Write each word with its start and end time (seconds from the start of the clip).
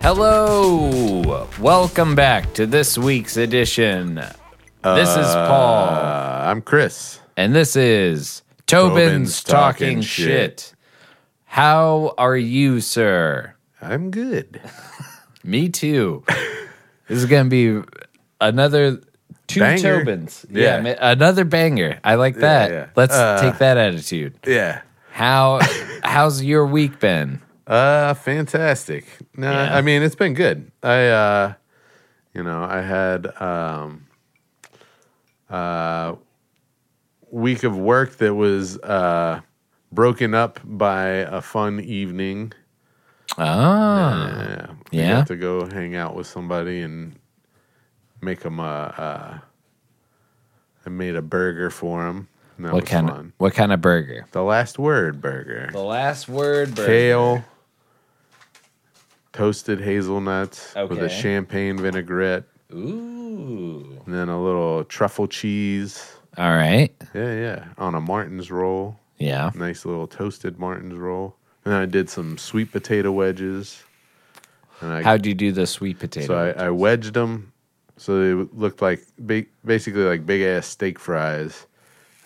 Hello, 0.00 1.46
welcome 1.60 2.14
back 2.14 2.52
to 2.54 2.66
this 2.66 2.96
week's 2.96 3.36
edition. 3.36 4.14
this 4.14 5.08
is 5.10 5.26
Paul, 5.26 5.84
Uh, 5.88 6.44
I'm 6.48 6.62
Chris. 6.62 7.20
and 7.36 7.54
this 7.54 7.76
is 7.76 8.42
Tobin's, 8.66 8.94
Tobin's 8.96 9.44
talking, 9.44 9.88
Talking 9.96 10.00
shit. 10.02 10.26
Shit. 10.60 10.74
How 11.44 12.14
are 12.16 12.36
you, 12.36 12.80
sir? 12.80 13.54
I'm 13.82 14.10
good. 14.10 14.60
Me 15.44 15.68
too. 15.68 16.24
this 17.08 17.18
is 17.18 17.26
gonna 17.26 17.48
be 17.48 17.80
another 18.40 19.00
two 19.46 19.60
Banger. 19.60 20.04
Tobins. 20.04 20.46
Yeah. 20.50 20.80
ma- 20.80 20.94
another 21.00 21.44
banger. 21.44 21.98
I 22.04 22.14
like 22.14 22.36
that. 22.36 22.70
yeah. 22.70 22.86
Let's 22.96 23.14
Uh, 23.14 23.40
take 23.40 23.58
that 23.58 23.76
attitude. 23.76 24.34
Yeah. 24.46 24.82
How 25.18 25.58
how's 26.04 26.44
your 26.44 26.64
week 26.64 27.00
been? 27.00 27.42
Uh, 27.66 28.14
fantastic. 28.14 29.04
No, 29.36 29.50
Yeah. 29.50 29.76
I 29.76 29.82
mean 29.82 30.02
it's 30.02 30.14
been 30.14 30.32
good. 30.34 30.70
I, 30.80 31.08
uh, 31.08 31.54
you 32.32 32.44
know, 32.44 32.62
I 32.62 32.80
had 32.82 33.26
um, 33.42 34.06
uh, 35.50 36.14
week 37.32 37.64
of 37.64 37.76
work 37.76 38.18
that 38.18 38.32
was 38.34 38.78
uh 38.78 39.40
broken 39.90 40.34
up 40.34 40.60
by 40.62 41.06
a 41.08 41.40
fun 41.42 41.80
evening. 41.80 42.52
Ah, 43.36 44.36
Yeah, 44.38 44.66
we 44.92 44.98
Yeah? 44.98 45.24
to 45.24 45.34
go 45.34 45.66
hang 45.66 45.96
out 45.96 46.14
with 46.14 46.28
somebody 46.28 46.80
and 46.82 47.16
make 48.20 48.38
them 48.40 48.60
a. 48.60 48.94
Uh, 48.96 49.38
I 50.86 50.90
made 50.90 51.16
a 51.16 51.22
burger 51.22 51.70
for 51.70 52.04
them. 52.04 52.28
That 52.58 52.72
what 52.72 52.82
was 52.82 52.90
kind 52.90 53.08
fun. 53.08 53.18
of 53.20 53.32
what 53.38 53.54
kind 53.54 53.72
of 53.72 53.80
burger? 53.80 54.26
The 54.32 54.42
last 54.42 54.78
word 54.78 55.20
burger. 55.20 55.70
The 55.72 55.82
last 55.82 56.28
word 56.28 56.74
burger. 56.74 56.86
Kale, 56.86 57.44
toasted 59.32 59.80
hazelnuts 59.80 60.74
with 60.74 60.98
a 61.02 61.08
champagne 61.08 61.78
vinaigrette, 61.78 62.44
Ooh. 62.72 64.00
and 64.04 64.14
then 64.14 64.28
a 64.28 64.42
little 64.42 64.84
truffle 64.84 65.28
cheese. 65.28 66.12
All 66.36 66.50
right. 66.50 66.94
Yeah, 67.14 67.34
yeah. 67.34 67.64
On 67.78 67.94
a 67.94 68.00
Martin's 68.00 68.50
roll. 68.50 68.98
Yeah. 69.18 69.50
Nice 69.54 69.84
little 69.84 70.06
toasted 70.06 70.58
Martin's 70.58 70.94
roll. 70.94 71.36
And 71.64 71.72
then 71.74 71.80
I 71.82 71.86
did 71.86 72.08
some 72.08 72.38
sweet 72.38 72.70
potato 72.70 73.10
wedges. 73.10 73.82
And 74.80 74.92
I 74.92 75.02
How'd 75.02 75.26
you 75.26 75.34
do 75.34 75.50
the 75.50 75.66
sweet 75.66 75.98
potato? 75.98 76.26
So 76.26 76.36
I, 76.36 76.66
I 76.66 76.70
wedged 76.70 77.14
them 77.14 77.52
so 77.98 78.20
they 78.20 78.48
looked 78.56 78.80
like 78.80 79.04
ba- 79.18 79.44
basically 79.64 80.04
like 80.04 80.24
big 80.24 80.40
ass 80.42 80.66
steak 80.66 80.98
fries. 80.98 81.66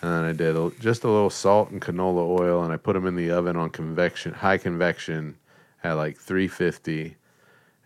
And 0.02 0.10
then 0.12 0.24
I 0.24 0.32
did 0.32 0.56
a, 0.56 0.70
just 0.80 1.04
a 1.04 1.08
little 1.08 1.30
salt 1.30 1.70
and 1.70 1.80
canola 1.80 2.26
oil, 2.40 2.64
and 2.64 2.72
I 2.72 2.76
put 2.76 2.94
them 2.94 3.06
in 3.06 3.14
the 3.14 3.30
oven 3.30 3.56
on 3.56 3.70
convection, 3.70 4.32
high 4.34 4.58
convection, 4.58 5.36
at 5.84 5.92
like 5.92 6.16
350, 6.18 7.16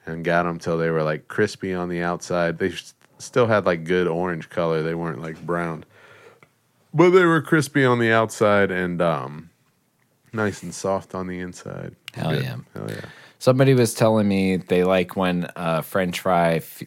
and 0.06 0.25
got 0.25 0.45
them 0.45 0.58
till 0.58 0.78
they 0.78 0.89
were 0.91 1.03
like 1.03 1.28
crispy 1.28 1.75
on 1.75 1.89
the 1.91 2.03
outside. 2.03 2.58
They 2.58 2.69
s- 2.70 2.95
still 3.19 3.47
had 3.47 3.67
like 3.67 3.84
good 3.84 4.06
orange 4.06 4.48
color; 4.48 4.83
they 4.83 4.95
weren't 4.95 5.20
like 5.20 5.45
brown, 5.45 5.84
but 6.95 7.11
they 7.11 7.25
were 7.25 7.42
crispy 7.42 7.84
on 7.84 7.98
the 7.98 8.12
outside 8.12 8.70
and 8.70 9.03
um, 9.03 9.51
nice 10.33 10.62
and 10.62 10.75
soft 10.75 11.14
on 11.14 11.27
the 11.27 11.39
inside. 11.41 11.95
Hell 12.14 12.30
Good. 12.30 12.45
yeah. 12.45 12.56
Hell 12.75 12.86
yeah! 12.91 13.05
Somebody 13.39 13.75
was 13.75 13.92
telling 13.92 14.27
me 14.27 14.56
they 14.56 14.84
like 14.84 15.17
when 15.17 15.51
a 15.55 15.83
French 15.83 16.20
fry 16.20 16.55
f- 16.56 16.83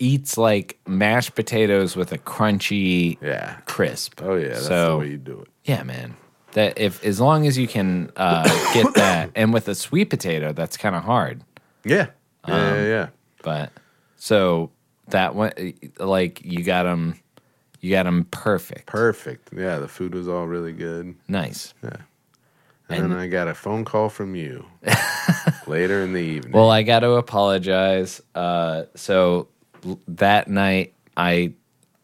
eats 0.00 0.36
like 0.36 0.78
mashed 0.88 1.34
potatoes 1.36 1.94
with 1.94 2.10
a 2.12 2.18
crunchy 2.18 3.18
Yeah. 3.22 3.58
crisp. 3.66 4.20
Oh 4.22 4.34
yeah, 4.34 4.48
that's 4.48 4.66
So- 4.66 4.92
the 4.92 4.98
way 4.98 5.08
you 5.10 5.18
do 5.18 5.40
it. 5.40 5.48
Yeah, 5.64 5.82
man. 5.84 6.16
That 6.52 6.78
if 6.78 7.04
as 7.04 7.20
long 7.20 7.46
as 7.46 7.56
you 7.56 7.68
can 7.68 8.10
uh, 8.16 8.42
get 8.74 8.92
that, 8.94 9.30
and 9.36 9.52
with 9.54 9.68
a 9.68 9.74
sweet 9.76 10.06
potato, 10.10 10.52
that's 10.52 10.76
kind 10.76 10.96
of 10.96 11.04
hard. 11.04 11.42
Yeah. 11.84 12.06
Yeah, 12.48 12.54
Um, 12.54 12.74
yeah, 12.74 12.84
yeah. 12.86 13.08
But 13.42 13.70
so 14.16 14.70
that 15.08 15.34
one, 15.36 15.52
like 15.98 16.44
you 16.44 16.64
got 16.64 16.82
them, 16.84 17.14
you 17.80 17.90
got 17.90 18.02
them 18.04 18.24
perfect. 18.32 18.86
Perfect. 18.86 19.50
Yeah, 19.56 19.78
the 19.78 19.86
food 19.88 20.14
was 20.14 20.26
all 20.26 20.46
really 20.46 20.72
good. 20.72 21.14
nice. 21.28 21.72
And, 21.82 21.98
And- 22.88 23.12
then 23.12 23.18
I 23.18 23.28
got 23.28 23.46
a 23.46 23.54
phone 23.54 23.84
call 23.84 24.08
from 24.08 24.34
you 24.34 24.64
later 25.68 26.02
in 26.02 26.12
the 26.12 26.20
evening. 26.20 26.52
Well, 26.52 26.70
I 26.70 26.82
got 26.82 27.00
to 27.00 27.12
apologize. 27.12 28.20
Uh, 28.34 28.84
so 28.96 29.46
that 30.08 30.48
night, 30.48 30.94
I 31.16 31.54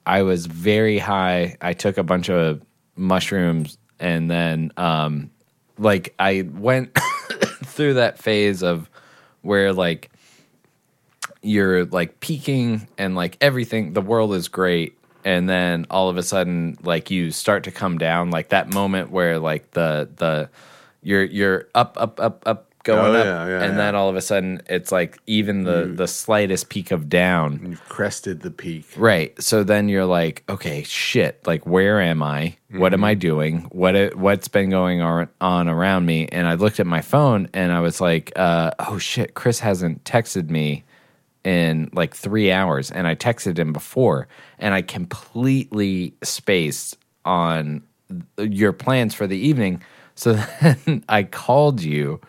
I 0.04 0.22
was 0.22 0.46
very 0.46 0.98
high. 0.98 1.56
I 1.60 1.72
took 1.72 1.98
a 1.98 2.02
bunch 2.02 2.30
of 2.30 2.62
mushrooms, 2.96 3.78
and 3.98 4.30
then 4.30 4.72
um, 4.76 5.30
like 5.78 6.14
I 6.18 6.42
went 6.42 6.96
through 7.64 7.94
that 7.94 8.18
phase 8.18 8.62
of 8.62 8.88
where 9.42 9.72
like 9.72 10.10
you're 11.42 11.84
like 11.86 12.20
peaking 12.20 12.86
and 12.98 13.14
like 13.14 13.36
everything. 13.40 13.92
The 13.92 14.02
world 14.02 14.34
is 14.34 14.48
great. 14.48 14.98
And 15.24 15.48
then 15.48 15.86
all 15.90 16.08
of 16.08 16.16
a 16.16 16.22
sudden, 16.22 16.78
like 16.82 17.10
you 17.10 17.32
start 17.32 17.64
to 17.64 17.72
come 17.72 17.98
down, 17.98 18.30
like 18.30 18.50
that 18.50 18.72
moment 18.72 19.10
where 19.10 19.40
like 19.40 19.72
the 19.72 20.08
the 20.16 20.50
you're 21.02 21.24
you're 21.24 21.68
up 21.74 21.96
up 21.98 22.20
up 22.20 22.42
up 22.46 22.70
going 22.86 23.14
Oh, 23.14 23.18
up, 23.18 23.24
yeah, 23.26 23.46
yeah, 23.46 23.62
and 23.64 23.72
yeah. 23.72 23.76
then 23.76 23.94
all 23.94 24.08
of 24.08 24.16
a 24.16 24.20
sudden 24.22 24.62
it's 24.68 24.90
like 24.90 25.18
even 25.26 25.64
the 25.64 25.92
the 25.94 26.06
slightest 26.08 26.70
peak 26.70 26.90
of 26.90 27.08
down, 27.10 27.60
You've 27.68 27.84
crested 27.90 28.40
the 28.40 28.50
peak. 28.50 28.86
right? 28.96 29.34
So 29.42 29.62
then 29.64 29.90
you're 29.90 30.06
like, 30.06 30.42
okay, 30.48 30.82
shit, 30.84 31.46
like 31.46 31.66
where 31.66 32.00
am 32.00 32.22
I? 32.22 32.56
What 32.70 32.94
am 32.94 33.04
I 33.04 33.12
Mm-hmm. 33.14 33.20
doing? 33.20 33.58
What 33.70 34.16
what's 34.16 34.48
been 34.48 34.70
going 34.70 35.02
on, 35.02 35.28
on 35.40 35.68
around 35.68 36.06
me? 36.06 36.28
And 36.32 36.46
I 36.46 36.54
looked 36.54 36.80
at 36.80 36.86
my 36.86 37.02
phone 37.02 37.48
and 37.52 37.70
I 37.72 37.80
was 37.80 38.00
like, 38.00 38.32
uh, 38.36 38.70
oh 38.78 38.98
shit, 38.98 39.34
Chris 39.34 39.60
hasn't 39.60 40.04
texted 40.04 40.48
me 40.48 40.84
in 41.44 41.90
like 41.92 42.12
three 42.16 42.50
hours, 42.50 42.90
and 42.90 43.06
I 43.06 43.14
texted 43.14 43.56
him 43.58 43.72
before, 43.72 44.26
and 44.58 44.74
I 44.74 44.82
completely 44.82 46.14
spaced 46.22 46.96
on 47.24 47.82
your 48.38 48.72
plans 48.72 49.14
for 49.14 49.26
the 49.26 49.36
evening. 49.38 49.82
So 50.16 50.32
then 50.60 51.04
I 51.08 51.22
called 51.24 51.82
you 51.82 52.20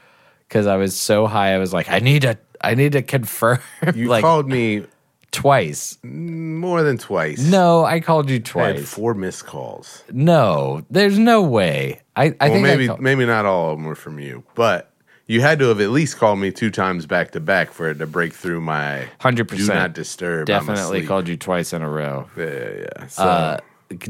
because 0.48 0.68
I 0.68 0.78
was 0.78 1.00
so 1.00 1.28
high. 1.28 1.54
I 1.54 1.58
was 1.58 1.74
like, 1.74 1.90
I 1.90 2.00
need 2.00 2.24
to, 2.24 2.38
I 2.62 2.76
need 2.76 2.94
to 2.94 3.02
confirm. 3.02 3.60
You 3.96 4.08
like 4.08 4.22
called 4.24 4.48
me 4.48 4.86
twice. 5.32 5.98
more 6.04 6.84
than 6.84 6.98
twice. 6.98 7.40
No, 7.40 7.86
I 7.86 8.00
called 8.00 8.30
you 8.30 8.36
I 8.36 8.38
had 8.38 8.46
twice. 8.46 8.90
four 8.90 9.14
missed 9.14 9.46
calls. 9.46 10.04
No, 10.12 10.84
there's 10.90 11.20
no 11.20 11.42
way. 11.42 12.02
I, 12.16 12.36
I 12.40 12.50
well, 12.50 12.54
think 12.54 12.68
I 12.68 12.76
maybe 12.76 12.90
maybe 13.00 13.26
not 13.26 13.46
all 13.46 13.72
of 13.72 13.78
them 13.78 13.86
were 13.86 13.96
from 13.96 14.20
you, 14.20 14.44
but 14.56 14.92
you 15.28 15.42
had 15.42 15.60
to 15.60 15.66
have 15.66 15.82
at 15.82 15.90
least 15.90 16.18
called 16.18 16.40
me 16.40 16.52
two 16.52 16.72
times 16.72 17.06
back 17.06 17.32
to 17.32 17.40
back 17.40 17.72
for 17.72 17.90
it 17.90 18.00
to 18.00 18.08
break 18.08 18.34
through 18.34 18.62
my 18.62 19.08
100%. 19.20 19.58
do 19.58 19.68
not 19.68 19.94
disturb. 19.94 20.50
I'm 20.50 20.66
definitely 20.66 20.82
asleep. 21.00 21.08
called 21.08 21.28
you 21.28 21.38
twice 21.38 21.74
in 21.74 21.82
a 21.82 21.90
row. 21.90 22.30
Yeah, 22.38 22.46
yeah, 22.46 22.86
yeah. 23.00 23.08
So, 23.08 23.24
uh, 23.24 23.58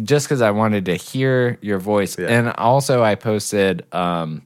just 0.04 0.28
because 0.28 0.42
I 0.42 0.52
wanted 0.52 0.86
to 0.86 0.96
hear 0.96 1.58
your 1.62 1.80
voice. 1.80 2.18
And 2.18 2.50
also, 2.54 3.04
I 3.04 3.16
posted 3.16 3.86
um, 3.94 4.44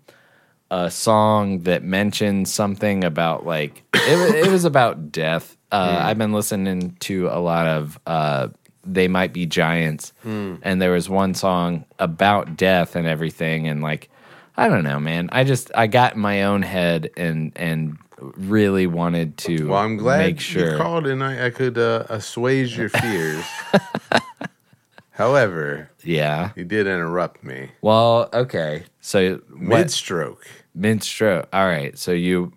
a 0.71 0.89
song 0.89 1.59
that 1.63 1.83
mentioned 1.83 2.47
something 2.47 3.03
about 3.03 3.45
like 3.45 3.83
it, 3.93 4.45
it 4.47 4.51
was 4.51 4.65
about 4.65 5.11
death. 5.11 5.55
Uh, 5.71 5.99
Hmm. 5.99 6.05
I've 6.07 6.17
been 6.17 6.33
listening 6.33 6.95
to 7.01 7.27
a 7.27 7.39
lot 7.39 7.67
of 7.67 7.99
uh, 8.07 8.47
They 8.85 9.07
Might 9.07 9.33
Be 9.33 9.45
Giants, 9.45 10.13
Hmm. 10.23 10.55
and 10.63 10.81
there 10.81 10.91
was 10.91 11.07
one 11.09 11.33
song 11.35 11.85
about 11.99 12.55
death 12.57 12.95
and 12.95 13.05
everything. 13.05 13.67
And 13.67 13.81
like, 13.83 14.09
I 14.57 14.67
don't 14.69 14.83
know, 14.83 14.99
man. 14.99 15.29
I 15.31 15.43
just 15.43 15.71
I 15.75 15.87
got 15.87 16.15
in 16.15 16.19
my 16.21 16.43
own 16.43 16.61
head 16.63 17.09
and 17.15 17.51
and 17.55 17.97
really 18.37 18.85
wanted 18.87 19.37
to. 19.39 19.67
well, 19.69 19.79
I'm 19.79 19.97
glad 19.97 20.19
make 20.19 20.39
sure. 20.39 20.71
you 20.71 20.77
called 20.77 21.05
and 21.07 21.23
I, 21.23 21.47
I 21.47 21.49
could 21.49 21.77
uh, 21.77 22.05
assuage 22.09 22.77
your 22.77 22.89
fears. 22.89 23.43
However, 25.11 25.89
yeah. 26.03 26.51
you 26.55 26.63
did 26.63 26.87
interrupt 26.87 27.43
me 27.43 27.71
Well, 27.81 28.29
okay. 28.33 28.83
So 29.01 29.41
mid 29.49 29.91
stroke. 29.91 30.45
Mid 30.73 31.03
stroke. 31.03 31.47
All 31.51 31.65
right. 31.65 31.97
So 31.97 32.11
you, 32.11 32.53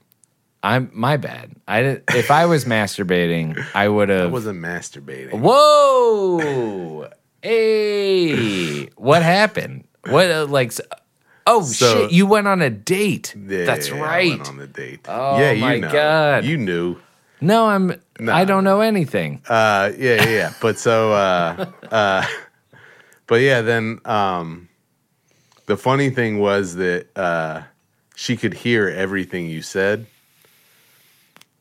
I'm 0.62 0.90
my 0.94 1.16
bad. 1.16 1.52
I 1.68 1.82
did, 1.82 2.04
if 2.14 2.30
I 2.30 2.46
was 2.46 2.64
masturbating, 2.64 3.64
I 3.74 3.88
would 3.88 4.08
have. 4.08 4.28
I 4.28 4.32
wasn't 4.32 4.60
masturbating. 4.60 5.40
Whoa! 5.40 7.08
Hey, 7.42 8.86
what 8.96 9.22
happened? 9.22 9.84
What 10.08 10.30
uh, 10.30 10.46
like? 10.46 10.72
Oh 11.46 11.62
So- 11.62 12.02
shit! 12.02 12.12
You 12.12 12.26
went 12.26 12.46
on 12.46 12.62
a 12.62 12.70
date. 12.70 13.34
Yeah, 13.36 13.64
That's 13.64 13.90
right. 13.90 14.30
went 14.30 14.48
on 14.48 14.56
the 14.56 14.66
date. 14.66 15.00
Oh, 15.06 15.38
yeah, 15.38 15.50
you 15.52 15.60
my 15.60 15.78
know. 15.78 15.92
God. 15.92 16.44
You 16.44 16.56
knew. 16.56 16.96
no, 17.40 17.66
I'm. 17.66 17.92
I 18.28 18.44
don't 18.44 18.62
know 18.64 18.80
anything. 18.80 19.42
Uh, 19.48 19.90
yeah, 19.98 20.22
yeah, 20.22 20.28
yeah. 20.28 20.52
But 20.60 20.78
so, 20.78 21.12
uh, 21.12 21.66
uh, 21.90 22.24
but 23.26 23.40
yeah, 23.40 23.60
then 23.60 23.98
um, 24.04 24.68
the 25.66 25.76
funny 25.76 26.10
thing 26.10 26.38
was 26.38 26.76
that 26.76 27.08
uh, 27.16 27.62
she 28.14 28.36
could 28.36 28.54
hear 28.54 28.88
everything 28.88 29.46
you 29.46 29.62
said. 29.62 30.06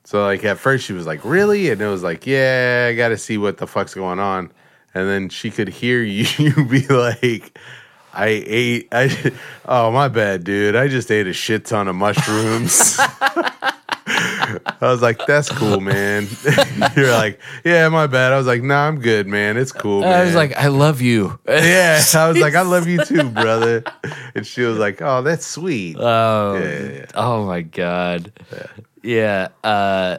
So 0.05 0.23
like 0.23 0.43
at 0.43 0.59
first 0.59 0.85
she 0.85 0.93
was 0.93 1.07
like, 1.07 1.23
"Really?" 1.23 1.69
and 1.69 1.81
it 1.81 1.87
was 1.87 2.03
like, 2.03 2.27
"Yeah, 2.27 2.87
I 2.89 2.95
got 2.95 3.09
to 3.09 3.17
see 3.17 3.37
what 3.37 3.57
the 3.57 3.67
fuck's 3.67 3.93
going 3.93 4.19
on." 4.19 4.51
And 4.93 5.09
then 5.09 5.29
she 5.29 5.49
could 5.49 5.69
hear 5.69 6.03
you 6.03 6.25
be 6.65 6.87
like, 6.87 7.57
I 8.13 8.43
ate. 8.45 8.87
I 8.91 9.33
oh 9.65 9.91
my 9.91 10.07
bad, 10.07 10.43
dude. 10.43 10.75
I 10.75 10.87
just 10.87 11.11
ate 11.11 11.27
a 11.27 11.33
shit 11.33 11.65
ton 11.65 11.87
of 11.87 11.95
mushrooms. 11.95 12.99
I 14.05 14.59
was 14.81 15.01
like, 15.01 15.25
"That's 15.25 15.49
cool, 15.49 15.79
man." 15.79 16.27
You're 16.95 17.11
like, 17.11 17.39
"Yeah, 17.63 17.87
my 17.89 18.07
bad." 18.07 18.33
I 18.33 18.37
was 18.37 18.47
like, 18.47 18.61
"Nah, 18.61 18.87
I'm 18.87 18.99
good, 18.99 19.27
man. 19.27 19.55
It's 19.57 19.71
cool." 19.71 20.01
Man. 20.01 20.13
I 20.13 20.23
was 20.25 20.35
like, 20.35 20.55
I 20.57 20.67
love 20.67 21.01
you. 21.01 21.39
"Yeah." 21.47 22.01
I 22.15 22.27
was 22.27 22.37
like, 22.39 22.55
"I 22.55 22.61
love 22.61 22.87
you 22.87 23.03
too, 23.05 23.29
brother." 23.29 23.83
And 24.35 24.45
she 24.45 24.61
was 24.61 24.77
like, 24.77 25.01
"Oh, 25.01 25.21
that's 25.21 25.45
sweet." 25.45 25.95
Oh, 25.99 26.55
Yeah, 26.55 26.63
yeah, 26.79 26.89
yeah. 26.91 27.05
oh 27.15 27.45
my 27.45 27.61
god. 27.61 28.31
Yeah. 29.01 29.49
uh, 29.63 30.17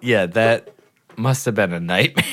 yeah, 0.00 0.26
that 0.26 0.74
must 1.16 1.44
have 1.46 1.54
been 1.54 1.72
a 1.72 1.80
nightmare, 1.80 2.24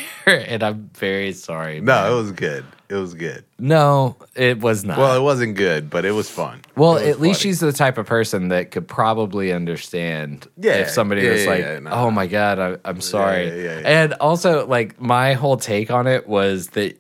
and 0.47 0.63
I'm 0.63 0.89
very 0.95 1.33
sorry. 1.33 1.79
no, 1.81 1.93
man. 1.93 2.11
it 2.11 2.15
was 2.15 2.31
good. 2.31 2.65
It 2.89 2.95
was 2.95 3.13
good. 3.13 3.43
no, 3.59 4.15
it 4.33 4.61
was 4.61 4.85
not. 4.85 4.97
Well, 4.97 5.15
it 5.17 5.21
wasn't 5.21 5.55
good, 5.55 5.89
but 5.89 6.05
it 6.05 6.11
was 6.11 6.29
fun. 6.29 6.61
Well, 6.77 6.93
was 6.93 7.03
at 7.03 7.19
least 7.19 7.41
funny. 7.41 7.49
she's 7.51 7.59
the 7.59 7.73
type 7.73 7.97
of 7.97 8.05
person 8.05 8.47
that 8.47 8.71
could 8.71 8.87
probably 8.87 9.51
understand 9.51 10.47
Yeah, 10.55 10.75
if 10.75 10.89
somebody 10.89 11.21
yeah, 11.23 11.31
was 11.31 11.43
yeah, 11.43 11.49
like, 11.49 11.59
yeah, 11.61 11.79
no, 11.79 11.91
"Oh 11.91 12.11
my 12.11 12.27
god, 12.27 12.59
I, 12.59 12.77
I'm 12.85 13.01
sorry," 13.01 13.47
yeah, 13.47 13.55
yeah, 13.55 13.79
yeah. 13.79 14.03
and 14.03 14.13
also 14.13 14.65
like 14.67 15.01
my 15.01 15.33
whole 15.33 15.57
take 15.57 15.91
on 15.91 16.07
it 16.07 16.27
was 16.29 16.69
that, 16.69 16.97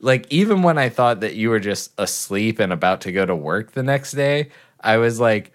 like, 0.00 0.26
even 0.30 0.62
when 0.62 0.76
I 0.76 0.90
thought 0.90 1.20
that 1.20 1.34
you 1.36 1.48
were 1.48 1.60
just 1.60 1.92
asleep 1.96 2.58
and 2.58 2.70
about 2.72 3.00
to 3.02 3.12
go 3.12 3.24
to 3.24 3.34
work 3.34 3.72
the 3.72 3.82
next 3.82 4.12
day, 4.12 4.50
I 4.80 4.98
was 4.98 5.20
like, 5.20 5.52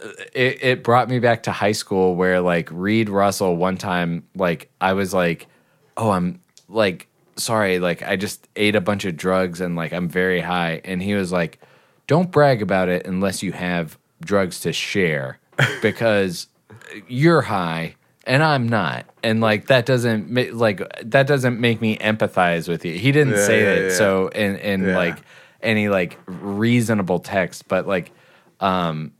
uh, 0.00 0.08
it, 0.34 0.62
it 0.62 0.84
brought 0.84 1.08
me 1.08 1.18
back 1.18 1.42
to 1.44 1.52
high 1.52 1.72
school 1.72 2.14
where 2.14 2.40
like 2.40 2.68
Reed 2.70 3.08
Russell 3.08 3.56
one 3.56 3.76
time, 3.76 4.22
like 4.36 4.70
I 4.80 4.92
was 4.92 5.12
like, 5.12 5.48
"Oh, 5.96 6.10
I'm 6.10 6.40
like." 6.68 7.08
Sorry, 7.36 7.78
like 7.78 8.02
I 8.02 8.16
just 8.16 8.48
ate 8.56 8.74
a 8.74 8.80
bunch 8.80 9.04
of 9.04 9.16
drugs 9.16 9.60
and 9.60 9.76
like 9.76 9.92
I'm 9.92 10.08
very 10.08 10.40
high. 10.40 10.80
And 10.84 11.02
he 11.02 11.14
was 11.14 11.30
like, 11.32 11.60
don't 12.06 12.30
brag 12.30 12.62
about 12.62 12.88
it 12.88 13.06
unless 13.06 13.42
you 13.42 13.52
have 13.52 13.98
drugs 14.22 14.60
to 14.60 14.72
share 14.72 15.38
because 15.82 16.46
you're 17.08 17.42
high 17.42 17.94
and 18.26 18.42
I'm 18.42 18.68
not. 18.68 19.06
And 19.22 19.40
like 19.40 19.66
that 19.66 19.86
doesn't 19.86 20.30
ma- 20.30 20.44
like 20.52 20.80
that 21.04 21.26
doesn't 21.26 21.60
make 21.60 21.80
me 21.80 21.98
empathize 21.98 22.68
with 22.68 22.84
you. 22.84 22.94
He 22.94 23.12
didn't 23.12 23.34
Yeah, 23.34 23.46
say 23.46 23.60
yeah, 23.60 23.74
that 23.74 23.82
yeah. 23.90 23.96
so 23.98 24.28
in 24.28 24.56
in 24.56 24.94
like 24.94 25.18
any 25.62 25.88
like 25.88 26.18
reasonable 26.26 27.18
text, 27.18 27.68
but 27.68 27.86
like 27.86 28.12
um 28.60 29.12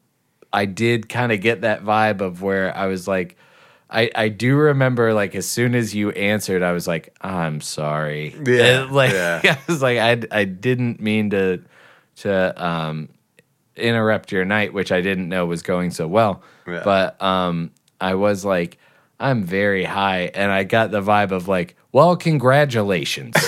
I 0.53 0.65
did 0.65 1.09
kind 1.09 1.33
of 1.33 1.41
get 1.41 1.61
that 1.63 1.85
vibe 1.85 2.21
of 2.23 2.41
where 2.41 2.75
I 2.75 2.87
was 2.87 3.07
like 3.07 3.37
I, 3.89 4.11
I 4.15 4.29
do 4.29 4.57
remember 4.57 5.15
like 5.15 5.35
as 5.37 5.47
soon 5.47 5.75
as 5.75 5.95
you 5.95 6.11
answered, 6.11 6.63
I 6.63 6.73
was 6.73 6.87
like, 6.89 7.15
I'm 7.21 7.61
sorry. 7.61 8.35
Yeah, 8.45 8.83
And, 8.85 8.93
like 8.93 9.13
yeah. 9.13 9.41
I 9.45 9.59
was 9.69 9.81
like, 9.83 9.99
I 9.99 10.21
I 10.41 10.45
didn't 10.45 11.01
mean 11.01 11.31
to 11.31 11.63
to 12.17 12.65
um 12.67 13.09
interrupt 13.77 14.33
your 14.33 14.45
night, 14.45 14.73
which 14.73 14.91
I 14.91 15.01
didn't 15.03 15.29
know 15.29 15.47
was 15.47 15.63
going 15.63 15.91
so 15.93 16.09
well. 16.09 16.43
Yeah. 16.67 16.83
But 16.85 17.21
um 17.23 17.71
I 18.01 18.15
was 18.15 18.45
like, 18.45 18.79
I'm 19.21 19.45
very 19.45 19.85
high, 19.85 20.31
and 20.35 20.51
I 20.53 20.65
got 20.65 20.91
the 20.91 21.01
vibe 21.01 21.31
of 21.31 21.47
like, 21.49 21.77
well, 21.93 22.17
congratulations. 22.17 23.35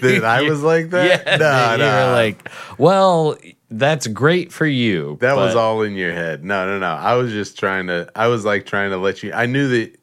That 0.00 0.24
I 0.24 0.42
was 0.48 0.62
like 0.62 0.90
that? 0.90 1.22
Yeah, 1.26 1.36
No, 1.36 1.38
that 1.38 1.72
you 1.78 1.84
no. 1.84 2.06
were 2.06 2.12
like, 2.12 2.48
well, 2.78 3.36
that's 3.78 4.06
great 4.06 4.52
for 4.52 4.66
you. 4.66 5.18
That 5.20 5.36
was 5.36 5.54
all 5.54 5.82
in 5.82 5.94
your 5.94 6.12
head. 6.12 6.44
No, 6.44 6.66
no, 6.66 6.78
no. 6.78 6.86
I 6.92 7.14
was 7.14 7.32
just 7.32 7.58
trying 7.58 7.86
to. 7.88 8.08
I 8.14 8.28
was 8.28 8.44
like 8.44 8.66
trying 8.66 8.90
to 8.90 8.96
let 8.96 9.22
you. 9.22 9.32
I 9.32 9.46
knew 9.46 9.68
that. 9.68 9.96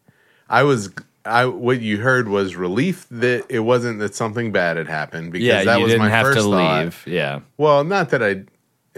I 0.49 0.63
was. 0.63 0.91
I 1.23 1.45
what 1.45 1.81
you 1.81 1.97
heard 1.99 2.27
was 2.27 2.55
relief 2.55 3.05
that 3.11 3.45
it 3.49 3.59
wasn't 3.59 3.99
that 3.99 4.15
something 4.15 4.51
bad 4.51 4.77
had 4.77 4.87
happened 4.87 5.31
because 5.31 5.47
Yeah, 5.47 5.63
that 5.65 5.77
you 5.77 5.83
was 5.83 5.91
didn't 5.91 6.05
my 6.07 6.09
have 6.09 6.25
first 6.25 6.39
to 6.39 6.43
thought. 6.45 6.83
leave. 6.83 7.03
Yeah. 7.05 7.41
Well, 7.57 7.83
not 7.83 8.09
that 8.09 8.23
I. 8.23 8.43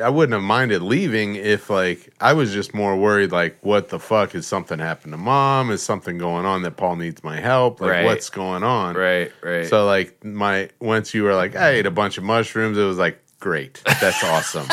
I 0.02 0.10
wouldn't 0.10 0.34
have 0.34 0.42
minded 0.42 0.82
leaving 0.82 1.36
if 1.36 1.70
like 1.70 2.12
I 2.20 2.34
was 2.34 2.52
just 2.52 2.74
more 2.74 2.98
worried 2.98 3.32
like 3.32 3.60
what 3.62 3.90
the 3.90 4.00
fuck 4.00 4.34
is 4.34 4.48
something 4.48 4.80
happened 4.80 5.14
to 5.14 5.18
mom 5.20 5.70
is 5.70 5.84
something 5.84 6.18
going 6.18 6.48
on 6.48 6.64
that 6.64 6.78
Paul 6.78 6.96
needs 6.96 7.24
my 7.24 7.40
help 7.40 7.80
like 7.80 7.92
Right. 7.92 8.06
what's 8.06 8.32
going 8.32 8.64
on 8.64 8.96
Right, 8.96 9.32
right. 9.44 9.68
so 9.68 9.86
like 9.86 10.26
my 10.26 10.70
once 10.80 11.14
you 11.14 11.22
were 11.22 11.36
like 11.36 11.56
I 11.56 11.70
ate 11.74 11.86
a 11.86 11.92
bunch 11.92 12.18
of 12.18 12.24
mushrooms, 12.24 12.76
it 12.76 12.84
was 12.84 12.98
like 12.98 13.23
great, 13.44 13.82
that's 14.00 14.24
awesome. 14.24 14.66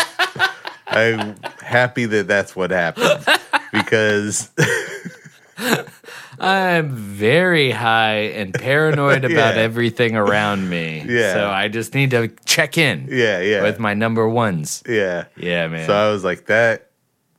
I'm 0.86 1.36
happy 1.60 2.04
that 2.06 2.28
that's 2.28 2.54
what 2.54 2.70
happened 2.70 3.24
because 3.72 4.48
I'm 6.38 6.90
very 6.94 7.70
high 7.70 8.30
and 8.34 8.54
paranoid 8.54 9.24
about 9.24 9.56
Yeah. 9.56 9.62
everything 9.62 10.16
around 10.16 10.68
me. 10.70 11.04
Yeah. 11.06 11.34
So 11.34 11.50
I 11.50 11.68
just 11.68 11.94
need 11.94 12.10
to 12.12 12.28
check 12.44 12.78
in 12.78 13.08
yeah, 13.10 13.40
yeah, 13.40 13.62
with 13.62 13.78
my 13.78 13.94
number 13.94 14.28
ones. 14.28 14.82
yeah. 14.88 15.24
Yeah, 15.36 15.68
man. 15.68 15.86
So 15.86 15.92
I 15.92 16.10
was 16.12 16.24
like 16.24 16.46
that. 16.46 16.86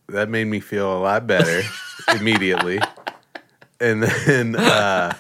That 0.10 0.27
made 0.30 0.45
me 0.45 0.60
feel 0.60 0.92
a 0.95 1.00
lot 1.00 1.25
better 1.25 1.62
immediately, 2.19 2.80
and 3.80 4.04
then 4.04 4.57
uh, 4.57 5.13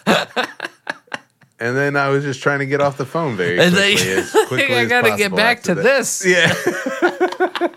and 1.61 1.77
then 1.77 1.95
I 1.95 2.09
was 2.09 2.23
just 2.25 2.41
trying 2.41 2.59
to 2.59 2.65
get 2.65 2.81
off 2.81 2.97
the 2.97 3.05
phone 3.05 3.37
very 3.37 3.57
And 3.59 3.73
quickly. 3.73 3.95
then- 4.03 4.17
as 4.19 4.31
quickly 4.47 4.75
I 4.75 4.85
gotta 4.85 5.09
get 5.15 5.31
possible 5.31 5.37
back 5.37 5.63
to 5.63 5.75
that. 5.75 5.83
this. 5.83 6.25
Yeah. 6.25 7.67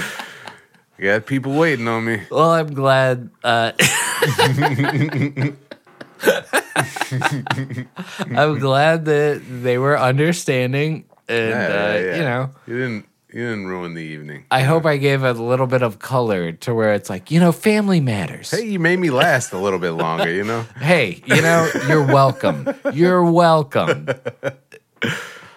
Got 1.00 1.24
people 1.26 1.52
waiting 1.54 1.88
on 1.88 2.04
me. 2.04 2.20
Well, 2.30 2.50
I'm 2.50 2.74
glad. 2.74 3.30
Uh, 3.42 3.72
I'm 8.36 8.58
glad 8.58 9.04
that 9.06 9.42
they 9.62 9.78
were 9.78 9.98
understanding, 9.98 11.04
and 11.28 11.50
Yeah, 11.50 11.56
uh, 11.56 11.68
yeah, 11.70 11.98
yeah. 12.00 12.16
you 12.16 12.22
know, 12.22 12.50
You 12.66 12.74
didn't 12.78 13.06
you 13.32 13.42
didn't 13.48 13.66
ruin 13.66 13.94
the 13.94 14.02
evening. 14.02 14.44
I 14.50 14.62
hope 14.62 14.84
I 14.86 14.96
gave 14.96 15.22
a 15.22 15.32
little 15.32 15.66
bit 15.66 15.82
of 15.82 15.98
color 15.98 16.52
to 16.52 16.74
where 16.74 16.94
it's 16.94 17.08
like, 17.08 17.30
you 17.30 17.40
know, 17.40 17.52
family 17.52 18.00
matters. 18.00 18.50
Hey, 18.50 18.66
you 18.66 18.78
made 18.78 18.98
me 18.98 19.10
last 19.10 19.52
a 19.52 19.58
little 19.58 19.78
bit 19.78 19.92
longer, 19.92 20.30
you 20.32 20.44
know? 20.44 20.66
Hey, 20.80 21.22
you 21.26 21.40
know, 21.40 21.70
you're 21.88 22.06
welcome. 22.06 22.68
You're 22.92 23.24
welcome. 23.30 24.08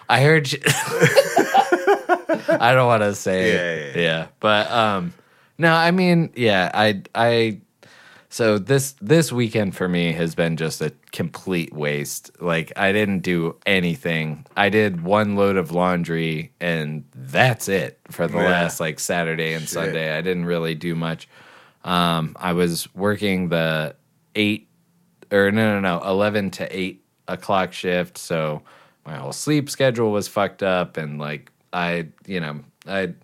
I 0.08 0.22
heard 0.22 0.52
you. 0.52 0.58
I 0.66 2.72
don't 2.74 2.86
want 2.86 3.02
to 3.02 3.14
say 3.14 3.52
Yeah, 3.52 3.60
it. 3.60 3.96
yeah, 3.96 4.02
yeah. 4.02 4.26
But 4.40 4.70
um 4.70 5.12
no, 5.58 5.72
I 5.72 5.90
mean, 5.92 6.32
yeah, 6.36 6.70
I 6.74 7.02
I 7.14 7.60
so 8.34 8.58
this 8.58 8.96
this 9.00 9.30
weekend 9.30 9.76
for 9.76 9.88
me 9.88 10.10
has 10.10 10.34
been 10.34 10.56
just 10.56 10.82
a 10.82 10.92
complete 11.12 11.72
waste. 11.72 12.32
Like 12.40 12.72
I 12.74 12.90
didn't 12.90 13.20
do 13.20 13.54
anything. 13.64 14.44
I 14.56 14.70
did 14.70 15.04
one 15.04 15.36
load 15.36 15.56
of 15.56 15.70
laundry 15.70 16.50
and 16.60 17.04
that's 17.14 17.68
it 17.68 18.00
for 18.10 18.26
the 18.26 18.38
Yeah. 18.38 18.48
last 18.50 18.80
like 18.80 18.98
Saturday 18.98 19.52
and 19.52 19.68
Sunday. 19.68 20.18
I 20.18 20.20
didn't 20.20 20.46
really 20.46 20.74
do 20.74 20.96
much. 20.96 21.28
Um 21.84 22.34
I 22.40 22.54
was 22.54 22.92
working 22.92 23.50
the 23.50 23.94
8 24.34 24.68
or 25.30 25.52
no, 25.52 25.78
no, 25.78 25.98
no, 25.98 26.04
eleven 26.04 26.50
to 26.58 26.76
eight 26.76 27.04
o'clock 27.28 27.72
shift. 27.72 28.18
So 28.18 28.62
my 29.06 29.14
whole 29.14 29.32
sleep 29.32 29.70
schedule 29.70 30.10
was 30.10 30.26
fucked 30.26 30.64
up, 30.64 30.96
and 30.96 31.20
like 31.20 31.52
I, 31.72 32.08
you 32.26 32.40
know, 32.40 32.64
I, 32.86 33.14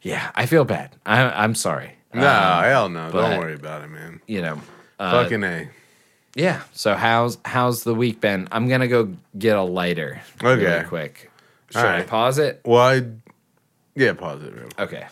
yeah, 0.00 0.30
I 0.34 0.46
feel 0.46 0.64
bad. 0.64 0.96
I, 1.04 1.22
I'm 1.44 1.54
sorry. 1.54 1.97
No, 2.14 2.20
Um, 2.26 2.64
hell 2.64 2.88
no. 2.88 3.10
but- 3.12 3.28
Don't 3.30 3.38
worry 3.38 3.54
about 3.54 3.82
it, 3.84 3.88
man. 3.88 4.20
you 4.26 4.40
know, 4.42 4.60
uh, 4.98 5.10
Fucking 5.24 5.44
A. 5.44 5.68
yeah. 6.34 6.62
So 6.72 6.94
how's 6.94 7.38
how's 7.44 7.84
the 7.84 7.94
week 7.94 8.20
been? 8.20 8.48
I'm 8.50 8.68
gonna 8.68 8.88
go 8.88 9.14
get 9.38 9.56
a 9.56 9.62
lighter. 9.62 10.20
Okay. 10.42 10.64
really 10.64 10.84
quick. 10.84 11.30
Should 11.70 11.80
All 11.80 11.86
I 11.86 11.96
right. 11.98 12.06
pause 12.06 12.38
it? 12.38 12.60
Well, 12.64 12.82
I, 12.82 13.02
yeah, 13.94 14.14
pause 14.14 14.42
it 14.42 14.54
real 14.54 14.68
quick. 14.74 14.80
Okay. 14.80 15.06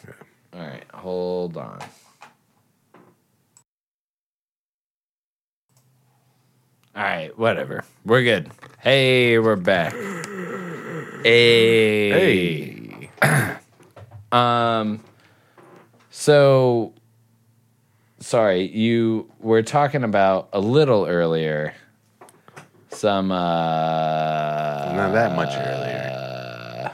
All 0.55 0.61
right. 0.61 0.85
Hold 0.95 1.57
on. 1.59 1.81
All 6.95 7.03
right, 7.03 7.39
whatever. 7.39 7.85
We're 8.07 8.23
good. 8.23 8.51
Hey, 8.81 9.39
we're 9.39 9.57
back. 9.57 9.95
Hey. 11.23 13.11
um 14.33 15.01
so 16.17 16.95
sorry, 18.21 18.67
you 18.69 19.31
were 19.39 19.63
talking 19.63 20.03
about 20.03 20.49
a 20.53 20.61
little 20.61 21.05
earlier 21.05 21.75
some 22.89 23.31
uh 23.31 24.93
Not 24.97 25.13
that 25.13 25.37
much 25.37 25.53
earlier. 25.55 26.93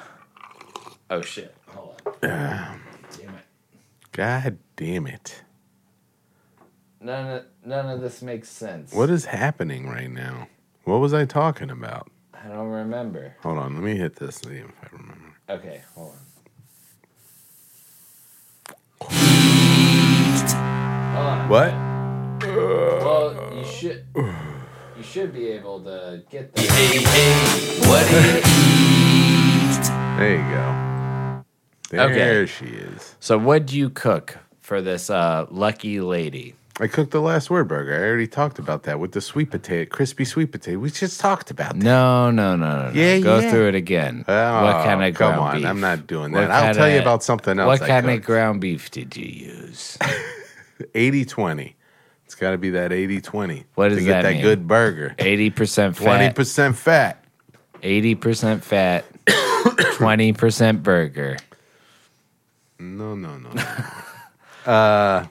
Oh 1.11 1.21
shit. 1.21 1.55
Hold 1.69 2.01
on. 2.05 2.15
Damn 2.21 3.35
it. 3.37 3.45
God 4.11 4.59
damn 4.75 5.07
it. 5.07 5.43
None 7.01 7.37
of 7.37 7.45
none 7.65 7.89
of 7.89 8.01
this 8.01 8.23
makes 8.23 8.49
sense. 8.49 8.93
What 8.93 9.11
is 9.11 9.27
happening 9.27 9.89
right 9.89 10.11
now? 10.11 10.49
What 10.85 10.99
was 10.99 11.15
I 11.15 11.25
talking 11.25 11.71
about? 11.71 12.11
I 12.35 12.49
don't 12.49 12.69
remember. 12.69 13.37
Hold 13.43 13.59
on, 13.59 13.75
let 13.75 13.85
me 13.85 13.95
hit 13.95 14.17
this 14.17 14.37
see 14.37 14.57
if 14.57 14.73
I 14.83 14.89
remember. 14.91 15.37
Okay, 15.49 15.83
hold 15.95 16.11
on. 16.11 16.32
Hold. 21.13 21.51
What? 21.51 21.73
Well, 23.03 23.37
you 23.55 23.65
should 23.65 24.07
you 24.97 25.03
should 25.03 25.33
be 25.35 25.49
able 25.49 25.83
to 25.85 26.25
get 26.31 26.55
that. 26.55 26.71
There 30.19 30.37
you 30.37 30.51
go. 30.55 30.79
There 31.91 32.03
Okay. 32.03 32.47
she 32.47 32.67
is. 32.67 33.17
So 33.21 33.39
what 33.39 33.67
do 33.67 33.77
you 33.79 33.91
cook 33.91 34.39
for 34.61 34.83
this 34.83 35.11
uh, 35.11 35.47
lucky 35.51 36.01
lady? 36.01 36.55
I 36.81 36.87
cooked 36.87 37.11
the 37.11 37.21
last 37.21 37.51
word 37.51 37.69
burger. 37.69 37.95
I 37.95 38.07
already 38.09 38.27
talked 38.27 38.59
about 38.59 38.85
that 38.85 38.99
with 38.99 39.13
the 39.13 39.21
sweet 39.21 39.51
potato, 39.51 39.89
crispy 39.91 40.25
sweet 40.25 40.53
potato. 40.53 40.79
We 40.79 40.91
just 40.91 41.21
talked 41.21 41.51
about 41.51 41.75
that. 41.79 41.85
No, 41.85 42.31
no, 42.31 42.57
no, 42.57 42.67
no. 42.67 42.89
no. 42.89 42.93
Yeah, 42.95 43.19
Go 43.21 43.39
yeah. 43.41 43.51
through 43.51 43.69
it 43.69 43.75
again. 43.75 44.25
Oh, 44.27 44.65
what 44.65 44.85
kind 44.85 45.05
of 45.05 45.15
ground 45.15 45.35
come 45.37 45.41
on? 45.45 45.57
beef? 45.59 45.67
I'm 45.67 45.81
not 45.81 46.07
doing 46.07 46.33
What 46.33 46.49
that. 46.49 46.51
I'll 46.51 46.75
tell 46.75 46.89
you 46.89 47.01
about 47.01 47.23
something 47.23 47.59
else. 47.59 47.67
What 47.81 47.83
I 47.83 47.89
kind 47.89 48.11
of 48.11 48.23
ground 48.25 48.61
beef 48.63 48.91
did 48.91 49.15
you 49.17 49.27
use? 49.27 49.99
80-20. 50.95 51.75
It's 52.25 52.35
got 52.35 52.53
to 52.53 52.59
be 52.59 52.71
that 52.71 52.91
80-20. 52.91 53.65
What 53.75 53.91
to 53.91 53.95
does 53.97 54.05
get 54.05 54.13
that 54.13 54.23
that 54.23 54.33
mean? 54.35 54.43
good 54.43 54.67
burger? 54.67 55.15
80% 55.19 55.95
fat. 55.97 56.35
20% 56.35 56.75
fat. 56.75 57.25
eighty 57.83 58.15
percent 58.15 58.63
fat, 58.65 59.05
twenty 59.97 60.33
percent 60.33 60.83
burger. 60.85 61.37
No, 62.79 63.15
no, 63.17 63.37
no, 63.39 63.51
no, 63.51 63.63
uh, 64.73 65.27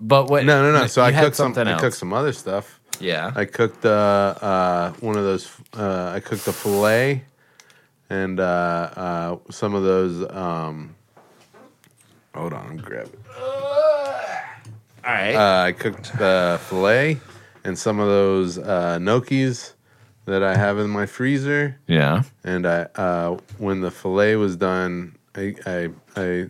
But 0.00 0.28
what? 0.28 0.44
no, 0.44 0.62
no, 0.70 0.78
no. 0.78 0.86
So 0.86 1.02
I 1.02 1.12
cooked 1.12 1.36
some. 1.36 1.54
something 1.54 1.66
I 1.68 1.72
else. 1.72 1.80
cooked 1.80 1.96
some 1.96 2.12
other 2.12 2.32
stuff. 2.32 2.80
Yeah. 3.00 3.32
I 3.34 3.44
cooked 3.44 3.84
uh, 3.84 3.88
uh, 4.40 4.92
one 5.00 5.16
of 5.16 5.24
those. 5.24 5.50
Uh, 5.76 6.12
I 6.14 6.20
cooked 6.20 6.46
a 6.46 6.52
fillet, 6.52 7.24
and 8.10 8.40
uh, 8.40 8.42
uh, 8.96 9.36
some 9.50 9.74
of 9.74 9.82
those. 9.82 10.28
Um, 10.30 10.94
hold 12.34 12.52
on, 12.52 12.66
I'm 12.66 12.76
grabbing. 12.78 13.12
All 15.04 15.12
right. 15.12 15.34
Uh, 15.34 15.64
I 15.66 15.72
cooked 15.72 16.16
the 16.18 16.58
fillet 16.68 17.18
and 17.64 17.78
some 17.78 18.00
of 18.00 18.08
those 18.08 18.58
uh, 18.58 18.98
gnocchis 19.00 19.72
that 20.24 20.42
I 20.42 20.56
have 20.56 20.78
in 20.78 20.90
my 20.90 21.06
freezer. 21.06 21.78
yeah. 21.86 22.22
And 22.42 22.66
I, 22.66 22.82
uh, 22.96 23.38
when 23.58 23.80
the 23.80 23.90
fillet 23.92 24.34
was 24.36 24.56
done, 24.56 25.16
I, 25.36 25.54
I, 25.64 25.88
I 26.16 26.46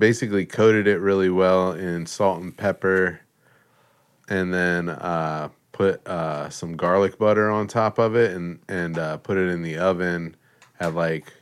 basically 0.00 0.46
coated 0.46 0.88
it 0.88 0.98
really 0.98 1.30
well 1.30 1.72
in 1.72 2.06
salt 2.06 2.40
and 2.42 2.56
pepper, 2.56 3.20
and 4.28 4.52
then 4.52 4.88
uh, 4.88 5.50
put 5.70 6.04
uh, 6.08 6.50
some 6.50 6.76
garlic 6.76 7.18
butter 7.18 7.50
on 7.50 7.68
top 7.68 7.98
of 8.00 8.16
it, 8.16 8.32
and 8.34 8.58
and 8.68 8.98
uh, 8.98 9.18
put 9.18 9.36
it 9.38 9.48
in 9.48 9.62
the 9.62 9.78
oven 9.78 10.34
at 10.80 10.94
like 10.96 11.32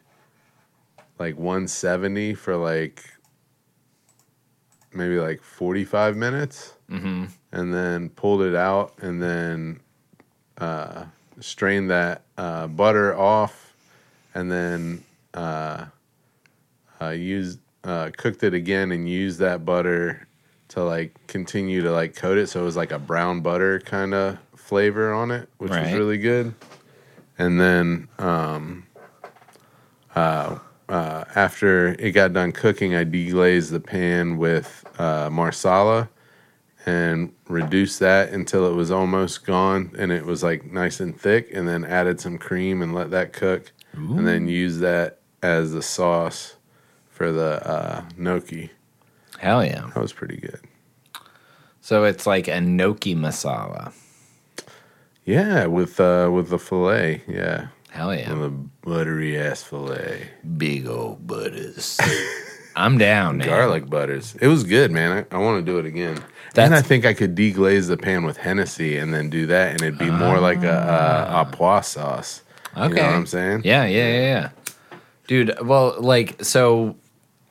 like 1.18 1.36
170 1.36 2.34
for 2.34 2.56
like 2.56 3.04
maybe 4.92 5.18
like 5.18 5.42
45 5.42 6.16
minutes 6.16 6.74
Mm-hmm. 6.90 7.24
and 7.52 7.74
then 7.74 8.08
pulled 8.08 8.40
it 8.40 8.54
out 8.54 8.94
and 9.02 9.20
then 9.22 9.80
uh, 10.56 11.04
strained 11.40 11.90
that 11.90 12.22
uh, 12.38 12.66
butter 12.66 13.14
off 13.14 13.74
and 14.34 14.50
then 14.50 15.04
uh, 15.34 15.84
uh, 17.02 17.10
used 17.10 17.58
uh, 17.84 18.10
cooked 18.16 18.42
it 18.42 18.54
again 18.54 18.92
and 18.92 19.08
used 19.08 19.38
that 19.38 19.64
butter 19.64 20.26
to 20.68 20.84
like 20.84 21.14
continue 21.26 21.80
to 21.82 21.90
like 21.90 22.14
coat 22.14 22.36
it 22.36 22.48
so 22.48 22.60
it 22.60 22.64
was 22.64 22.76
like 22.76 22.92
a 22.92 22.98
brown 22.98 23.40
butter 23.40 23.80
kind 23.80 24.12
of 24.12 24.38
flavor 24.54 25.12
on 25.12 25.30
it 25.30 25.48
which 25.58 25.70
was 25.70 25.92
really 25.94 26.18
good. 26.18 26.54
And 27.38 27.60
then 27.60 28.08
um, 28.18 28.86
uh, 30.14 30.58
uh, 30.88 31.24
after 31.34 31.88
it 31.98 32.12
got 32.12 32.32
done 32.32 32.50
cooking 32.50 32.94
i 32.94 33.04
deglazed 33.04 33.70
the 33.70 33.80
pan 33.80 34.36
with 34.38 34.84
uh, 34.98 35.30
marsala 35.30 36.08
and 36.86 37.32
reduced 37.48 37.98
that 38.00 38.30
until 38.30 38.66
it 38.66 38.74
was 38.74 38.90
almost 38.90 39.44
gone 39.44 39.92
and 39.98 40.10
it 40.10 40.24
was 40.24 40.42
like 40.42 40.64
nice 40.64 41.00
and 41.00 41.20
thick 41.20 41.50
and 41.52 41.68
then 41.68 41.84
added 41.84 42.18
some 42.20 42.38
cream 42.38 42.80
and 42.80 42.94
let 42.94 43.10
that 43.10 43.32
cook. 43.32 43.72
And 44.18 44.26
then 44.26 44.48
use 44.48 44.78
that 44.78 45.20
as 45.42 45.72
the 45.72 45.82
sauce 45.82 46.54
for 47.18 47.32
the 47.32 47.50
uh, 47.68 48.02
gnocchi 48.16 48.70
Hell 49.40 49.64
yeah. 49.64 49.90
that 49.92 50.00
was 50.00 50.12
pretty 50.12 50.36
good 50.36 50.60
So 51.80 52.04
it's 52.04 52.26
like 52.26 52.46
a 52.48 52.60
gnocchi 52.60 53.14
masala. 53.14 53.92
yeah 55.24 55.66
with 55.66 55.98
uh 56.00 56.30
with 56.32 56.48
the 56.50 56.58
fillet 56.58 57.22
yeah 57.28 57.68
Hell 57.90 58.14
yeah. 58.14 58.32
with 58.32 58.44
a 58.44 58.50
buttery 58.50 59.38
ass 59.38 59.62
fillet 59.62 60.28
Big 60.56 60.86
old 60.86 61.26
butters. 61.26 61.98
I'm 62.76 62.96
down. 62.96 63.38
man. 63.38 63.48
garlic 63.48 63.90
butters 63.90 64.36
it 64.40 64.46
was 64.46 64.62
good 64.62 64.92
man 64.92 65.26
i, 65.30 65.34
I 65.34 65.38
want 65.38 65.64
to 65.64 65.72
do 65.72 65.78
it 65.78 65.86
again 65.86 66.14
That's- 66.54 66.66
and 66.66 66.74
i 66.74 66.80
think 66.82 67.04
i 67.04 67.12
could 67.14 67.34
deglaze 67.34 67.88
the 67.88 67.96
pan 67.96 68.24
with 68.24 68.36
hennessy 68.36 68.96
and 68.96 69.12
then 69.12 69.28
do 69.30 69.46
that 69.46 69.72
and 69.72 69.82
it'd 69.82 69.98
be 69.98 70.10
more 70.10 70.38
like 70.38 70.62
a, 70.62 70.78
a, 71.34 71.40
a 71.40 71.44
pois 71.50 71.88
sauce 71.88 72.42
Okay. 72.76 72.88
you 72.90 72.94
know 72.94 73.02
what 73.06 73.14
i'm 73.14 73.26
saying 73.26 73.62
Yeah, 73.64 73.84
yeah, 73.86 74.06
yeah, 74.08 74.20
yeah. 74.34 74.50
Dude, 75.26 75.54
well, 75.60 75.94
like, 76.00 76.42
so 76.42 76.96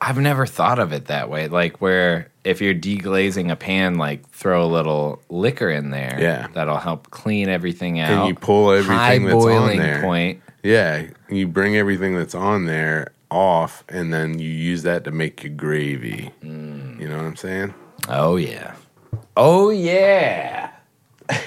I've 0.00 0.18
never 0.18 0.46
thought 0.46 0.78
of 0.78 0.92
it 0.92 1.06
that 1.06 1.28
way. 1.28 1.48
Like, 1.48 1.80
where 1.80 2.30
if 2.44 2.60
you're 2.60 2.74
deglazing 2.74 3.50
a 3.50 3.56
pan, 3.56 3.96
like, 3.96 4.28
throw 4.30 4.64
a 4.64 4.66
little 4.66 5.20
liquor 5.28 5.70
in 5.70 5.90
there. 5.90 6.16
Yeah. 6.20 6.46
That'll 6.52 6.78
help 6.78 7.10
clean 7.10 7.48
everything 7.48 7.98
out. 7.98 8.10
and 8.10 8.28
you 8.28 8.34
pull 8.34 8.70
everything 8.70 8.96
High 8.96 9.18
that's 9.18 9.32
on 9.32 9.40
boiling 9.40 9.78
there 9.78 10.02
point. 10.02 10.42
Yeah, 10.62 11.06
you 11.28 11.46
bring 11.46 11.76
everything 11.76 12.16
that's 12.16 12.34
on 12.34 12.66
there 12.66 13.12
off, 13.30 13.84
and 13.88 14.12
then 14.12 14.38
you 14.38 14.50
use 14.50 14.82
that 14.82 15.04
to 15.04 15.10
make 15.10 15.42
your 15.42 15.52
gravy. 15.52 16.30
Mm. 16.42 17.00
You 17.00 17.08
know 17.08 17.16
what 17.16 17.26
I'm 17.26 17.36
saying? 17.36 17.74
Oh, 18.08 18.36
yeah. 18.36 18.74
Oh, 19.36 19.70
yeah. 19.70 20.70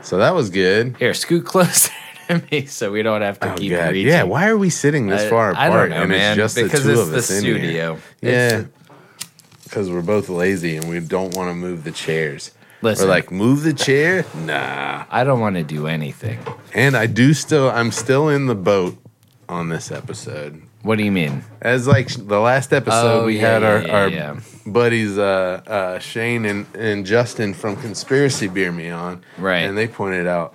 So 0.00 0.16
that 0.16 0.34
was 0.34 0.48
good. 0.48 0.96
Here, 0.96 1.12
scoot 1.12 1.44
closer 1.44 1.92
me 2.52 2.66
so 2.66 2.90
we 2.92 3.02
don't 3.02 3.22
have 3.22 3.38
to 3.40 3.52
Oh, 3.52 3.56
keep 3.56 3.72
God. 3.72 3.92
reaching. 3.92 4.08
Yeah, 4.08 4.22
why 4.24 4.48
are 4.48 4.56
we 4.58 4.70
sitting 4.70 5.06
this 5.06 5.22
I- 5.22 5.30
far 5.30 5.54
I 5.54 5.66
apart? 5.66 5.90
don't 5.90 5.96
know, 5.96 6.02
and 6.02 6.10
man. 6.10 6.32
it's 6.32 6.54
just 6.54 6.56
because 6.56 6.84
the 6.84 6.92
two 6.94 6.98
it's 7.00 7.00
of 7.08 7.10
the 7.12 7.18
us 7.18 7.30
in 7.30 7.44
here. 7.44 7.58
studio. 7.58 7.98
Yeah, 8.20 8.64
because 9.64 9.90
we're 9.90 10.02
both 10.02 10.28
lazy 10.28 10.76
and 10.76 10.88
we 10.88 11.00
don't 11.00 11.34
want 11.34 11.50
to 11.50 11.54
move 11.54 11.84
the 11.84 11.90
chairs. 11.92 12.52
Listen. 12.80 13.06
We're 13.06 13.14
like, 13.14 13.30
move 13.32 13.62
the 13.64 13.72
chair? 13.74 14.24
Nah. 14.44 15.04
I 15.10 15.24
don't 15.24 15.40
want 15.40 15.56
to 15.56 15.64
do 15.64 15.86
anything. 15.88 16.38
And 16.74 16.96
I 16.96 17.06
do 17.06 17.34
still, 17.34 17.68
I'm 17.70 17.90
still 17.90 18.28
in 18.28 18.46
the 18.46 18.54
boat 18.54 18.96
on 19.48 19.68
this 19.68 19.90
episode. 19.90 20.62
What 20.82 20.96
do 20.96 21.02
you 21.04 21.10
mean? 21.10 21.42
As 21.60 21.88
like 21.88 22.06
the 22.08 22.38
last 22.38 22.72
episode, 22.72 23.22
Oh, 23.22 23.26
we 23.26 23.36
yeah, 23.40 23.52
had 23.54 23.64
our, 23.64 23.82
yeah, 24.08 24.30
our 24.34 24.40
buddies 24.64 25.18
uh, 25.18 25.60
uh, 25.66 25.98
Shane 25.98 26.44
and, 26.44 26.66
and 26.76 27.04
Justin 27.04 27.52
from 27.52 27.74
Conspiracy 27.76 28.46
Beer 28.46 28.70
Me 28.70 28.90
on, 28.90 29.22
Right. 29.38 29.58
And 29.64 29.76
they 29.76 29.88
pointed 29.88 30.28
out, 30.28 30.54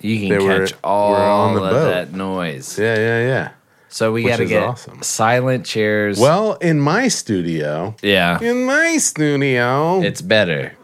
You 0.00 0.18
can 0.20 0.28
They 0.38 0.44
were- 0.44 0.66
catch 0.66 0.74
all 0.84 1.10
were 1.12 1.16
on 1.18 1.54
the 1.54 1.62
of 1.62 1.70
boat. 1.72 1.90
that 1.90 2.12
noise. 2.12 2.78
yeah, 2.78 2.94
yeah, 2.96 3.26
yeah. 3.26 3.48
So 3.90 4.12
we 4.12 4.24
Which 4.24 4.32
got 4.32 4.36
to 4.36 4.42
is 4.44 4.48
get 4.50 4.62
awesome. 4.62 5.02
silent 5.02 5.64
chairs. 5.64 6.18
Well, 6.20 6.54
in 6.54 6.78
my 6.78 7.08
studio, 7.08 7.96
yeah, 8.02 8.38
in 8.40 8.64
my 8.66 8.98
studio, 8.98 10.02
it's 10.02 10.20
better. 10.20 10.74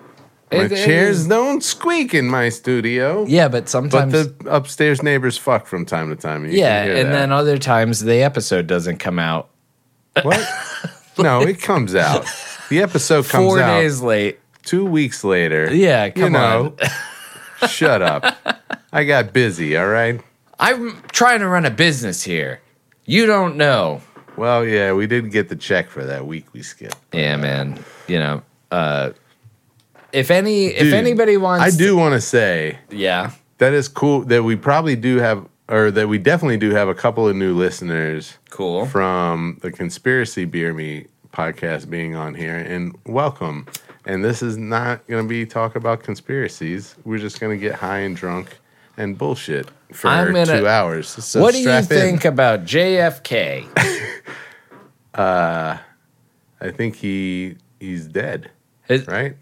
my 0.50 0.58
It- 0.64 0.72
it 0.72 0.84
chairs 0.86 1.20
is- 1.20 1.26
don't 1.28 1.62
squeak 1.62 2.14
in 2.14 2.28
my 2.30 2.48
studio. 2.48 3.24
yeah, 3.28 3.48
but 3.48 3.64
But 3.64 3.68
sometimes. 3.68 4.12
the 4.12 4.32
upstairs 4.46 5.02
neighbors 5.02 5.36
fuck 5.36 5.66
from 5.66 5.84
time 5.84 6.08
to 6.10 6.16
time. 6.16 6.44
you 6.46 6.52
yeah, 6.52 6.84
hear 6.84 6.96
and 6.96 7.08
that. 7.08 7.12
then 7.12 7.32
other 7.32 7.58
times 7.58 8.00
the 8.00 8.22
episode 8.22 8.66
doesn't 8.66 8.98
come 8.98 9.18
out. 9.18 9.48
what? 10.22 10.40
no, 11.18 11.42
it 11.42 11.60
comes 11.60 11.94
out. 11.94 12.24
The 12.70 12.80
episode 12.82 13.28
comes 13.28 13.44
Four 13.48 13.60
out 13.60 13.80
days 13.80 14.00
late. 14.00 14.38
two 14.64 14.84
weeks 14.86 15.22
later. 15.24 15.68
Yeah, 15.74 16.06
you 16.06 16.12
come 16.12 16.32
know. 16.32 16.74
on. 16.80 16.88
Shut 17.68 18.02
up. 18.02 18.36
I 18.92 19.04
got 19.04 19.32
busy. 19.32 19.76
All 19.76 19.88
right. 19.88 20.20
I'm 20.58 21.02
trying 21.12 21.40
to 21.40 21.48
run 21.48 21.64
a 21.64 21.70
business 21.70 22.22
here. 22.22 22.60
You 23.04 23.26
don't 23.26 23.56
know. 23.56 24.00
Well, 24.36 24.64
yeah, 24.64 24.92
we 24.92 25.06
didn't 25.06 25.30
get 25.30 25.48
the 25.48 25.56
check 25.56 25.90
for 25.90 26.04
that 26.04 26.26
week 26.26 26.46
we 26.52 26.62
skipped. 26.62 26.96
Yeah, 27.12 27.36
man. 27.36 27.82
You 28.08 28.18
know, 28.18 28.42
uh, 28.70 29.10
if 30.12 30.30
any, 30.30 30.66
if 30.66 30.92
anybody 30.92 31.36
wants, 31.36 31.64
I 31.64 31.76
do 31.76 31.96
want 31.96 32.14
to 32.14 32.20
say 32.20 32.78
yeah, 32.90 33.32
that 33.58 33.72
is 33.72 33.88
cool 33.88 34.22
that 34.22 34.42
we 34.42 34.56
probably 34.56 34.96
do 34.96 35.18
have, 35.18 35.46
or 35.68 35.90
that 35.90 36.08
we 36.08 36.18
definitely 36.18 36.56
do 36.56 36.70
have 36.70 36.88
a 36.88 36.94
couple 36.94 37.28
of 37.28 37.36
new 37.36 37.54
listeners 37.54 38.38
cool. 38.50 38.86
from 38.86 39.58
the 39.62 39.70
Conspiracy 39.70 40.44
Beer 40.44 40.72
Me 40.72 41.06
podcast 41.32 41.88
being 41.88 42.14
on 42.14 42.34
here, 42.34 42.56
and 42.56 42.96
welcome. 43.06 43.66
And 44.06 44.24
this 44.24 44.42
is 44.42 44.56
not 44.58 45.06
going 45.06 45.24
to 45.24 45.28
be 45.28 45.46
talk 45.46 45.76
about 45.76 46.02
conspiracies. 46.02 46.94
We're 47.04 47.18
just 47.18 47.40
going 47.40 47.58
to 47.58 47.60
get 47.60 47.74
high 47.74 48.00
and 48.00 48.14
drunk 48.16 48.58
and 48.96 49.16
bullshit 49.16 49.68
for 49.92 50.08
gonna- 50.08 50.44
two 50.60 50.68
hours. 50.68 51.08
So 51.08 51.40
what 51.40 51.54
do 51.54 51.60
you 51.60 51.70
in. 51.70 51.84
think 51.84 52.24
about 52.24 52.64
JFK? 52.64 53.66
uh, 55.14 55.78
I 56.60 56.70
think 56.70 56.96
he 56.96 57.56
he's 57.80 58.06
dead, 58.06 58.50
His- 58.86 59.06
right? 59.06 59.36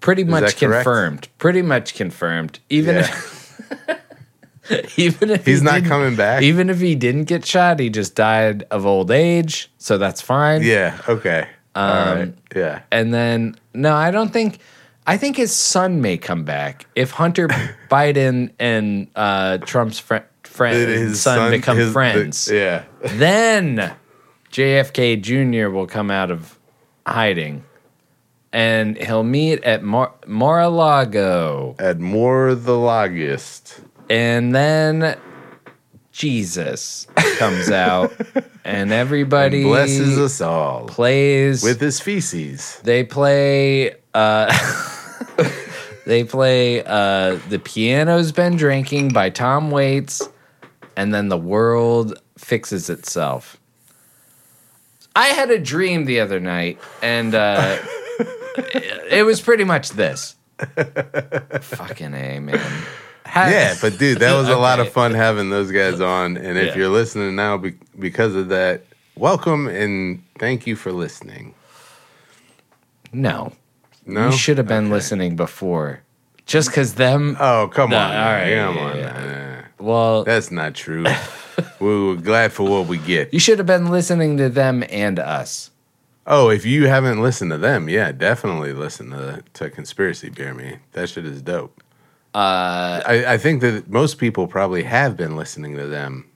pretty 0.00 0.24
much 0.24 0.42
that 0.44 0.56
correct? 0.56 0.84
confirmed. 0.84 1.28
Pretty 1.38 1.62
much 1.62 1.94
confirmed. 1.94 2.58
Even 2.70 2.96
Yeah. 2.96 3.00
if, 3.02 4.98
even 4.98 5.30
if 5.30 5.44
He's 5.44 5.60
he 5.60 5.66
didn't- 5.66 5.88
coming 5.88 6.16
back. 6.16 6.42
Even 6.42 6.70
if 6.70 6.80
he 6.80 6.94
didn't 6.94 7.24
get 7.24 7.44
shot, 7.44 7.78
he 7.80 7.90
just 7.90 8.14
died 8.14 8.64
of 8.70 8.86
old 8.86 9.10
age, 9.10 9.70
so 9.78 9.98
that's 9.98 10.20
fine. 10.22 10.62
Yeah. 10.62 10.98
Okay. 11.08 11.48
Um, 11.74 12.18
right. 12.18 12.34
Yeah. 12.54 12.82
And 12.90 13.12
then 13.14 13.56
no, 13.74 13.94
I 13.94 14.10
don't 14.10 14.32
think. 14.32 14.58
I 15.06 15.16
think 15.16 15.36
his 15.36 15.52
son 15.52 16.00
may 16.02 16.18
come 16.18 16.44
back 16.44 16.86
if 16.94 17.10
Hunter 17.12 17.48
Biden 17.90 18.50
and 18.60 19.08
uh, 19.16 19.58
Trump's 19.58 19.98
fri 19.98 20.20
friend 20.44 20.76
His 20.90 21.20
son, 21.22 21.50
become 21.50 21.76
his- 21.78 21.92
friends. 21.92 22.44
the- 22.44 22.54
yeah. 22.54 22.84
Then 23.14 23.92
JFK 24.52 25.20
Jr. 25.20 25.70
will 25.70 25.86
come 25.86 26.10
out 26.10 26.30
of 26.30 26.58
hiding, 27.06 27.64
and 28.52 28.96
he'll 28.98 29.24
meet 29.24 29.64
at 29.64 29.82
Mar- 29.82 30.12
Mar-a-Lago, 30.26 31.76
At 31.78 31.98
more 31.98 32.54
the 32.54 32.76
logist. 32.76 33.80
and 34.10 34.54
then 34.54 35.16
Jesus 36.12 37.06
comes 37.38 37.70
out, 37.70 38.12
and 38.64 38.92
everybody 38.92 39.64
Blesses 39.64 40.18
us 40.18 40.40
all 40.40 40.86
plays 40.86 41.62
with 41.62 41.80
his 41.80 42.00
feces. 42.00 42.80
They 42.84 43.04
play. 43.04 43.94
Uh, 44.12 44.56
they 46.06 46.24
play. 46.24 46.84
Uh, 46.84 47.38
the 47.48 47.58
piano's 47.58 48.32
been 48.32 48.56
drinking 48.56 49.10
by 49.10 49.30
Tom 49.30 49.70
Waits, 49.70 50.28
and 50.96 51.14
then 51.14 51.28
the 51.28 51.38
world 51.38 52.20
fixes 52.36 52.90
itself. 52.90 53.56
I 55.16 55.28
had 55.28 55.50
a 55.50 55.58
dream 55.58 56.04
the 56.04 56.20
other 56.20 56.38
night, 56.38 56.78
and 57.02 57.34
uh, 57.34 57.78
it, 58.18 59.24
was 59.24 59.40
pretty 59.40 59.64
much 59.64 59.90
this. 59.90 60.36
Fucking 61.60 62.14
a 62.14 62.38
man. 62.40 62.84
Yeah, 63.34 63.74
but 63.80 63.98
dude, 63.98 64.18
that 64.18 64.34
was 64.34 64.48
a 64.48 64.56
lot 64.56 64.80
of 64.80 64.90
fun 64.92 65.14
having 65.14 65.50
those 65.50 65.70
guys 65.70 66.00
on. 66.00 66.36
And 66.36 66.58
if 66.58 66.68
Yeah. 66.68 66.76
you're 66.76 66.88
listening 66.88 67.36
now 67.36 67.56
be- 67.56 67.74
because 67.98 68.34
of 68.34 68.48
that, 68.48 68.84
welcome 69.16 69.68
and 69.68 70.22
thank 70.38 70.66
you 70.66 70.76
for 70.76 70.92
listening. 70.92 71.54
no, 73.12 73.52
No, 74.06 74.26
you 74.26 74.32
should 74.36 74.58
have 74.58 74.66
been 74.68 74.84
Okay. 74.86 74.92
listening 74.94 75.36
before. 75.36 76.00
Just 76.46 76.68
because 76.70 76.94
them. 76.94 77.36
Oh 77.38 77.68
come 77.72 77.90
No, 77.90 77.98
on, 77.98 78.10
all 78.16 78.32
right, 78.32 78.54
come 78.56 78.76
yeah, 78.76 78.82
on. 78.82 78.96
yeah. 78.96 79.12
man. 79.12 79.64
well, 79.78 80.24
That's 80.24 80.50
not 80.50 80.74
true. 80.74 81.04
we 81.80 82.06
were 82.06 82.16
glad 82.16 82.52
for 82.52 82.64
what 82.68 82.86
we 82.86 82.98
get. 82.98 83.32
you 83.32 83.38
should 83.40 83.58
have 83.58 83.66
been 83.66 83.90
listening 83.90 84.36
to 84.38 84.48
them 84.48 84.82
and 84.90 85.18
us. 85.18 85.70
Oh, 86.26 86.48
if 86.50 86.64
you 86.66 86.86
haven't 86.86 87.22
listened 87.22 87.50
to 87.50 87.58
them, 87.58 87.88
yeah, 87.88 88.12
definitely 88.12 88.72
listen 88.72 89.10
to 89.10 89.42
to 89.54 89.70
Conspiracy 89.70 90.28
Beer 90.30 90.54
Me. 90.54 90.76
That 90.92 91.08
shit 91.08 91.24
is 91.24 91.42
dope. 91.42 91.80
Uh, 92.34 93.02
I, 93.04 93.24
I 93.34 93.38
think 93.38 93.60
that 93.62 93.88
most 93.90 94.18
people 94.18 94.46
probably 94.46 94.84
have 94.84 95.16
been 95.16 95.36
listening 95.36 95.76
to 95.76 95.86
them 95.86 96.30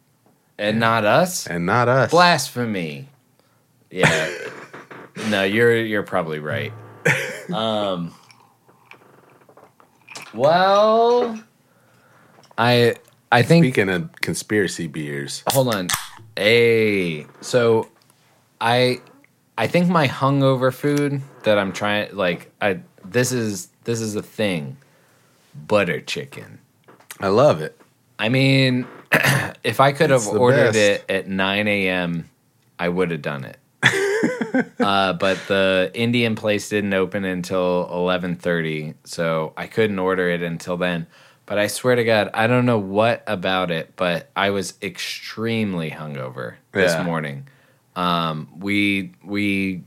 and 0.58 0.80
not 0.80 1.04
us. 1.04 1.46
and 1.46 1.66
not 1.66 1.88
us. 1.88 2.10
Blasphemy. 2.10 3.08
Yeah. 3.90 4.30
no, 5.28 5.44
you're 5.44 5.76
you're 5.76 6.02
probably 6.02 6.40
right. 6.40 6.72
Um 7.52 8.12
Well, 10.32 11.38
I 12.58 12.96
I 13.30 13.42
think 13.42 13.64
Speaking 13.64 13.88
of 13.88 14.10
conspiracy 14.20 14.86
beers, 14.88 15.44
hold 15.48 15.74
on. 15.74 15.88
Hey, 16.36 17.26
so 17.40 17.88
I 18.60 19.00
I 19.56 19.68
think 19.68 19.88
my 19.88 20.08
hungover 20.08 20.72
food 20.72 21.20
that 21.44 21.58
I'm 21.58 21.72
trying 21.72 22.14
like 22.16 22.50
I 22.60 22.80
this 23.04 23.30
is 23.30 23.68
this 23.84 24.00
is 24.00 24.16
a 24.16 24.22
thing. 24.22 24.76
Butter 25.54 26.00
chicken. 26.00 26.58
I 27.20 27.28
love 27.28 27.60
it. 27.60 27.78
I 28.18 28.28
mean, 28.28 28.86
if 29.64 29.80
I 29.80 29.92
could 29.92 30.10
have 30.10 30.26
ordered 30.26 30.72
best. 30.72 30.76
it 30.76 31.04
at 31.10 31.28
9 31.28 31.68
a.m., 31.68 32.30
I 32.78 32.88
would 32.88 33.10
have 33.10 33.22
done 33.22 33.44
it. 33.44 33.58
uh, 34.80 35.12
but 35.14 35.36
the 35.46 35.90
Indian 35.94 36.34
place 36.34 36.68
didn't 36.68 36.94
open 36.94 37.24
until 37.24 37.88
11:30, 37.92 38.94
so 39.04 39.52
I 39.56 39.66
couldn't 39.66 39.98
order 39.98 40.28
it 40.28 40.42
until 40.42 40.76
then. 40.76 41.06
But 41.46 41.58
I 41.58 41.66
swear 41.66 41.94
to 41.96 42.04
God, 42.04 42.30
I 42.34 42.46
don't 42.46 42.64
know 42.66 42.78
what 42.78 43.22
about 43.26 43.70
it, 43.70 43.92
but 43.96 44.30
I 44.34 44.50
was 44.50 44.74
extremely 44.82 45.90
hungover 45.90 46.54
this 46.72 46.92
Yeah. 46.92 47.04
morning. 47.04 47.48
Um, 47.96 48.48
we 48.58 49.12
we 49.22 49.84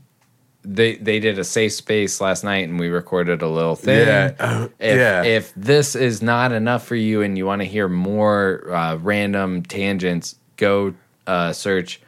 they 0.64 0.96
they 0.96 1.20
did 1.20 1.38
a 1.38 1.44
safe 1.44 1.72
space 1.72 2.20
last 2.20 2.44
night, 2.44 2.68
and 2.68 2.78
we 2.78 2.88
recorded 2.88 3.42
a 3.42 3.48
little 3.48 3.76
thing. 3.76 4.06
Yeah. 4.06 4.34
Oh, 4.40 4.64
If, 4.78 4.96
yeah. 4.96 5.22
if 5.24 5.52
this 5.54 5.94
is 5.94 6.20
not 6.22 6.52
enough 6.52 6.86
for 6.86 6.96
you 6.96 7.22
and 7.22 7.38
you 7.38 7.46
want 7.46 7.62
to 7.62 7.66
hear 7.66 7.88
more 7.88 8.70
uh, 8.72 8.96
random 8.96 9.62
tangents, 9.62 10.36
go 10.56 10.94
uh, 11.26 11.52
search 11.52 12.00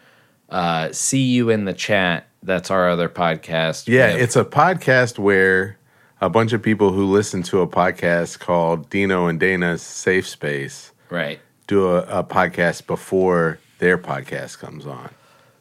uh, 0.50 0.90
"See 0.92 1.22
You 1.24 1.50
in 1.50 1.64
the 1.64 1.72
Chat." 1.74 2.26
That's 2.42 2.70
our 2.70 2.88
other 2.88 3.08
podcast. 3.08 3.86
Yeah, 3.86 4.14
with- 4.14 4.22
it's 4.22 4.36
a 4.36 4.44
podcast 4.44 5.18
where 5.18 5.78
a 6.20 6.28
bunch 6.30 6.52
of 6.52 6.62
people 6.62 6.92
who 6.92 7.06
listen 7.06 7.42
to 7.44 7.60
a 7.60 7.66
podcast 7.66 8.38
called 8.40 8.90
Dino 8.90 9.26
and 9.26 9.38
Dana's 9.40 9.80
Safe 9.82 10.26
Space 10.28 10.92
right. 11.08 11.38
do 11.66 11.86
a, 11.88 12.00
a 12.20 12.24
podcast 12.24 12.86
before 12.86 13.58
their 13.78 13.96
podcast 13.96 14.58
comes 14.58 14.86
on. 14.86 15.10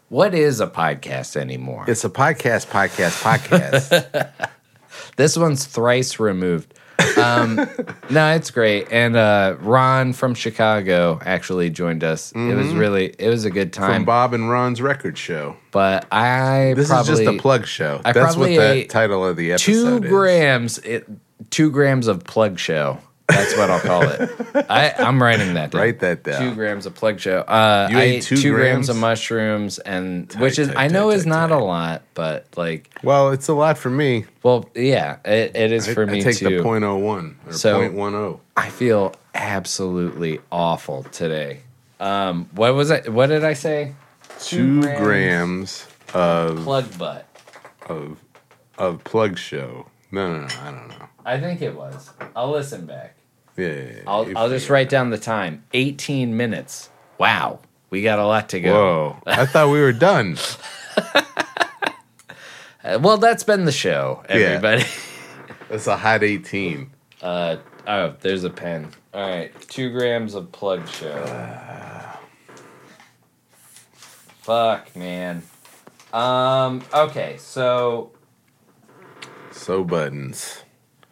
What 0.10 0.34
is 0.34 0.60
a 0.60 0.68
podcast 0.68 1.36
anymore? 1.36 1.86
It's 1.88 2.04
a 2.04 2.10
podcast, 2.10 2.68
podcast, 2.68 3.22
podcast. 3.22 4.50
This 5.16 5.38
one's 5.38 5.66
thrice 5.66 6.18
removed. 6.20 6.74
Um, 7.18 7.56
no, 8.10 8.34
it's 8.36 8.52
great. 8.52 8.88
And 8.92 9.16
uh, 9.18 9.56
Ron 9.60 10.14
from 10.14 10.34
Chicago 10.34 11.20
actually 11.26 11.70
joined 11.70 12.04
us. 12.06 12.32
It 12.34 12.56
was 12.56 12.74
really, 12.74 13.14
it 13.20 13.28
was 13.28 13.44
a 13.46 13.50
good 13.50 13.72
Mm-hmm. 13.74 13.84
From 13.84 13.92
time. 13.94 14.06
Bob 14.06 14.34
and 14.34 14.50
Ron's 14.50 14.82
record 14.82 15.18
show. 15.18 15.58
but 15.72 16.08
I 16.12 16.74
This 16.76 16.88
probably 16.88 17.14
is 17.14 17.20
just 17.20 17.30
a 17.30 17.38
plug 17.38 17.66
show. 17.68 18.02
I 18.06 18.14
That's 18.14 18.36
what 18.38 18.48
the 18.48 18.86
title 18.86 19.26
of 19.26 19.36
the 19.36 19.58
two 19.58 19.74
episode 19.98 20.06
is. 20.06 20.10
grams. 20.10 20.78
It, 20.80 21.08
two 21.50 21.70
grams 21.70 22.08
of 22.08 22.24
plug 22.24 22.58
show. 22.60 23.00
That's 23.30 23.56
what 23.58 23.70
I'll 23.70 23.80
call 23.80 24.04
it. 24.04 24.66
I, 24.70 24.92
I'm 24.98 25.22
writing 25.22 25.54
that 25.54 25.72
down. 25.72 25.82
Write 25.82 26.00
that 26.00 26.24
down. 26.24 26.42
Two 26.42 26.56
grams 26.56 26.86
of 26.86 26.96
plug 26.96 27.20
show. 27.20 27.40
Uh, 27.42 27.88
You 27.92 27.98
I 27.98 28.02
ate 28.02 28.16
ate 28.18 28.24
two 28.24 28.38
two, 28.38 28.54
grams? 28.54 28.88
grams? 28.88 28.90
of 28.90 28.98
mushrooms, 28.98 29.80
and 29.80 30.32
which 30.34 30.58
is 30.60 30.68
tight, 30.70 30.78
I 30.78 30.88
know 30.88 31.10
tight, 31.10 31.16
is 31.18 31.24
tight, 31.26 31.30
not 31.30 31.48
tight. 31.50 31.56
a 31.56 31.64
lot, 31.64 32.02
but 32.16 32.48
like, 32.58 32.90
Well, 33.04 33.30
it's 33.32 33.48
a 33.48 33.54
lot 33.54 33.78
for 33.78 33.90
me. 33.90 34.26
well, 34.44 34.70
yeah, 34.76 35.18
it, 35.26 35.56
it 35.56 35.72
is 35.72 35.88
I, 35.88 35.94
for 35.94 36.04
I 36.04 36.12
me 36.12 36.22
take 36.24 36.38
too. 36.38 36.50
the 36.50 36.64
.01 36.64 37.36
or 37.48 37.54
So- 37.54 37.80
.10. 37.82 38.40
I 38.58 38.70
feel 38.70 39.14
absolutely 39.36 40.40
awful 40.52 41.04
today. 41.04 41.62
Um, 42.00 42.50
what 42.54 42.74
was 42.74 42.92
I? 42.92 43.02
What 43.10 43.28
did 43.28 43.44
I 43.44 43.54
say? 43.54 43.94
Two 44.40 44.82
grams. 44.82 45.00
grams 45.04 45.88
of 46.14 46.64
Plug 46.64 46.98
butt. 46.98 47.28
of 47.88 48.18
of 48.78 49.04
plug 49.04 49.38
show. 49.38 49.86
No, 50.12 50.32
no, 50.34 50.40
no. 50.42 50.48
I 50.64 50.72
don't 50.72 50.88
know. 50.88 51.06
I 51.26 51.40
think 51.40 51.62
it 51.62 51.76
was. 51.76 52.10
I'll 52.36 52.52
listen 52.52 52.86
back. 52.86 53.16
Yeah, 53.60 53.68
yeah, 53.68 53.92
yeah. 53.98 54.02
I'll, 54.08 54.38
I'll 54.38 54.50
just 54.50 54.70
write 54.70 54.90
down 54.90 55.10
the 55.10 55.18
time. 55.18 55.64
18 55.74 56.36
minutes. 56.38 56.90
Wow. 57.18 57.60
We 57.90 58.02
got 58.04 58.20
a 58.20 58.26
lot 58.26 58.50
to 58.50 58.60
go. 58.62 58.74
Whoa! 58.74 59.18
I 59.26 59.46
thought 59.48 59.70
we 59.72 59.80
were 59.82 59.94
done. 59.94 60.38
Uh, 62.82 62.98
well, 63.02 63.18
that's 63.18 63.44
been 63.44 63.66
the 63.66 63.74
show, 63.74 64.24
everybody. 64.30 64.86
That's 65.70 65.86
a 65.86 65.98
hot 65.98 66.24
eighteen. 66.24 66.92
Uh, 67.22 67.58
oh, 67.86 68.16
there's 68.22 68.46
a 68.46 68.50
pen. 68.50 68.88
All 69.14 69.30
right. 69.30 69.52
Two 69.68 69.92
grams 69.92 70.34
of 70.34 70.50
plug 70.54 70.88
show. 70.88 71.26
Fuck, 74.42 74.96
man. 74.96 75.44
Um, 76.14 76.82
okay, 76.94 77.36
so 77.38 78.12
So 79.52 79.84
buttons. 79.84 80.64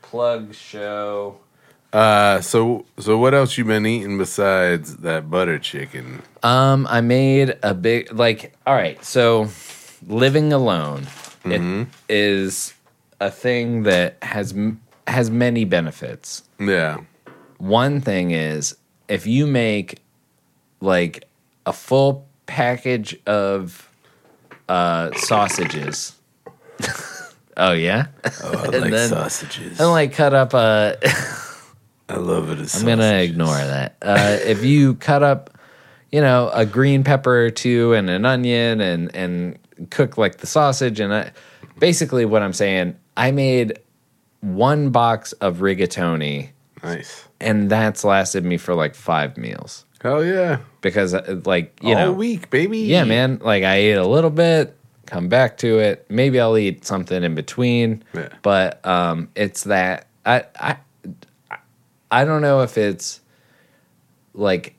plug 0.01 0.55
show. 0.55 1.39
Uh, 1.97 2.41
so 2.41 2.86
so 2.99 3.17
what 3.17 3.33
else 3.33 3.57
you 3.57 3.65
been 3.65 3.86
eating 3.88 4.19
besides 4.19 4.97
that 4.97 5.31
butter 5.31 5.57
chicken? 5.57 6.21
Um, 6.43 6.86
I 6.91 7.01
made 7.01 7.57
a 7.63 7.73
big 7.73 8.13
like. 8.13 8.53
All 8.67 8.75
right, 8.75 9.03
so 9.03 9.49
living 10.07 10.53
alone 10.53 11.07
it 11.43 11.88
is 12.07 12.73
a 13.19 13.31
thing 13.31 13.83
that 13.83 14.17
has 14.21 14.53
has 15.07 15.31
many 15.31 15.65
benefits. 15.65 16.43
Yeah. 16.60 16.97
One 17.57 17.99
thing 18.01 18.29
is 18.31 18.75
if 19.07 19.25
you 19.25 19.47
make 19.47 19.99
like 20.81 21.23
a 21.65 21.73
full 21.73 22.27
package 22.45 23.17
of 23.25 23.89
uh, 24.69 25.10
sausages. 25.15 26.13
oh 27.57 27.71
yeah, 27.71 28.07
Oh, 28.43 28.51
I 28.51 28.63
And 28.73 28.81
like 28.81 28.91
then- 28.91 29.10
sausages. 29.10 29.79
and 29.79 29.89
like 29.89 30.13
cut 30.13 30.36
up 30.36 30.53
a. 30.53 30.95
I 32.10 32.15
love 32.17 32.50
it. 32.50 32.60
As 32.60 32.76
I'm 32.82 32.86
gonna 32.88 33.17
ignore 33.17 33.56
that. 33.58 33.98
Uh, 34.02 34.38
if 34.43 34.63
you 34.63 34.96
cut 35.10 35.24
up, 35.24 35.58
you 36.12 36.22
know, 36.22 36.50
a 36.54 36.65
green 36.65 37.04
pepper 37.04 37.46
or 37.46 37.50
two 37.50 37.93
and 37.93 38.10
an 38.10 38.26
onion 38.26 38.80
and 38.82 39.13
and 39.15 39.60
cook 39.89 40.17
like 40.17 40.38
the 40.38 40.48
sausage 40.48 41.00
and 41.00 41.13
I, 41.13 41.32
basically 41.80 42.26
what 42.26 42.41
I'm 42.41 42.54
saying, 42.54 42.96
I 43.15 43.32
made 43.32 43.80
one 44.41 44.89
box 44.91 45.34
of 45.34 45.58
rigatoni 45.58 46.50
Nice. 46.84 47.28
and 47.41 47.70
that's 47.70 48.04
lasted 48.04 48.46
me 48.46 48.58
for 48.58 48.74
like 48.76 48.96
five 48.96 49.36
meals 49.38 49.84
Hell 50.02 50.24
yeah! 50.24 50.60
because 50.82 51.13
uh, 51.15 51.41
like 51.46 51.78
you 51.82 51.89
All 51.96 52.06
know 52.06 52.13
week, 52.13 52.50
baby. 52.52 52.80
yeah 52.80 53.04
man 53.04 53.39
like 53.41 53.63
I 53.63 53.76
ate 53.76 53.93
a 53.98 54.06
little 54.08 54.30
bit 54.30 54.78
come 55.08 55.28
back 55.28 55.58
to 55.58 55.80
it 55.80 56.06
maybe 56.10 56.39
I'll 56.39 56.58
eat 56.58 56.86
something 56.86 57.24
in 57.24 57.34
between 57.36 58.04
Yeah. 58.13 58.30
but 58.43 58.86
um 58.86 59.30
it's 59.36 59.63
that 59.65 60.08
I 60.26 60.43
I 60.60 60.78
I 62.12 62.24
don't 62.26 62.41
know 62.41 62.62
if 62.62 62.78
it's 62.78 63.22
like 64.34 64.76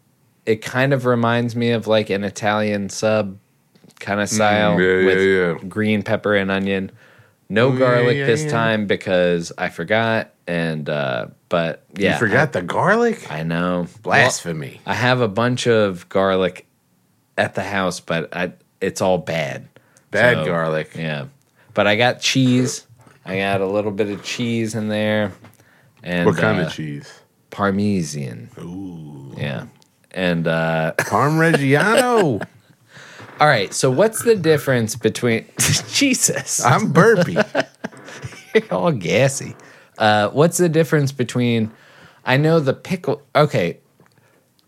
it 0.47 0.63
kind 0.63 0.93
of 0.93 1.05
reminds 1.05 1.55
me 1.55 1.71
of 1.73 1.87
like 1.87 2.11
an 2.11 2.25
Italian 2.25 2.89
sub 2.89 3.39
kind 4.01 4.21
of 4.21 4.29
style 4.29 4.77
Mm, 4.77 5.03
yeah, 5.03 5.07
with 5.07 5.19
yeah, 5.19 5.53
yeah. 5.63 5.69
green 5.69 6.03
pepper 6.03 6.35
and 6.35 6.51
onion. 6.51 6.91
No 7.51 7.77
garlic 7.77 8.17
this 8.27 8.51
time 8.51 8.87
because 8.87 9.53
I 9.57 9.71
forgot. 9.71 10.33
And 10.47 10.89
uh, 10.89 11.29
but 11.49 11.85
yeah, 11.95 12.13
you 12.15 12.19
forgot 12.19 12.53
the 12.53 12.63
garlic? 12.63 13.31
I, 13.31 13.41
I 13.41 13.43
know 13.43 13.87
Blasphemy. 14.03 14.81
Well, 14.87 14.93
I 14.93 14.95
have 14.95 15.21
a 15.21 15.29
bunch 15.29 15.67
of 15.67 16.09
garlic 16.09 16.67
at 17.37 17.55
the 17.55 17.63
house, 17.63 18.01
but 18.01 18.35
I, 18.35 18.53
it's 18.81 19.01
all 19.01 19.19
bad. 19.19 19.69
Bad 20.11 20.39
So, 20.39 20.45
garlic. 20.47 20.93
Yeah, 20.95 21.27
but 21.75 21.87
I 21.87 21.97
got 21.97 22.21
cheese. 22.21 22.87
I 23.27 23.39
got 23.39 23.61
a 23.61 23.67
little 23.67 23.91
bit 23.93 24.09
of 24.09 24.23
cheese 24.23 24.75
in 24.75 24.89
there. 24.89 25.33
And 26.09 26.25
what 26.25 26.39
kind 26.39 26.59
uh, 26.59 26.65
of 26.65 26.73
cheese? 26.73 27.21
Parmesan. 27.51 28.49
Ooh. 28.59 29.35
Yeah. 29.37 29.67
And 30.11 30.49
uh, 30.49 30.95
Parmigiano. 30.99 32.43
all 33.39 33.47
right, 33.47 33.73
so 33.75 33.91
what's 33.91 34.23
the 34.23 34.35
difference 34.35 34.97
between 34.97 35.45
Jesus? 35.93 36.65
I'm 36.65 36.93
burpy. 36.93 37.37
You're 38.55 38.73
all 38.73 38.93
gassy. 38.93 39.55
Uh, 39.99 40.31
what's 40.31 40.57
the 40.57 40.71
difference 40.71 41.13
between? 41.13 41.71
I 42.25 42.39
know 42.39 42.59
the 42.59 42.73
pickle. 42.73 43.21
Okay, 43.37 43.79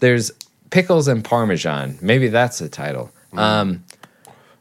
there's 0.00 0.30
pickles 0.68 1.08
and 1.08 1.24
parmesan. 1.24 1.98
Maybe 2.02 2.28
that's 2.28 2.58
the 2.58 2.68
title. 2.68 3.10
Um, 3.32 3.84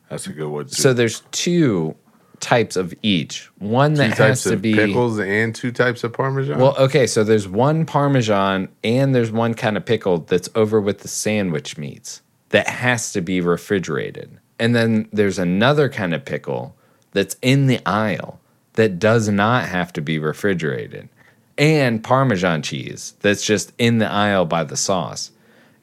That's 0.10 0.28
a 0.28 0.34
good 0.34 0.48
one. 0.48 0.66
Too. 0.66 0.76
so 0.76 0.94
there's 0.94 1.22
two 1.32 1.96
types 2.40 2.76
of 2.76 2.94
each. 3.02 3.50
One 3.60 3.94
two 3.94 3.98
that 3.98 4.18
has 4.18 4.44
to 4.44 4.54
of 4.54 4.62
be 4.62 4.74
pickles 4.74 5.20
and 5.20 5.54
two 5.54 5.72
types 5.72 6.04
of 6.04 6.14
parmesan. 6.14 6.60
Well, 6.60 6.76
okay, 6.78 7.08
so 7.08 7.24
there's 7.24 7.48
one 7.48 7.86
parmesan 7.86 8.70
and 8.84 9.14
there's 9.14 9.32
one 9.32 9.54
kind 9.54 9.78
of 9.78 9.86
pickle 9.86 10.20
that's 10.20 10.50
over 10.56 10.80
with 10.82 11.00
the 11.00 11.08
sandwich 11.08 11.78
meats 11.78 12.22
that 12.50 12.68
has 12.68 13.12
to 13.14 13.22
be 13.22 13.42
refrigerated. 13.42 14.40
And 14.60 14.76
then 14.76 15.08
there's 15.14 15.40
another 15.40 15.90
kind 15.90 16.14
of 16.14 16.26
pickle 16.26 16.76
that's 17.12 17.38
in 17.42 17.68
the 17.68 17.80
aisle 17.86 18.40
that 18.74 19.00
does 19.00 19.30
not 19.30 19.66
have 19.66 19.94
to 19.94 20.02
be 20.02 20.20
refrigerated. 20.20 21.10
And 21.58 22.04
parmesan 22.04 22.62
cheese 22.62 23.16
that's 23.20 23.46
just 23.46 23.74
in 23.78 23.98
the 23.98 24.10
aisle 24.10 24.46
by 24.46 24.64
the 24.64 24.78
sauce. 24.78 25.32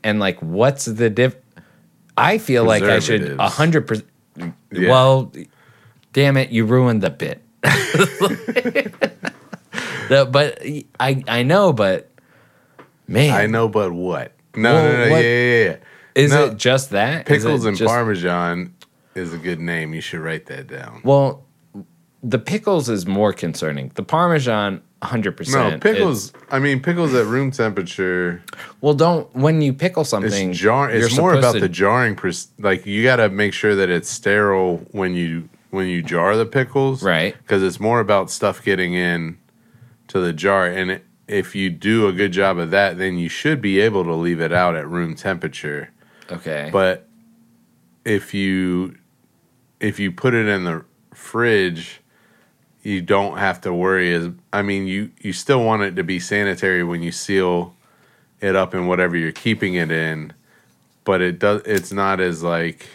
And 0.03 0.21
like 0.21 0.41
what's 0.41 0.87
the 0.87 1.11
diff 1.11 1.37
I 2.17 2.39
feel 2.39 2.65
like 2.65 2.83
I 2.83 3.01
should 3.01 3.37
Preservatives. 3.37 4.05
100% 4.39 4.55
Yeah. 4.71 4.91
Well, 4.91 5.33
damn 6.17 6.39
it, 6.39 6.49
you 6.49 6.65
ruined 6.65 7.03
the 7.03 7.11
bit. 7.11 7.43
The- 10.09 10.25
but 10.25 10.63
I 11.01 11.25
I 11.29 11.43
know, 11.43 11.73
but 11.73 12.09
man, 13.09 13.33
I 13.35 13.47
know, 13.47 13.69
but 13.69 13.93
what? 13.93 14.33
No, 14.55 14.73
Well, 14.73 14.85
no, 14.93 15.05
no, 15.05 15.11
what- 15.11 15.25
yeah, 15.25 15.31
yeah, 15.43 15.65
yeah. 15.65 15.77
Is 16.15 16.31
No, 16.33 16.45
it 16.47 16.57
just 16.57 16.91
that 16.91 17.27
Pickles 17.27 17.65
and 17.67 17.77
just- 17.77 17.89
parmesan 17.89 18.73
is 19.17 19.35
a 19.35 19.37
good 19.39 19.59
name. 19.61 19.93
You 19.95 20.01
should 20.01 20.21
write 20.21 20.47
that 20.47 20.69
down. 20.69 21.01
Well, 21.05 21.45
the 22.23 22.39
pickles 22.39 22.89
is 22.89 23.05
more 23.07 23.33
concerning. 23.33 23.91
The 23.97 24.05
parmesan, 24.05 24.81
hundred 25.03 25.37
percent. 25.37 25.73
No, 25.75 25.79
pickles. 25.81 26.33
I 26.53 26.61
mean, 26.61 26.81
pickles 26.81 27.13
at 27.13 27.27
room 27.27 27.51
temperature. 27.51 28.43
Well, 28.81 28.95
don't 28.95 29.27
when 29.35 29.61
you 29.61 29.73
pickle 29.75 30.05
something. 30.05 30.51
It's 30.51 30.59
jar. 30.61 30.89
It's 30.89 31.19
more 31.19 31.35
about 31.35 31.55
to- 31.55 31.61
the 31.61 31.69
jarring. 31.69 32.15
Pers- 32.15 32.49
like 32.61 32.87
you 32.87 33.03
got 33.03 33.17
to 33.17 33.29
make 33.29 33.53
sure 33.53 33.75
that 33.75 33.91
it's 33.91 34.09
sterile 34.09 34.87
when 34.93 35.15
you 35.15 35.49
when 35.71 35.89
you 35.89 36.03
jar 36.03 36.37
the 36.37 36.47
pickles, 36.47 37.03
Right. 37.03 37.37
Because 37.37 37.63
it's 37.63 37.81
more 37.81 38.01
about 38.01 38.31
stuff 38.31 38.63
getting 38.65 38.95
in 38.95 39.39
to 40.09 40.21
the 40.21 40.33
jar, 40.33 40.67
and 40.67 40.91
it, 40.93 41.05
if 41.29 41.55
you 41.55 41.71
do 41.71 42.07
a 42.07 42.13
good 42.13 42.33
job 42.33 42.59
of 42.59 42.71
that, 42.71 42.99
then 42.99 43.19
you 43.19 43.29
should 43.29 43.61
be 43.61 43.81
able 43.81 44.05
to 44.05 44.15
leave 44.15 44.41
it 44.41 44.53
out 44.53 44.77
at 44.77 44.89
room 44.89 45.15
temperature. 45.15 45.91
Okay, 46.31 46.71
But 46.73 47.07
if 48.05 48.33
you 48.35 48.97
if 49.81 49.99
you 49.99 50.11
put 50.11 50.35
it 50.35 50.47
in 50.47 50.65
the 50.65 50.85
fridge, 51.15 52.01
you 52.83 53.03
don't 53.03 53.39
have 53.39 53.61
to 53.63 53.73
worry 53.73 54.15
as 54.15 54.31
I 54.53 54.63
mean 54.63 54.87
you 54.87 55.11
you 55.21 55.33
still 55.33 55.63
want 55.65 55.83
it 55.83 55.97
to 55.97 56.05
be 56.05 56.19
sanitary 56.21 56.83
when 56.85 57.03
you 57.03 57.13
seal 57.13 57.75
it 58.41 58.55
up 58.55 58.75
in 58.75 58.87
whatever 58.87 59.17
you're 59.17 59.33
keeping 59.33 59.75
it 59.75 59.91
in, 59.91 60.33
but 61.05 61.21
it 61.21 61.39
does 61.39 61.63
it's 61.65 61.93
not 61.93 62.21
as 62.21 62.43
like 62.43 62.87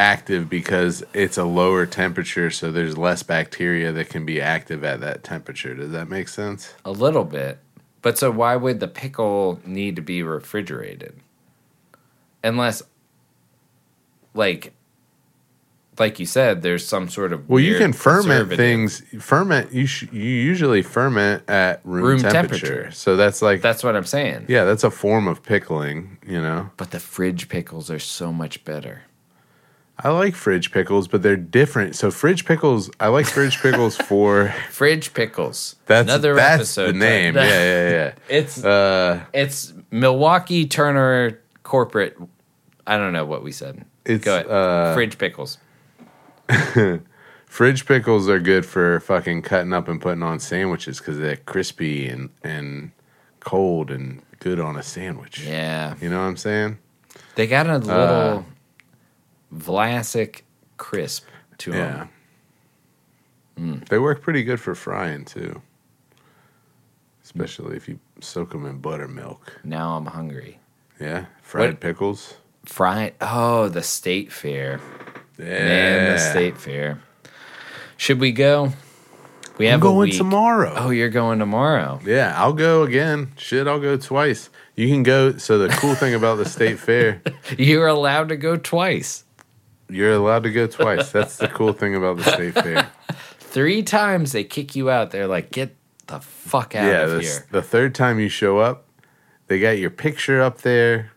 active 0.00 0.48
because 0.48 1.04
it's 1.12 1.36
a 1.36 1.44
lower 1.44 1.84
temperature 1.84 2.50
so 2.50 2.72
there's 2.72 2.96
less 2.96 3.22
bacteria 3.22 3.92
that 3.92 4.08
can 4.08 4.24
be 4.24 4.40
active 4.40 4.82
at 4.82 5.00
that 5.02 5.22
temperature. 5.22 5.74
Does 5.74 5.90
that 5.92 6.08
make 6.08 6.28
sense? 6.28 6.74
a 6.84 6.90
little 6.90 7.24
bit. 7.24 7.58
But 8.02 8.16
so 8.16 8.30
why 8.30 8.56
would 8.56 8.80
the 8.80 8.88
pickle 8.88 9.60
need 9.66 9.94
to 9.96 10.02
be 10.02 10.22
refrigerated? 10.22 11.20
Unless, 12.42 12.82
like, 14.32 14.72
like 15.98 16.18
you 16.18 16.24
said, 16.24 16.62
there's 16.62 16.86
some 16.86 17.10
sort 17.10 17.34
of 17.34 17.46
Well, 17.46 17.60
you 17.60 17.76
can 17.76 17.92
ferment 17.92 18.48
things. 18.56 19.02
Ferment 19.20 19.70
you 19.70 19.84
sh- 19.84 20.08
you 20.10 20.22
usually 20.22 20.80
ferment 20.80 21.42
at 21.46 21.82
room, 21.84 22.04
Room 22.04 22.18
temperature. 22.20 22.66
temperature. 22.68 22.90
So 22.92 23.16
that's 23.16 23.42
like 23.42 23.60
That's 23.60 23.84
what 23.84 23.94
I'm 23.94 24.04
saying. 24.06 24.46
yeah, 24.48 24.64
that's 24.64 24.82
a 24.82 24.90
form 24.90 25.28
of 25.28 25.42
pickling. 25.42 26.16
You 26.26 26.40
know, 26.40 26.70
But 26.78 26.90
the 26.92 27.00
fridge 27.00 27.50
pickles 27.50 27.90
are 27.90 27.98
so 27.98 28.32
much 28.32 28.64
better. 28.64 29.02
I 30.02 30.10
like 30.10 30.34
fridge 30.34 30.72
pickles, 30.72 31.08
but 31.08 31.22
they're 31.22 31.36
different. 31.36 31.94
So 31.96 32.10
fridge 32.10 32.44
pickles, 32.44 32.90
I 33.00 33.08
like 33.08 33.26
fridge 33.26 33.58
pickles 33.60 33.96
for 34.08 34.54
Fridge 34.70 35.12
pickles. 35.14 35.76
that's 35.86 36.08
another 36.08 36.34
that's 36.34 36.54
episode. 36.60 36.88
the 36.88 36.92
name. 36.98 37.34
title. 37.34 37.48
yeah, 37.50 37.90
yeah, 37.90 38.12
It's 38.28 38.58
yeah. 38.62 38.68
Uh, 38.70 39.20
it's 39.32 39.72
Milwaukee 39.90 40.66
Turner 40.66 41.38
corporate. 41.62 42.16
I 42.86 42.96
don't 42.96 43.12
know 43.12 43.24
what 43.26 43.42
we 43.44 43.52
said. 43.52 43.84
It's, 44.04 44.24
Go 44.24 44.34
ahead. 44.36 44.50
uh, 44.50 44.94
Fridge 44.94 45.18
pickles. 45.18 45.58
fridge 47.46 47.86
pickles 47.86 48.28
are 48.28 48.38
good 48.40 48.64
for 48.66 49.00
fucking 49.00 49.42
cutting 49.42 49.72
up 49.72 49.88
and 49.88 50.00
putting 50.00 50.22
on 50.22 50.40
sandwiches 50.40 50.98
because 50.98 51.18
they're 51.18 51.36
crispy 51.36 52.08
and 52.08 52.30
and 52.42 52.90
cold 53.40 53.90
and 53.90 54.22
good 54.38 54.58
on 54.60 54.76
a 54.76 54.82
sandwich. 54.82 55.40
Yeah, 55.44 55.94
You 56.00 56.08
know 56.10 56.18
what 56.20 56.24
I'm 56.26 56.36
saying? 56.36 56.78
they 57.34 57.46
got 57.46 57.66
a 57.68 57.78
little 57.78 57.92
Uh, 57.92 58.42
Vlasic 59.54 60.42
crisp 60.76 61.26
to 61.58 61.72
Yeah. 61.72 61.76
them. 61.78 62.08
Mm. 63.58 63.88
They 63.88 63.98
work 63.98 64.22
pretty 64.22 64.42
good 64.44 64.60
for 64.60 64.74
frying 64.74 65.24
too. 65.24 65.60
Especially 67.22 67.76
if 67.76 67.88
you 67.88 67.98
soak 68.20 68.50
them 68.50 68.66
in 68.66 68.78
buttermilk. 68.78 69.60
Now 69.64 69.96
I'm 69.96 70.06
hungry. 70.06 70.58
Yeah, 70.98 71.26
fried 71.42 71.70
What- 71.70 71.80
pickles. 71.80 72.34
Fried. 72.66 73.14
Oh, 73.20 73.68
the 73.68 73.82
state 73.82 74.30
fair. 74.32 74.80
Yeah, 75.38 75.44
Man, 75.46 76.12
the 76.12 76.18
state 76.18 76.58
fair. 76.58 76.98
Should 77.96 78.20
we 78.20 78.32
go? 78.32 78.72
We 79.58 79.66
I'm 79.66 79.72
have 79.72 79.80
a 79.80 79.82
going 79.84 80.10
tomorrow. 80.12 80.74
Oh, 80.76 80.90
you're 80.90 81.08
going 81.10 81.38
tomorrow. 81.38 82.00
Yeah, 82.04 82.34
I'll 82.36 82.52
go 82.52 82.82
again. 82.82 83.32
Shit, 83.36 83.66
I'll 83.66 83.80
go 83.80 83.96
twice. 83.96 84.50
You 84.74 84.88
can 84.88 85.02
go. 85.02 85.36
So 85.38 85.58
the 85.58 85.68
cool 85.68 85.94
thing 85.94 86.14
about 86.14 86.36
the 86.36 86.46
state 86.46 86.78
fair, 86.78 87.22
You're 87.58 87.86
allowed 87.86 88.28
to 88.30 88.36
go 88.36 88.56
twice. 88.56 89.24
You're 89.92 90.12
allowed 90.12 90.44
to 90.44 90.50
go 90.50 90.66
twice. 90.66 91.10
That's 91.10 91.36
the 91.36 91.48
cool 91.48 91.72
thing 91.72 91.94
about 91.94 92.18
the 92.18 92.24
state 92.24 92.54
fair. 92.54 92.90
Three 93.38 93.82
times 93.82 94.32
they 94.32 94.44
kick 94.44 94.76
you 94.76 94.90
out. 94.90 95.10
They're 95.10 95.26
like, 95.26 95.50
get 95.50 95.76
the 96.06 96.20
fuck 96.20 96.74
out 96.74 96.86
yeah, 96.86 97.02
of 97.02 97.10
the, 97.10 97.20
here. 97.20 97.46
the 97.50 97.62
third 97.62 97.94
time 97.94 98.20
you 98.20 98.28
show 98.28 98.58
up, 98.58 98.86
they 99.46 99.58
got 99.58 99.78
your 99.78 99.90
picture 99.90 100.40
up 100.40 100.58
there. 100.62 101.12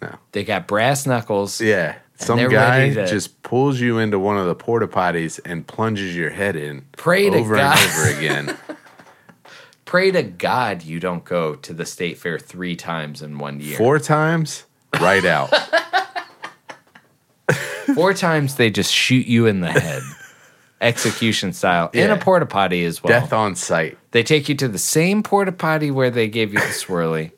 No. 0.00 0.16
They 0.32 0.44
got 0.44 0.66
brass 0.66 1.06
knuckles. 1.06 1.60
Yeah. 1.60 1.96
Some 2.16 2.48
guy 2.48 2.92
to- 2.92 3.06
just 3.06 3.42
pulls 3.42 3.80
you 3.80 3.98
into 3.98 4.18
one 4.18 4.36
of 4.38 4.46
the 4.46 4.54
porta 4.54 4.86
potties 4.86 5.40
and 5.44 5.66
plunges 5.66 6.16
your 6.16 6.30
head 6.30 6.56
in 6.56 6.84
Pray 6.96 7.30
to 7.30 7.36
over 7.38 7.56
God. 7.56 7.78
and 7.78 7.90
over 7.90 8.18
again. 8.18 8.58
Pray 9.84 10.10
to 10.10 10.22
God 10.22 10.82
you 10.82 11.00
don't 11.00 11.24
go 11.24 11.54
to 11.56 11.74
the 11.74 11.84
state 11.84 12.16
fair 12.16 12.38
three 12.38 12.76
times 12.76 13.22
in 13.22 13.38
one 13.38 13.60
year. 13.60 13.76
Four 13.76 13.98
times, 13.98 14.64
right 15.00 15.24
out. 15.24 15.52
Four 17.94 18.14
times 18.14 18.56
they 18.56 18.70
just 18.70 18.92
shoot 18.92 19.26
you 19.26 19.46
in 19.46 19.60
the 19.60 19.70
head. 19.70 20.02
Execution 20.80 21.52
style. 21.52 21.90
In 21.92 22.10
a 22.10 22.16
porta 22.16 22.46
potty 22.46 22.84
as 22.84 23.02
well. 23.02 23.20
Death 23.20 23.32
on 23.32 23.54
sight. 23.54 23.98
They 24.10 24.22
take 24.22 24.48
you 24.48 24.54
to 24.56 24.68
the 24.68 24.78
same 24.78 25.22
porta 25.22 25.52
potty 25.52 25.90
where 25.90 26.10
they 26.10 26.26
gave 26.28 26.52
you 26.52 26.58
the 26.58 26.66
swirly, 26.66 27.30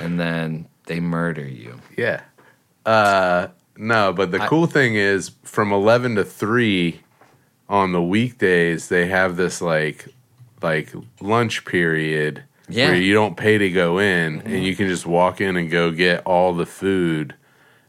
and 0.00 0.18
then 0.18 0.66
they 0.86 0.98
murder 1.00 1.46
you. 1.46 1.80
Yeah. 1.98 2.22
Uh, 2.86 3.48
no, 3.76 4.12
but 4.12 4.30
the 4.30 4.38
cool 4.40 4.66
thing 4.66 4.94
is 4.94 5.32
from 5.42 5.72
11 5.72 6.16
to 6.16 6.24
3 6.24 7.00
on 7.68 7.92
the 7.92 8.02
weekdays, 8.02 8.88
they 8.88 9.06
have 9.06 9.36
this 9.36 9.60
like 9.62 10.08
like 10.62 10.92
lunch 11.20 11.64
period 11.64 12.44
Yeah. 12.68 12.88
where 12.88 12.96
you 12.96 13.12
don't 13.14 13.36
pay 13.36 13.58
to 13.58 13.68
go 13.70 13.98
in 13.98 14.42
and 14.42 14.64
you 14.64 14.76
can 14.76 14.88
just 14.88 15.06
walk 15.06 15.40
in 15.40 15.56
and 15.56 15.70
go 15.70 15.90
get 15.90 16.22
all 16.24 16.52
the 16.54 16.66
food 16.66 17.34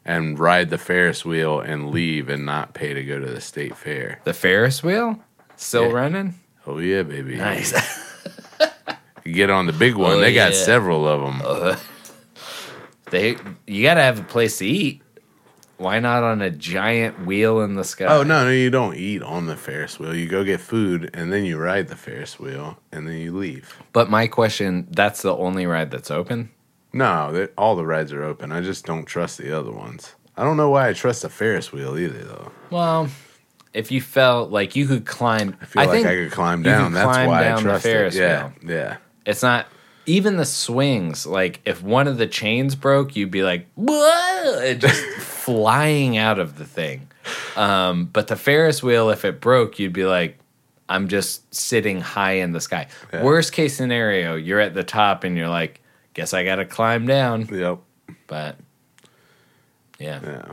and 0.06 0.38
ride 0.38 0.70
the 0.70 0.78
Ferris 0.78 1.24
wheel 1.26 1.60
and 1.60 1.90
leave 1.92 2.30
and 2.30 2.46
not 2.46 2.74
pay 2.74 2.94
to 2.94 3.04
go 3.04 3.20
to 3.20 3.26
the 3.26 3.42
state 3.42 3.76
fair. 3.78 4.20
The 4.24 4.34
Ferris 4.34 4.84
wheel 4.84 5.20
still 5.56 5.88
Yeah. 5.88 5.94
running. 5.94 6.34
Oh 6.68 6.78
yeah, 6.80 7.04
baby. 7.04 7.36
Nice. 7.36 7.74
Get 9.26 9.50
on 9.50 9.68
the 9.68 9.74
big 9.74 9.96
one. 9.96 10.14
Oh, 10.14 10.20
they 10.20 10.34
got 10.34 10.52
yeah. 10.52 10.58
several 10.58 11.08
of 11.08 11.22
them. 11.22 11.78
they 13.12 13.38
you 13.68 13.84
got 13.84 13.94
to 13.96 14.02
have 14.02 14.20
a 14.20 14.24
place 14.24 14.58
to 14.58 14.66
eat. 14.68 15.02
Why 15.78 16.00
not 16.00 16.24
on 16.24 16.42
a 16.42 16.50
giant 16.50 17.26
wheel 17.26 17.62
in 17.62 17.76
the 17.76 17.84
sky? 17.84 18.06
Oh 18.06 18.24
no, 18.24 18.46
no, 18.46 18.52
you 18.52 18.70
don't 18.70 18.96
eat 18.96 19.22
on 19.24 19.48
the 19.48 19.56
Ferris 19.58 20.00
wheel. 20.00 20.16
You 20.16 20.28
go 20.28 20.44
get 20.44 20.62
food 20.62 21.10
and 21.14 21.32
then 21.34 21.46
you 21.46 21.58
ride 21.58 21.88
the 21.88 21.96
Ferris 21.96 22.40
wheel 22.40 22.78
and 22.92 23.08
then 23.08 23.16
you 23.18 23.36
leave. 23.36 23.76
But 23.92 24.10
my 24.10 24.28
question, 24.28 24.88
that's 24.92 25.22
the 25.24 25.36
only 25.36 25.66
ride 25.66 25.90
that's 25.92 26.12
open? 26.12 26.52
No, 26.94 27.32
they, 27.32 27.48
all 27.58 27.76
the 27.76 27.86
rides 27.86 28.14
are 28.14 28.24
open. 28.24 28.52
I 28.52 28.62
just 28.62 28.86
don't 28.86 29.06
trust 29.06 29.38
the 29.40 29.58
other 29.58 29.72
ones. 29.72 30.14
I 30.38 30.44
don't 30.44 30.58
know 30.58 30.70
why 30.70 30.90
I 30.90 30.94
trust 30.94 31.24
the 31.24 31.30
Ferris 31.30 31.72
wheel 31.72 31.98
either, 31.98 32.24
though. 32.24 32.52
Well, 32.70 33.10
if 33.74 33.92
you 33.92 34.02
felt 34.02 34.52
like 34.52 34.76
you 34.76 34.86
could 34.88 35.06
climb, 35.06 35.56
I 35.62 35.66
feel 35.66 35.86
like 35.86 36.06
I 36.06 36.16
could 36.16 36.32
climb 36.32 36.62
down. 36.64 36.92
could 36.92 36.98
That's 36.98 37.06
climb 37.06 37.28
why 37.28 37.44
down 37.44 37.54
I 37.54 37.62
the 37.62 37.62
trust 37.70 37.84
Ferris 37.84 38.16
it. 38.16 38.20
Yeah, 38.20 38.52
wheel. 38.62 38.72
yeah. 38.72 38.98
it's 39.26 39.42
not 39.44 39.68
even 40.06 40.38
the 40.38 40.46
swings. 40.46 41.26
Like 41.26 41.62
if 41.66 41.82
one 41.82 42.08
of 42.08 42.18
the 42.18 42.28
chains 42.28 42.76
broke, 42.76 43.16
you'd 43.16 43.32
be 43.32 43.44
like, 43.44 43.68
"Whoa!" 43.76 44.74
just 44.76 45.04
flying 45.20 46.18
out 46.18 46.40
of 46.40 46.58
the 46.58 46.66
thing. 46.66 47.08
Um, 47.56 48.06
but 48.06 48.28
the 48.28 48.36
Ferris 48.36 48.84
wheel, 48.84 49.10
if 49.10 49.26
it 49.26 49.40
broke, 49.40 49.80
you'd 49.80 49.94
be 49.94 50.06
like, 50.06 50.38
I'm 50.90 51.08
just 51.08 51.54
sitting 51.54 52.02
high 52.02 52.34
in 52.34 52.52
the 52.52 52.60
sky. 52.62 52.88
Yeah. 53.12 53.24
Worst 53.24 53.54
case 53.54 53.76
scenario, 53.76 54.36
you're 54.36 54.60
at 54.60 54.74
the 54.74 54.84
top 54.84 55.24
and 55.24 55.38
you're 55.38 55.48
like, 55.50 55.80
guess 56.14 56.34
I 56.34 56.44
got 56.44 56.56
to 56.58 56.66
climb 56.66 57.06
down. 57.06 57.48
Yep. 57.52 57.80
But 58.28 58.58
yeah, 60.00 60.20
Yeah. 60.24 60.52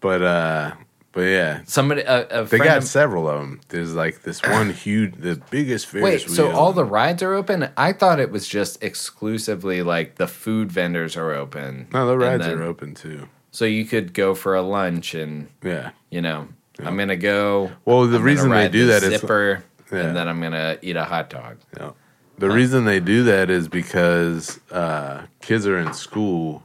But 0.00 0.22
uh 0.22 0.72
but 1.12 1.22
yeah. 1.22 1.62
somebody, 1.66 2.02
a, 2.02 2.42
a 2.42 2.44
They 2.44 2.58
got 2.58 2.78
of- 2.78 2.84
several 2.84 3.28
of 3.28 3.40
them. 3.40 3.60
There's 3.68 3.94
like 3.94 4.22
this 4.22 4.40
one 4.44 4.70
huge, 4.70 5.14
the 5.18 5.40
biggest 5.50 5.86
Ferris 5.86 6.04
Wait, 6.28 6.30
so 6.30 6.52
all 6.52 6.72
the 6.72 6.84
rides 6.84 7.22
are 7.22 7.32
open? 7.34 7.68
I 7.76 7.92
thought 7.92 8.20
it 8.20 8.30
was 8.30 8.46
just 8.46 8.82
exclusively 8.84 9.82
like 9.82 10.16
the 10.16 10.28
food 10.28 10.70
vendors 10.70 11.16
are 11.16 11.32
open. 11.32 11.88
no, 11.92 12.06
the 12.06 12.16
rides 12.16 12.44
then- 12.46 12.58
are 12.58 12.62
open 12.62 12.94
too. 12.94 13.28
So 13.50 13.64
you 13.64 13.84
could 13.86 14.12
go 14.14 14.34
for 14.34 14.54
a 14.54 14.62
lunch 14.62 15.14
and 15.14 15.48
Yeah. 15.64 15.90
you 16.10 16.20
know, 16.20 16.46
I'm 16.78 16.96
gonna 16.96 17.16
go. 17.16 17.72
Well, 17.84 18.06
the 18.06 18.18
I'm 18.18 18.22
reason 18.22 18.50
they 18.50 18.68
do 18.68 18.86
that 18.88 19.02
is 19.02 19.20
zipper, 19.20 19.64
Yeah. 19.90 19.98
and 20.00 20.16
then 20.16 20.28
I'm 20.28 20.40
gonna 20.40 20.78
eat 20.82 20.94
a 20.96 21.04
hot 21.04 21.30
dog. 21.30 21.56
Yeah. 21.76 21.90
The 22.38 22.50
reason 22.50 22.84
they 22.84 23.00
do 23.00 23.24
that 23.24 23.50
is 23.50 23.68
because 23.68 24.60
uh, 24.70 25.26
kids 25.40 25.66
are 25.66 25.78
in 25.78 25.92
school, 25.92 26.62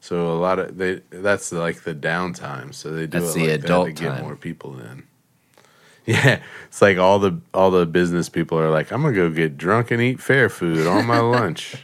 so 0.00 0.30
a 0.32 0.38
lot 0.38 0.58
of 0.60 0.76
they 0.76 1.02
that's 1.10 1.50
like 1.52 1.82
the 1.82 1.94
downtime. 1.94 2.72
So 2.72 2.90
they 2.92 3.06
do 3.06 3.18
That's 3.18 3.34
it 3.34 3.38
the 3.40 3.46
like 3.50 3.64
adult 3.64 3.86
that 3.88 3.96
to 3.96 4.02
get 4.04 4.12
time. 4.14 4.22
more 4.24 4.36
people 4.36 4.78
in. 4.78 5.02
Yeah, 6.06 6.40
it's 6.68 6.80
like 6.80 6.98
all 6.98 7.18
the 7.18 7.40
all 7.52 7.72
the 7.72 7.84
business 7.84 8.28
people 8.28 8.56
are 8.60 8.70
like, 8.70 8.92
I'm 8.92 9.02
gonna 9.02 9.12
go 9.16 9.28
get 9.28 9.58
drunk 9.58 9.90
and 9.90 10.00
eat 10.00 10.20
fair 10.20 10.48
food 10.48 10.86
on 10.86 11.04
my 11.04 11.18
lunch. 11.36 11.74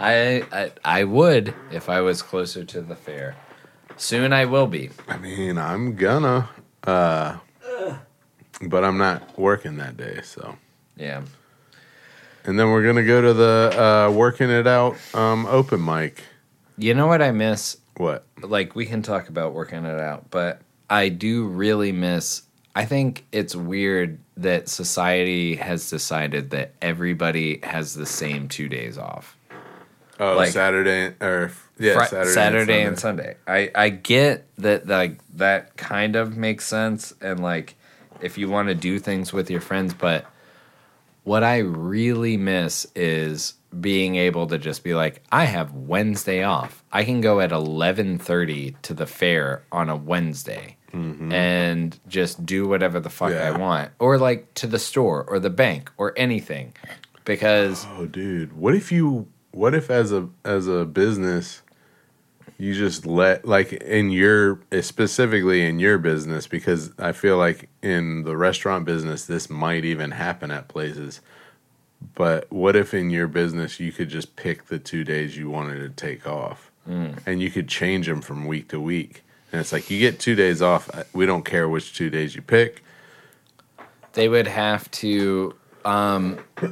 I, 0.00 0.42
I 0.50 0.72
I 0.84 1.04
would 1.04 1.54
if 1.70 1.90
I 1.90 2.00
was 2.00 2.22
closer 2.22 2.64
to 2.64 2.80
the 2.80 2.96
fair. 2.96 3.36
Soon 3.98 4.32
I 4.32 4.46
will 4.46 4.66
be. 4.66 4.88
I 5.06 5.18
mean, 5.18 5.58
I'm 5.58 5.96
gonna, 5.96 6.48
uh, 6.84 7.36
but 8.62 8.84
I'm 8.84 8.96
not 8.96 9.38
working 9.38 9.76
that 9.76 9.98
day. 9.98 10.20
So, 10.22 10.56
Yeah. 10.98 11.22
and 12.44 12.58
then 12.58 12.70
we're 12.70 12.84
gonna 12.84 13.04
go 13.04 13.20
to 13.22 13.32
the 13.34 14.08
uh, 14.08 14.12
working 14.12 14.50
it 14.50 14.66
out 14.66 14.96
um, 15.14 15.46
open 15.46 15.84
mic. 15.84 16.22
You 16.76 16.94
know 16.94 17.06
what 17.06 17.22
I 17.22 17.30
miss? 17.32 17.76
What? 17.96 18.24
like 18.42 18.74
we 18.76 18.86
can 18.86 19.02
talk 19.02 19.28
about 19.28 19.52
working 19.54 19.84
it 19.84 19.98
out, 20.00 20.30
but 20.30 20.60
I 20.88 21.08
do 21.08 21.46
really 21.46 21.92
miss 21.92 22.42
I 22.76 22.84
think 22.84 23.26
it's 23.32 23.56
weird 23.56 24.18
that 24.36 24.68
society 24.68 25.56
has 25.56 25.90
decided 25.90 26.50
that 26.50 26.74
everybody 26.80 27.58
has 27.64 27.94
the 27.94 28.06
same 28.06 28.48
2 28.48 28.68
days 28.68 28.96
off. 28.96 29.36
Oh, 30.20 30.36
Like- 30.36 30.50
Saturday 30.52 31.14
or 31.20 31.50
yeah, 31.80 31.94
Fri- 31.94 32.06
Saturday, 32.06 32.30
Saturday 32.30 32.80
and 32.82 32.88
and 32.90 32.98
Sunday. 32.98 33.36
Sunday. 33.46 33.70
I 33.74 33.84
I 33.86 33.88
get 33.90 34.46
that 34.58 34.86
like 34.86 35.18
that 35.36 35.76
kind 35.76 36.14
of 36.16 36.36
makes 36.36 36.66
sense 36.66 37.12
and 37.20 37.40
like 37.40 37.74
if 38.20 38.36
you 38.38 38.48
want 38.48 38.68
to 38.68 38.74
do 38.74 38.98
things 39.00 39.32
with 39.32 39.48
your 39.50 39.60
friends, 39.60 39.92
but 39.94 40.24
what 41.24 41.44
I 41.44 41.58
really 41.58 42.36
miss 42.36 42.86
is 42.94 43.54
being 43.78 44.16
able 44.16 44.46
to 44.46 44.58
just 44.58 44.82
be 44.82 44.94
like, 44.94 45.22
I 45.30 45.44
have 45.44 45.74
Wednesday 45.74 46.42
off. 46.42 46.82
I 46.90 47.04
can 47.04 47.20
go 47.20 47.40
at 47.40 47.52
eleven 47.52 48.18
thirty 48.18 48.76
to 48.82 48.94
the 48.94 49.06
fair 49.06 49.62
on 49.70 49.90
a 49.90 49.96
Wednesday 49.96 50.76
mm-hmm. 50.92 51.30
and 51.30 51.98
just 52.08 52.46
do 52.46 52.66
whatever 52.66 52.98
the 52.98 53.10
fuck 53.10 53.32
I 53.32 53.50
want, 53.56 53.90
or 53.98 54.16
like 54.18 54.54
to 54.54 54.66
the 54.66 54.78
store 54.78 55.24
or 55.24 55.38
the 55.38 55.50
bank 55.50 55.90
or 55.98 56.14
anything, 56.16 56.72
because 57.24 57.86
Oh, 57.90 58.06
dude, 58.06 58.54
what 58.54 58.74
if 58.74 58.90
you? 58.90 59.28
What 59.50 59.74
if 59.74 59.90
as 59.90 60.12
a 60.12 60.28
as 60.44 60.66
a 60.66 60.84
business, 60.84 61.62
you 62.60 62.74
just 62.74 63.06
let 63.06 63.44
like 63.46 63.72
in 63.72 64.10
your 64.10 64.60
specifically 64.80 65.64
in 65.66 65.78
your 65.78 65.96
business 65.98 66.46
because 66.48 66.90
I 66.98 67.12
feel 67.12 67.36
like 67.36 67.68
in 67.82 68.24
the 68.24 68.36
restaurant 68.36 68.84
business 68.84 69.24
this 69.26 69.48
might 69.48 69.84
even 69.84 70.10
happen 70.10 70.50
at 70.50 70.66
places. 70.68 71.20
But 72.14 72.50
what 72.52 72.76
if 72.76 72.94
in 72.94 73.10
your 73.10 73.28
business 73.28 73.80
you 73.80 73.92
could 73.92 74.08
just 74.08 74.36
pick 74.36 74.66
the 74.66 74.78
two 74.78 75.04
days 75.04 75.36
you 75.36 75.50
wanted 75.50 75.78
to 75.80 75.88
take 75.90 76.26
off, 76.26 76.70
and 76.86 77.40
you 77.42 77.50
could 77.50 77.68
change 77.68 78.06
them 78.06 78.20
from 78.22 78.46
week 78.46 78.68
to 78.68 78.80
week? 78.80 79.22
And 79.52 79.60
it's 79.60 79.72
like 79.72 79.88
you 79.90 79.98
get 79.98 80.18
two 80.20 80.34
days 80.34 80.60
off. 80.62 80.88
uh, 80.94 81.04
We 81.12 81.26
don't 81.26 81.44
care 81.44 81.68
which 81.68 81.94
two 81.96 82.10
days 82.10 82.34
you 82.34 82.42
pick. 82.42 82.82
they 84.14 84.28
would 84.28 84.46
have 84.46 84.90
to 85.02 85.54
Um, 85.84 86.38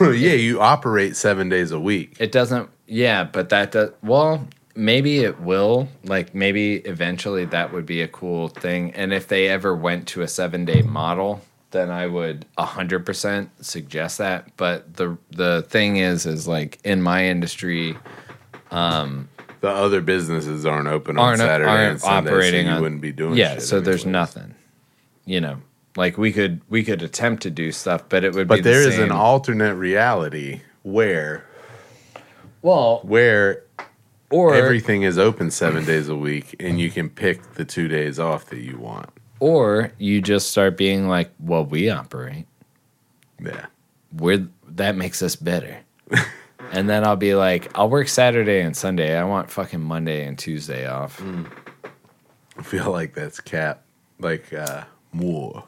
yeah, 0.00 0.34
you 0.34 0.60
operate 0.60 1.16
seven 1.16 1.48
days 1.48 1.70
a 1.72 1.80
week. 1.80 2.16
It 2.20 2.32
doesn't. 2.32 2.70
Yeah, 2.86 3.24
but 3.24 3.48
that 3.48 3.72
does. 3.72 3.90
Well, 4.02 4.46
maybe 4.76 5.18
it 5.20 5.40
will. 5.40 5.88
Like 6.04 6.34
maybe 6.34 6.76
eventually 6.76 7.44
that 7.46 7.72
would 7.72 7.86
be 7.86 8.02
a 8.02 8.08
cool 8.08 8.48
thing. 8.48 8.92
And 8.94 9.12
if 9.12 9.28
they 9.28 9.48
ever 9.48 9.74
went 9.74 10.06
to 10.08 10.22
a 10.22 10.28
seven 10.28 10.64
day 10.64 10.82
model, 10.82 11.40
then 11.70 11.90
I 11.90 12.06
would 12.06 12.46
hundred 12.58 13.04
percent 13.06 13.50
suggest 13.64 14.18
that. 14.18 14.56
But 14.56 14.96
the 14.96 15.16
the 15.30 15.62
thing 15.68 15.96
is, 15.96 16.26
is 16.26 16.46
like 16.46 16.78
in 16.84 17.02
my 17.02 17.26
industry, 17.26 17.96
um, 18.70 19.28
The 19.60 19.68
other 19.70 20.00
businesses 20.00 20.64
aren't 20.66 20.88
open 20.88 21.18
on 21.18 21.24
Aren't- 21.24 21.38
Saturday 21.40 21.70
aren't 21.70 21.90
and 21.92 22.00
Sunday, 22.00 22.30
operating 22.30 22.66
so 22.66 22.70
you 22.70 22.76
on- 22.76 22.82
wouldn't 22.82 23.00
be 23.00 23.12
doing. 23.12 23.36
yeah. 23.36 23.58
So 23.58 23.80
there's 23.80 24.02
anyways. 24.04 24.12
nothing. 24.12 24.54
You 25.24 25.40
know, 25.40 25.56
like 25.96 26.16
we 26.18 26.32
could 26.32 26.60
we 26.68 26.84
could 26.84 27.02
attempt 27.02 27.42
to 27.44 27.50
do 27.50 27.72
stuff, 27.72 28.04
but 28.08 28.22
it 28.24 28.34
would. 28.34 28.46
be 28.48 28.56
But 28.56 28.62
there 28.64 28.82
the 28.82 28.88
is 28.88 28.98
an 28.98 29.10
alternate 29.10 29.74
reality 29.74 30.60
where 30.82 31.44
well, 32.62 33.00
where 33.02 33.62
or 34.30 34.54
everything 34.54 35.02
is 35.02 35.18
open 35.18 35.50
seven 35.50 35.84
days 35.84 36.08
a 36.08 36.16
week, 36.16 36.56
and 36.60 36.80
you 36.80 36.90
can 36.90 37.08
pick 37.08 37.54
the 37.54 37.64
two 37.64 37.88
days 37.88 38.18
off 38.18 38.46
that 38.46 38.60
you 38.60 38.76
want. 38.78 39.10
or 39.40 39.92
you 39.98 40.20
just 40.22 40.50
start 40.50 40.76
being 40.76 41.08
like, 41.08 41.30
well, 41.38 41.64
we 41.64 41.90
operate. 41.90 42.46
Yeah, 43.40 43.66
we're 44.12 44.48
that 44.68 44.96
makes 44.96 45.22
us 45.22 45.36
better. 45.36 45.78
and 46.72 46.88
then 46.88 47.04
I'll 47.04 47.16
be 47.16 47.34
like, 47.34 47.70
I'll 47.78 47.88
work 47.90 48.08
Saturday 48.08 48.60
and 48.60 48.76
Sunday. 48.76 49.16
I 49.16 49.24
want 49.24 49.50
fucking 49.50 49.80
Monday 49.80 50.24
and 50.26 50.38
Tuesday 50.38 50.86
off. 50.86 51.22
I 52.58 52.62
feel 52.62 52.90
like 52.90 53.14
that's 53.14 53.38
cap, 53.40 53.82
like 54.18 54.52
uh, 54.52 54.84
more, 55.12 55.64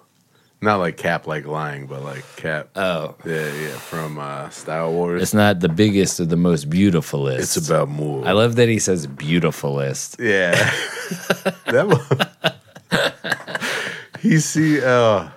not 0.61 0.77
like 0.79 0.97
cap, 0.97 1.27
like 1.27 1.47
lying, 1.47 1.87
but 1.87 2.03
like 2.03 2.25
cap. 2.37 2.69
Oh, 2.75 3.15
yeah, 3.25 3.53
yeah, 3.55 3.69
from 3.79 4.19
uh, 4.19 4.49
Star 4.51 4.91
Wars. 4.91 5.23
it's 5.23 5.35
not 5.35 5.61
the 5.61 5.69
biggest 5.69 6.19
or 6.21 6.25
the 6.25 6.37
most 6.37 6.69
beautifulest. 6.69 7.57
It's 7.57 7.69
about 7.69 7.89
more. 7.89 8.27
I 8.27 8.33
love 8.33 8.57
that 8.57 8.69
he 8.69 8.79
says 8.79 9.07
beautifulest. 9.07 10.17
Yeah. 10.19 10.53
that 11.67 11.87
was, 11.87 12.03
he 14.21 14.39
see 14.41 14.83
uh 14.85 15.29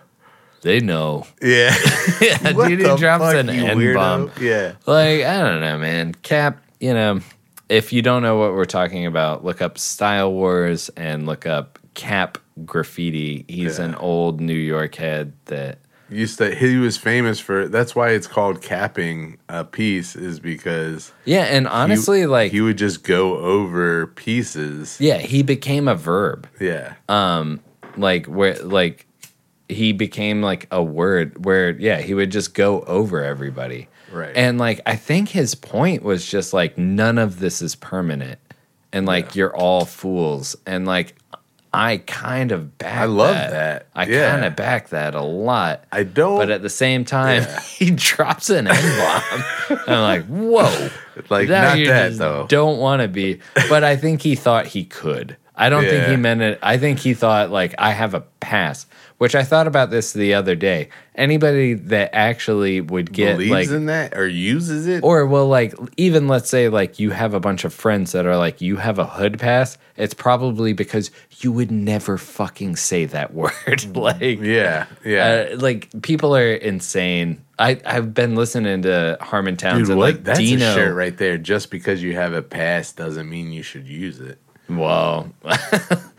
They 0.64 0.80
know. 0.80 1.28
yeah. 1.42 1.76
yeah, 2.22 2.54
What 2.54 2.70
dude, 2.70 2.80
he 2.80 2.96
drops 2.98 3.24
fuck, 3.24 3.36
an 3.36 3.50
N 3.50 3.94
bomb. 3.94 4.32
Yeah. 4.40 4.74
Like, 4.86 5.22
I 5.24 5.40
don't 5.40 5.62
know, 5.62 5.78
man. 5.78 6.14
Cap, 6.16 6.64
you 6.80 6.94
know, 6.94 7.22
if 7.70 7.94
you 7.94 8.02
don't 8.02 8.24
know 8.24 8.38
what 8.38 8.54
we're 8.54 8.66
talking 8.66 9.06
about, 9.06 9.46
look 9.46 9.62
up 9.62 9.78
Style 9.78 10.32
Wars 10.34 10.90
and 10.98 11.26
look 11.28 11.46
up 11.46 11.78
Cap 11.94 12.38
Graffiti. 12.66 13.46
He's 13.48 13.80
Yeah. 13.80 13.86
an 13.86 13.96
old 13.96 14.42
New 14.42 14.54
York 14.54 14.96
head 14.96 15.34
that 15.46 15.80
Used 16.10 16.40
to 16.40 16.54
he 16.54 16.76
was 16.76 16.98
famous 16.98 17.40
for 17.40 17.70
that's 17.70 17.96
why 17.96 18.10
it's 18.10 18.28
called 18.28 18.62
capping 18.62 19.38
a 19.48 19.64
piece 19.64 20.14
is 20.14 20.42
because 20.42 21.14
Yeah, 21.24 21.44
and 21.44 21.70
honestly, 21.70 22.20
he, 22.22 22.26
like 22.26 22.52
he 22.52 22.60
would 22.60 22.78
just 22.78 23.04
go 23.06 23.38
over 23.38 24.08
pieces. 24.08 24.98
Yeah, 25.00 25.20
he 25.20 25.42
became 25.42 25.88
a 25.88 25.96
verb. 25.96 26.50
Yeah. 26.60 26.96
Um 27.08 27.62
like 27.96 28.26
where 28.26 28.56
like 28.62 29.06
he 29.70 29.94
became 29.94 30.42
like 30.42 30.68
a 30.70 30.84
word 30.84 31.46
where 31.46 31.70
yeah, 31.80 32.02
he 32.02 32.14
would 32.14 32.30
just 32.30 32.54
go 32.54 32.82
over 32.82 33.24
everybody. 33.24 33.88
Right. 34.12 34.34
And 34.36 34.58
like 34.58 34.82
I 34.86 34.98
think 34.98 35.30
his 35.30 35.56
point 35.56 36.04
was 36.04 36.26
just 36.30 36.52
like 36.52 36.78
none 36.78 37.18
of 37.18 37.40
this 37.40 37.62
is 37.62 37.74
permanent. 37.76 38.38
And 38.92 39.06
like 39.06 39.38
you're 39.38 39.56
all 39.56 39.86
fools. 39.86 40.58
And 40.66 40.86
like 40.86 41.16
I 41.74 41.98
kind 42.06 42.52
of 42.52 42.78
back. 42.78 42.98
I 42.98 43.06
love 43.06 43.34
that. 43.36 43.52
that. 43.52 43.88
I 43.96 44.06
Yeah. 44.06 44.32
kind 44.32 44.44
of 44.46 44.56
back 44.58 44.90
that 44.90 45.16
a 45.16 45.22
lot. 45.22 45.86
I 45.92 46.04
don't. 46.04 46.38
But 46.38 46.50
at 46.50 46.62
the 46.62 46.70
same 46.70 47.06
time, 47.06 47.44
Yeah. 47.44 47.60
he 47.78 47.92
drops 47.92 48.50
an 48.50 48.68
N 48.68 48.76
bomb. 48.76 49.80
I'm 49.88 50.02
like, 50.02 50.26
whoa. 50.26 50.90
like 51.30 51.48
that 51.48 51.70
not 51.70 51.80
you 51.80 51.88
that 51.88 52.18
though. 52.18 52.46
Don't 52.50 52.78
want 52.80 53.02
to 53.02 53.08
be. 53.08 53.40
But 53.70 53.84
I 53.86 53.96
think 53.96 54.22
he 54.22 54.36
thought 54.36 54.68
he 54.68 54.84
could. 54.84 55.38
I 55.56 55.70
don't 55.70 55.84
think 55.84 56.08
he 56.08 56.16
meant 56.16 56.42
it. 56.42 56.60
I 56.62 56.78
think 56.78 57.00
he 57.00 57.14
thought 57.14 57.52
like 57.52 57.76
I 57.78 57.92
have 57.92 58.14
a 58.14 58.22
pass. 58.40 58.86
Which 59.18 59.36
I 59.36 59.44
thought 59.44 59.68
about 59.68 59.92
this 59.92 60.14
the 60.14 60.34
other 60.34 60.56
day. 60.56 60.90
Anybody 61.14 61.76
that 61.76 62.10
actually 62.12 62.82
would 62.82 63.14
get 63.14 63.34
Believes 63.34 63.52
like 63.52 63.70
in 63.70 63.86
that 63.86 64.18
or 64.18 64.28
uses 64.28 64.88
it. 64.88 65.04
or 65.04 65.28
well 65.28 65.48
like 65.48 65.76
even 65.96 66.28
let's 66.28 66.50
say 66.50 66.70
like 66.70 66.98
you 66.98 67.12
have 67.12 67.36
a 67.36 67.40
bunch 67.40 67.64
of 67.64 67.72
friends 67.72 68.14
that 68.14 68.26
are 68.26 68.38
like 68.38 68.62
you 68.62 68.78
have 68.78 68.98
a 68.98 69.06
hood 69.06 69.38
pass 69.38 69.78
it's 69.96 70.16
probably 70.16 70.74
because 70.74 71.12
you 71.42 71.52
would 71.52 71.70
never 71.70 72.18
fucking 72.18 72.76
say 72.76 73.06
that 73.06 73.32
word 73.36 73.96
like 73.96 74.40
yeah, 74.40 74.88
yeah. 75.06 75.50
uh, 75.52 75.58
like 75.58 75.90
people 76.02 76.36
are 76.36 76.54
insane 76.54 77.44
i 77.60 77.80
i've 77.86 78.14
been 78.16 78.34
listening 78.36 78.82
to 78.82 79.18
Harmontowns 79.22 79.80
Dude, 79.80 79.90
and 79.90 79.98
what? 80.00 80.16
like 80.16 80.24
That's 80.24 80.40
dino 80.40 80.72
a 80.72 80.74
shirt 80.74 80.96
right 80.96 81.16
there. 81.16 81.38
Just 81.38 81.70
because 81.70 82.02
you 82.02 82.16
have 82.16 82.34
a 82.34 82.42
pass 82.42 82.92
doesn't 82.92 83.30
mean 83.30 83.52
you 83.52 83.62
should 83.64 83.88
use 83.88 84.20
it. 84.20 84.40
Whoa 84.78 85.30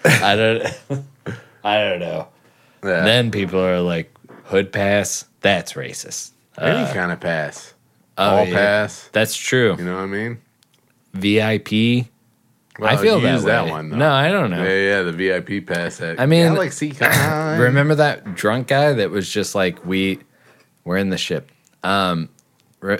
i 0.05 0.37
don't 0.37 0.63
i 1.65 1.79
don't 1.79 2.01
know 2.01 2.29
Yeah. 2.85 3.05
then 3.05 3.31
people 3.31 3.61
are 3.65 3.81
like 3.81 4.13
hood 4.45 4.73
pass 4.73 5.25
that's 5.41 5.73
racist 5.75 6.31
Any 6.59 6.93
kind 6.93 7.11
of 7.13 7.21
pass. 7.21 7.75
oh, 8.19 8.25
All 8.39 8.45
yeah. 8.47 8.53
pass. 8.55 9.09
that's 9.13 9.37
true 9.37 9.77
You 9.79 9.85
know 9.85 9.95
what 9.97 10.03
I 10.03 10.07
mean? 10.07 10.39
vip 11.15 11.73
i 12.81 12.97
feel 12.97 13.21
that, 13.21 13.43
that 13.43 13.69
one, 13.69 13.91
though. 13.91 13.97
no 13.99 14.11
i 14.11 14.29
don't 14.29 14.51
know 14.51 14.63
Yeah, 14.65 14.97
yeah, 14.97 15.03
the 15.03 15.13
VIP 15.13 15.67
pass. 15.67 16.01
I 16.01 16.25
mean, 16.27 16.55
Galaxy 16.55 16.91
Con. 16.99 17.59
Remember 17.61 17.95
that 17.97 18.35
drunk 18.35 18.69
guy 18.69 18.93
that 18.95 19.11
was 19.11 19.29
just 19.29 19.55
like 19.55 19.85
we 19.85 20.19
we're 20.85 20.97
in 20.97 21.11
the 21.11 21.19
ship. 21.19 21.53
Um 21.85 22.29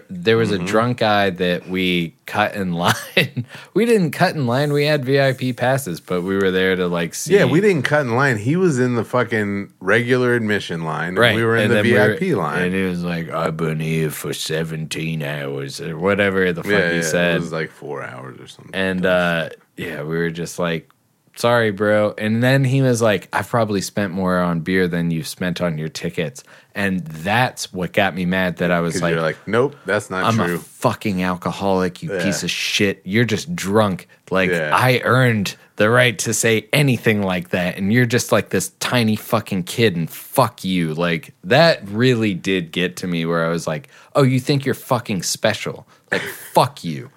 there 0.09 0.37
was 0.37 0.51
Mm-hmm. 0.51 0.65
a 0.65 0.67
drunk 0.67 0.99
guy 0.99 1.31
that 1.31 1.69
we 1.69 2.15
cut 2.27 2.55
in 2.55 2.73
line. 2.85 3.47
we 3.75 3.85
didn't 3.85 4.13
cut 4.13 4.35
in 4.37 4.47
line. 4.47 4.73
We 4.73 4.85
had 4.87 5.05
VIP 5.05 5.57
passes, 5.57 6.01
but 6.01 6.23
we 6.23 6.37
were 6.37 6.51
there 6.53 6.77
to 6.77 6.87
like 6.87 7.15
see. 7.15 7.35
Yeah, 7.35 7.47
we 7.47 7.61
didn't 7.61 7.83
cut 7.83 8.03
in 8.03 8.15
line. 8.15 8.37
He 8.39 8.55
was 8.57 8.79
in 8.79 8.95
the 8.95 9.05
fucking 9.05 9.73
regular 9.81 10.35
admission 10.35 10.85
line. 10.85 11.11
and 11.11 11.19
Right. 11.19 11.35
We 11.35 11.43
were 11.45 11.57
in 11.57 11.63
and 11.65 11.71
the 11.73 11.75
then 11.77 11.85
we 11.85 11.93
were- 11.95 12.17
VIP 12.17 12.37
line. 12.37 12.63
And 12.63 12.75
he 12.75 12.83
was 12.83 13.03
like, 13.03 13.29
I've 13.31 13.57
been 13.57 13.81
here 13.81 14.11
for 14.11 14.33
17 14.33 15.23
hours 15.23 15.81
or 15.81 15.99
whatever 15.99 16.53
the 16.53 16.63
fuck 16.63 16.71
yeah, 16.73 16.91
he 16.91 16.97
yeah, 16.99 17.03
said. 17.03 17.37
It 17.37 17.41
was 17.41 17.53
like 17.53 17.71
four 17.71 18.03
hours 18.05 18.39
or 18.41 18.47
something. 18.47 18.75
And 18.75 19.05
uh, 19.05 19.49
yeah, 19.77 20.03
we 20.03 20.17
were 20.17 20.31
just 20.31 20.59
like, 20.61 20.89
sorry, 21.37 21.71
bro. 21.71 22.15
And 22.19 22.43
then 22.43 22.65
he 22.65 22.83
was 22.83 23.01
like, 23.03 23.29
I've 23.33 23.49
probably 23.49 23.81
spent 23.81 24.13
more 24.13 24.39
on 24.39 24.61
beer 24.61 24.89
than 24.89 25.11
you've 25.11 25.27
spent 25.29 25.61
on 25.61 25.79
your 25.79 25.89
tickets. 25.89 26.45
And 26.75 27.01
that's 27.01 27.73
what 27.73 27.93
got 27.93 28.15
me 28.15 28.25
mad 28.25 28.57
that 28.59 28.71
I 28.71 28.81
was 28.81 29.03
like, 29.03 29.13
you're 29.13 29.21
like, 29.23 29.37
nope, 29.47 29.77
that's 29.85 30.09
not 30.11 30.25
I'm 30.25 30.35
true. 30.37 30.55
a 30.55 30.59
fucking 30.59 31.23
alcoholic, 31.23 32.03
you 32.03 32.13
Yeah. 32.15 32.25
piece 32.25 32.43
of 32.43 32.51
shit. 32.51 33.03
You're 33.05 33.25
just 33.27 33.55
drunk. 33.55 34.09
Like, 34.31 34.51
Yeah. 34.51 34.71
I 34.73 35.01
earned 35.05 35.55
the 35.77 35.91
right 35.91 36.19
to 36.21 36.33
say 36.33 36.69
anything 36.73 37.23
like 37.23 37.51
that. 37.51 37.77
And 37.77 37.93
you're 37.93 38.07
just 38.07 38.33
like 38.33 38.49
this 38.51 38.71
tiny 38.81 39.17
fucking 39.17 39.65
kid, 39.65 39.97
and 39.97 40.09
fuck 40.09 40.65
you. 40.65 40.95
Like, 40.95 41.35
that 41.45 41.87
really 41.89 42.33
did 42.35 42.73
get 42.73 42.97
to 42.97 43.07
me 43.07 43.27
where 43.27 43.45
I 43.45 43.49
was 43.49 43.67
like, 43.67 43.89
oh, 44.15 44.23
you 44.23 44.41
think 44.41 44.65
you're 44.65 44.75
fucking 44.75 45.23
special. 45.25 45.87
Like, 46.11 46.23
fuck 46.23 46.85
you, 46.85 47.11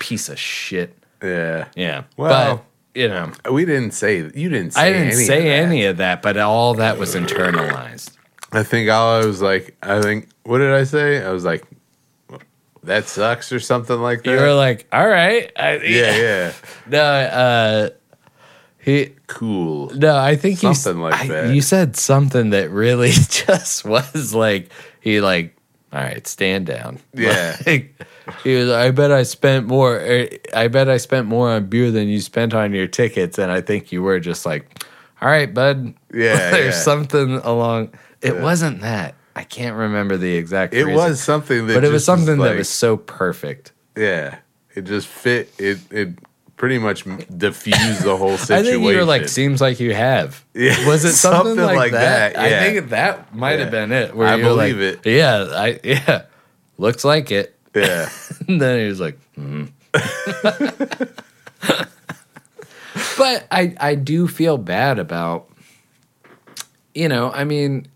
piece 0.00 0.28
of 0.28 0.38
shit. 0.38 0.96
yeah. 1.22 1.66
Yeah. 1.76 2.02
Well- 2.16 2.56
but, 2.56 2.64
you 2.98 3.08
know, 3.08 3.30
We 3.50 3.64
didn't 3.64 3.92
say 3.92 4.18
you 4.18 4.48
didn't. 4.48 4.72
Say 4.72 4.80
I 4.80 4.92
didn't 4.92 5.12
any 5.12 5.24
say 5.24 5.38
of 5.58 5.66
any 5.66 5.84
of 5.84 5.96
that, 5.98 6.20
but 6.22 6.36
all 6.36 6.74
that 6.74 6.98
was 6.98 7.14
internalized. 7.14 8.10
I 8.52 8.62
think 8.62 8.90
all 8.90 9.20
I 9.20 9.24
was 9.26 9.40
like, 9.42 9.76
I 9.82 10.00
think, 10.00 10.28
what 10.44 10.58
did 10.58 10.72
I 10.72 10.84
say? 10.84 11.22
I 11.24 11.30
was 11.30 11.44
like, 11.44 11.64
that 12.84 13.06
sucks 13.06 13.52
or 13.52 13.60
something 13.60 14.00
like 14.00 14.22
that. 14.22 14.30
You 14.30 14.36
were 14.40 14.54
like, 14.54 14.86
all 14.92 15.06
right. 15.06 15.50
I, 15.56 15.76
yeah, 15.78 16.16
yeah, 16.16 16.52
No, 16.86 17.02
uh, 17.02 17.88
he, 18.78 19.12
cool. 19.26 19.90
no, 19.94 20.16
I 20.16 20.36
think 20.36 20.62
you, 20.62 20.74
Something 20.74 21.02
like 21.02 21.14
I- 21.14 21.26
that. 21.28 21.54
You 21.54 21.60
said 21.60 21.96
something 21.96 22.50
that 22.50 22.70
really 22.70 23.10
just 23.12 23.84
was 23.84 24.34
like, 24.34 24.70
he 25.00 25.20
like, 25.20 25.54
all 25.92 26.00
right, 26.00 26.26
stand 26.26 26.66
down. 26.66 26.98
Yeah. 27.14 27.56
Like, 27.66 27.94
he 28.44 28.56
was, 28.56 28.70
I 28.70 28.90
bet 28.90 29.10
I 29.12 29.22
spent 29.22 29.66
more. 29.66 29.96
er, 29.96 30.28
I 30.54 30.68
bet 30.68 30.88
I 30.88 30.96
spent 30.96 31.26
more 31.26 31.50
on 31.50 31.66
beer 31.66 31.90
than 31.90 32.08
you 32.08 32.20
spent 32.20 32.54
on 32.54 32.72
your 32.72 32.86
tickets, 32.86 33.38
and 33.38 33.50
I 33.50 33.60
think 33.60 33.92
you 33.92 34.02
were 34.02 34.20
just 34.20 34.44
like, 34.46 34.84
all 35.20 35.28
right, 35.28 35.52
bud. 35.52 35.94
Yeah, 36.12 36.36
there's 36.50 36.74
yeah. 36.74 36.80
something 36.80 37.34
along. 37.36 37.94
It 38.20 38.36
wasn't 38.40 38.80
that. 38.82 39.14
I 39.36 39.44
can't 39.44 39.76
remember 39.76 40.16
the 40.16 40.34
exact. 40.34 40.74
It 40.74 40.84
reason. 40.84 40.94
was 40.94 41.22
something 41.22 41.66
that, 41.68 41.74
but 41.74 41.84
it 41.84 41.92
was 41.92 42.04
something 42.04 42.38
that 42.38 42.48
like- 42.50 42.58
was 42.58 42.68
so 42.68 42.96
perfect. 42.96 43.72
yeah. 43.96 44.38
It 44.74 44.82
just 44.84 45.08
fit. 45.08 45.52
It 45.58 45.78
it 45.90 46.10
pretty 46.56 46.78
much 46.78 47.04
diffused 47.36 48.02
the 48.02 48.16
whole 48.16 48.36
situation. 48.36 48.66
I 48.66 48.70
think 48.70 48.84
you 48.84 48.96
were 48.96 49.04
like, 49.04 49.28
seems 49.28 49.60
like 49.60 49.80
you 49.80 49.92
have. 49.94 50.44
Yeah, 50.54 50.86
Was 50.86 51.04
it 51.04 51.14
something, 51.14 51.56
something 51.56 51.64
like, 51.64 51.76
like 51.76 51.92
that? 51.92 52.34
that, 52.34 52.44
I 52.44 52.60
think 52.60 52.90
that 52.90 53.34
might 53.34 53.58
have 53.58 53.72
been 53.72 53.90
it. 53.90 54.14
Where 54.14 54.28
I 54.28 54.36
were 54.36 54.52
like, 54.52 54.74
believe 54.74 54.80
it. 54.80 55.06
Yeah, 55.06 55.48
I 55.50 55.80
yeah, 55.82 56.26
looks 56.76 57.04
like 57.04 57.32
it. 57.32 57.57
Yeah, 57.80 58.08
And 58.48 58.60
then 58.60 58.78
he 58.80 58.86
was 58.86 59.00
like, 59.00 59.18
hmm. 59.34 59.64
but 63.16 63.46
I 63.50 63.74
I 63.80 63.94
do 63.94 64.28
feel 64.28 64.58
bad 64.58 64.98
about, 64.98 65.48
you 66.94 67.08
know, 67.08 67.30
I 67.32 67.44
mean, 67.44 67.86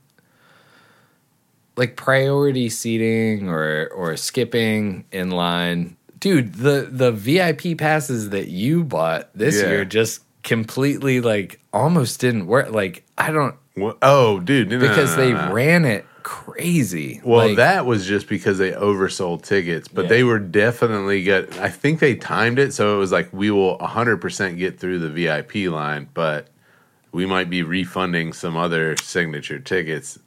like 1.77 1.97
priority 1.97 2.69
seating 2.69 3.49
or 3.49 3.89
or 3.95 4.17
skipping 4.17 5.05
in 5.13 5.31
line, 5.31 5.97
dude. 6.19 6.55
The 6.55 6.89
the 6.91 7.13
VIP 7.13 7.79
passes 7.79 8.31
that 8.31 8.49
you 8.49 8.85
bought 8.85 9.31
this 9.35 9.61
Yeah. 9.61 9.69
year 9.71 9.85
just 9.85 10.23
completely 10.43 11.21
like 11.21 11.61
almost 11.73 12.21
didn't 12.21 12.47
work. 12.47 12.71
Like 12.73 13.05
I 13.17 13.31
don't 13.31 13.55
Well, 13.77 13.97
oh, 14.03 14.41
dude, 14.41 14.71
no, 14.71 14.79
no, 14.79 14.89
because 14.89 15.17
no, 15.17 15.29
no, 15.31 15.47
they 15.47 15.53
ran 15.53 15.85
it 15.85 16.05
crazy. 16.23 17.21
Well, 17.25 17.49
Like, 17.49 17.57
that 17.57 17.87
was 17.87 18.07
just 18.07 18.29
because 18.29 18.59
they 18.59 18.73
oversold 18.73 19.43
tickets, 19.43 19.89
but 19.89 20.03
Yeah. 20.03 20.09
they 20.09 20.25
were 20.25 20.39
definitely 20.39 21.23
get. 21.23 21.59
I 21.59 21.69
think 21.69 22.01
they 22.01 22.15
timed 22.15 22.59
it 22.59 22.73
so 22.73 22.97
it 22.97 22.99
was 22.99 23.13
like 23.13 23.29
we 23.33 23.51
will 23.51 23.77
100% 23.79 24.57
get 24.59 24.79
through 24.79 24.99
the 25.01 25.09
VIP 25.09 25.69
line, 25.69 26.09
but 26.15 26.49
we 27.13 27.27
might 27.27 27.51
be 27.51 27.63
refunding 27.63 28.33
some 28.33 28.57
other 28.57 28.97
signature 29.03 29.59
tickets. 29.59 30.19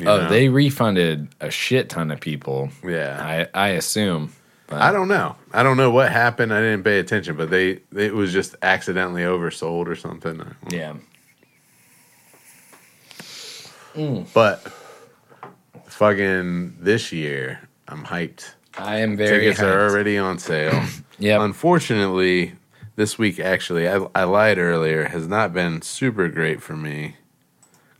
oh, 0.00 0.02
know? 0.02 0.28
they 0.28 0.48
refunded 0.48 1.28
a 1.40 1.50
shit 1.50 1.88
ton 1.88 2.10
of 2.10 2.20
people. 2.20 2.70
yeah. 2.84 3.46
I 3.54 3.66
I 3.66 3.68
assume. 3.70 4.32
But 4.66 4.80
I 4.80 4.92
don't 4.92 5.08
know. 5.08 5.36
I 5.52 5.62
don't 5.62 5.76
know 5.76 5.90
what 5.90 6.10
happened. 6.10 6.52
I 6.52 6.60
didn't 6.60 6.84
pay 6.84 6.98
attention, 6.98 7.36
but 7.36 7.50
they 7.50 7.80
it 7.94 8.14
was 8.14 8.32
just 8.32 8.56
accidentally 8.62 9.22
oversold 9.22 9.86
or 9.86 9.94
something. 9.94 10.42
yeah. 10.70 10.94
But 14.34 14.66
fucking 15.94 16.76
this 16.80 17.12
year, 17.12 17.60
I'm 17.88 18.04
hyped. 18.04 18.54
I 18.76 18.98
am 18.98 19.16
very 19.16 19.40
Tickets 19.40 19.60
are 19.60 19.88
already 19.88 20.18
on 20.18 20.38
sale. 20.38 20.84
yeah. 21.18 21.42
Unfortunately, 21.44 22.54
this 22.96 23.18
week 23.18 23.38
actually, 23.38 23.88
I, 23.88 24.04
I 24.14 24.24
lied 24.24 24.58
earlier, 24.58 25.04
has 25.04 25.28
not 25.28 25.52
been 25.52 25.80
super 25.82 26.28
great 26.28 26.60
for 26.62 26.76
me 26.76 27.16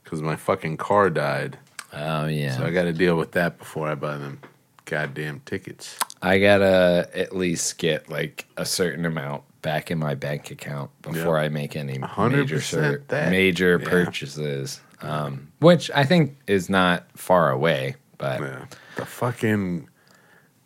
because 0.02 0.20
my 0.20 0.36
fucking 0.36 0.76
car 0.78 1.10
died. 1.10 1.58
oh 1.92 2.26
yeah. 2.26 2.56
So 2.56 2.64
I 2.64 2.70
got 2.70 2.84
to 2.84 2.92
deal 2.92 3.16
with 3.16 3.32
that 3.32 3.58
before 3.58 3.88
I 3.88 3.94
buy 3.94 4.16
them 4.16 4.40
goddamn 4.84 5.40
tickets. 5.46 5.96
I 6.20 6.38
gotta 6.38 7.08
at 7.14 7.34
least 7.36 7.78
get 7.78 8.08
like 8.08 8.46
a 8.56 8.64
certain 8.66 9.04
amount 9.06 9.44
back 9.62 9.90
in 9.90 9.98
my 9.98 10.14
bank 10.14 10.50
account 10.50 10.90
before 11.02 11.38
I 11.38 11.48
make 11.48 11.74
any 11.76 11.98
100% 11.98 12.30
major 12.32 12.60
sur- 12.60 13.02
that. 13.08 13.30
major 13.30 13.78
Yeah. 13.82 13.88
purchases. 13.88 14.80
Um, 15.04 15.52
which 15.60 15.90
I 15.94 16.04
think 16.04 16.36
is 16.46 16.68
not 16.70 17.04
far 17.16 17.50
away, 17.50 17.96
but 18.18 18.40
Yeah. 18.40 18.64
The 18.96 19.04
fucking 19.06 19.88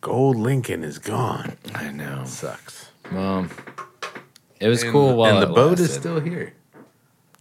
gold 0.00 0.36
Lincoln 0.36 0.84
is 0.84 0.98
gone. 0.98 1.56
I 1.74 1.90
know. 1.90 2.24
Sucks. 2.24 2.90
Well, 3.12 3.46
it 4.60 4.68
was 4.68 4.82
And- 4.82 4.92
cool 4.92 5.16
while 5.16 5.34
and 5.38 5.42
the 5.42 5.50
it 5.52 5.54
boat 5.54 5.80
is 5.80 5.92
still 5.92 6.20
here. 6.20 6.52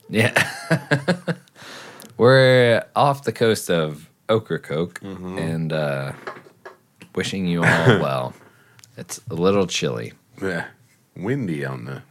Yeah. 0.09 0.31
We're 2.17 2.83
off 2.95 3.23
the 3.23 3.31
coast 3.33 3.69
of 3.69 4.09
Ocracoke 4.29 4.99
Mm-hmm. 5.01 5.37
and 5.37 5.73
uh, 5.73 6.13
wishing 7.15 7.45
you 7.45 7.63
all 7.63 7.99
well. 7.99 8.33
It's 8.97 9.21
a 9.29 9.35
little 9.35 9.67
chilly. 9.67 10.13
Yeah. 10.41 10.65
Windy 11.15 11.63
on 11.65 11.85
the 11.85 12.01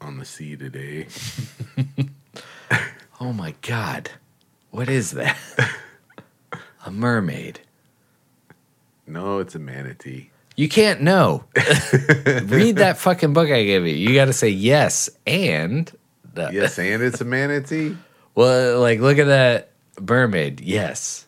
on 0.00 0.18
the 0.18 0.24
sea 0.24 0.56
today. 0.56 1.06
Oh 3.18 3.32
my 3.32 3.54
God. 3.62 4.10
What 4.76 4.90
is 4.90 5.12
that? 5.12 5.38
a 6.84 6.90
mermaid. 6.90 7.60
No, 9.06 9.38
it's 9.38 9.54
a 9.54 9.58
manatee. 9.58 10.28
You 10.54 10.68
can't 10.68 11.00
know. 11.00 11.44
Read 11.54 12.76
that 12.76 12.98
fucking 12.98 13.32
book 13.32 13.48
I 13.48 13.64
gave 13.64 13.86
you. 13.86 13.94
You 13.94 14.14
got 14.14 14.26
to 14.26 14.34
say 14.34 14.50
yes 14.50 15.08
and 15.26 15.90
No. 16.36 16.50
Yes, 16.50 16.78
and 16.78 17.02
it's 17.02 17.22
a 17.22 17.24
manatee. 17.24 17.96
Well, 18.34 18.78
like, 18.78 19.00
look 19.00 19.16
at 19.16 19.28
that 19.28 19.70
mermaid. 19.98 20.60
Yes. 20.60 21.26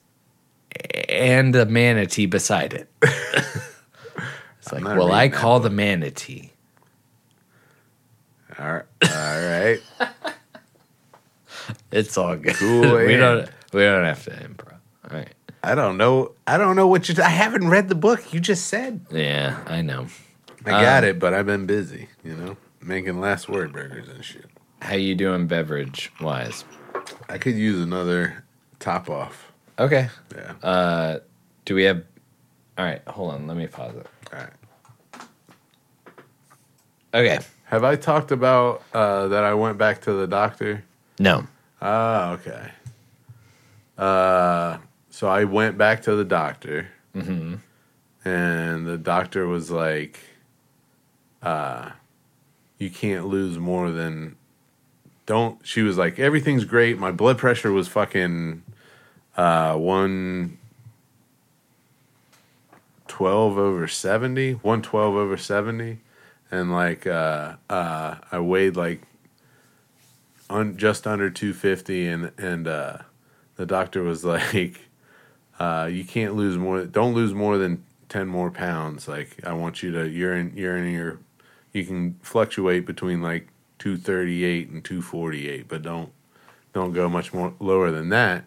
And 1.09 1.57
a 1.57 1.65
manatee 1.65 2.27
beside 2.27 2.75
it. 2.75 2.91
it's 3.01 4.73
like, 4.73 4.85
well, 4.85 5.11
I 5.11 5.31
call 5.31 5.61
the 5.61 5.71
manatee. 5.71 6.53
All 8.59 8.75
right. 8.75 8.85
All 9.05 9.11
right. 9.11 9.81
It's 11.93 12.17
all 12.19 12.37
good. 12.37 12.55
Cool 12.55 12.97
we 12.97 13.13
hand. 13.15 13.21
don't 13.21 13.51
we 13.73 13.83
don't 13.83 14.05
have 14.05 14.23
to 14.25 14.31
improv. 14.31 14.75
All 15.11 15.17
right. 15.19 15.33
I 15.63 15.75
don't 15.75 15.97
know. 15.97 16.33
I 16.47 16.57
don't 16.57 16.77
know 16.77 16.87
what 16.87 17.09
you. 17.09 17.15
I 17.23 17.29
haven't 17.29 17.69
read 17.69 17.89
the 17.89 17.95
book. 17.95 18.33
You 18.33 18.41
just 18.41 18.67
said. 18.69 19.01
Yeah, 19.11 19.59
I 19.67 19.83
know. 19.83 20.07
I 20.65 20.71
got 20.71 21.03
Um, 21.05 21.11
it, 21.11 21.19
but 21.19 21.35
I've 21.35 21.47
been 21.47 21.67
busy. 21.67 22.09
You 22.25 22.35
know, 22.35 22.57
making 22.81 23.21
last 23.21 23.49
word 23.49 23.73
burgers 23.73 24.09
and 24.09 24.25
shit. 24.25 24.47
How 24.83 24.95
you 24.95 25.15
doing 25.15 25.47
beverage 25.49 26.13
wise? 26.21 26.65
I 27.29 27.39
could 27.39 27.57
use 27.57 27.83
another 27.83 28.45
top 28.79 29.11
off. 29.11 29.51
Okay. 29.79 30.09
Yeah. 30.35 30.53
Uh 30.63 31.19
do 31.65 31.75
we 31.75 31.85
have 31.85 32.03
All 32.79 32.85
right, 32.85 33.03
hold 33.09 33.33
on. 33.35 33.47
Let 33.47 33.57
me 33.57 33.67
pause 33.67 33.95
it. 33.97 34.07
All 34.33 34.39
right. 34.39 35.23
Okay. 37.15 37.39
Have 37.65 37.85
I 37.85 37.97
talked 37.97 38.31
about 38.33 38.83
uh, 38.95 39.29
that 39.29 39.45
I 39.45 39.55
went 39.55 39.79
back 39.79 40.03
to 40.03 40.13
the 40.13 40.27
doctor? 40.27 40.85
No. 41.19 41.47
Ah, 41.81 42.33
okay. 42.33 42.71
Uh, 43.97 44.79
so 45.11 45.29
I 45.29 45.45
went 45.45 45.79
back 45.79 46.03
to 46.03 46.15
the 46.15 46.25
doctor, 46.25 46.89
Mm-hmm. 47.15 47.55
and 48.25 48.87
the 48.87 48.99
doctor 48.99 49.47
was 49.47 49.71
like, 49.71 50.21
uh, 51.43 51.91
"You 52.79 52.91
can't 52.91 53.27
lose 53.27 53.59
more 53.59 53.91
than 53.91 54.37
don't." 55.27 55.59
She 55.67 55.83
was 55.83 55.97
like, 55.99 56.19
"Everything's 56.19 56.65
great. 56.65 56.99
My 56.99 57.11
blood 57.11 57.39
pressure 57.39 57.73
was 57.73 57.89
fucking 57.89 58.63
uh, 59.37 59.75
one 59.77 60.59
twelve 63.09 63.59
over 63.59 63.89
seventy, 63.89 64.53
one 64.53 64.83
twelve 64.83 65.15
over 65.15 65.37
seventy, 65.37 65.99
and 66.51 66.71
like 66.73 67.07
uh, 67.07 67.55
uh, 67.69 68.17
I 68.31 68.39
weighed 68.41 68.77
like 68.77 69.03
un, 70.51 70.77
just 70.77 71.07
under 71.07 71.31
250 71.31 72.09
and 72.09 72.33
and 72.39 72.69
uh, 72.69 72.99
the 73.57 73.67
doctor 73.67 74.03
was 74.03 74.25
like 74.25 74.81
uh, 75.59 75.89
you 75.91 76.05
can't 76.05 76.35
lose 76.35 76.57
more 76.57 76.85
don't 76.85 77.15
lose 77.15 77.35
more 77.35 77.59
than 77.59 77.85
10 78.09 78.27
more 78.27 78.51
pounds. 78.51 79.09
Like 79.09 79.45
i 79.45 79.53
want 79.53 79.83
you 79.83 79.93
to 79.93 80.09
you're 80.09 80.35
in 80.35 80.53
you're 80.57 80.77
in 80.77 80.93
your 80.93 81.19
you 81.73 81.85
can 81.85 82.19
fluctuate 82.23 82.87
between 82.87 83.23
like 83.23 83.49
238 83.79 84.69
and 84.71 84.85
248 84.85 85.69
but 85.69 85.83
don't 85.83 86.11
don't 86.73 86.93
go 86.93 87.09
much 87.09 87.33
more 87.33 87.55
lower 87.61 87.91
than 87.91 88.09
that. 88.11 88.45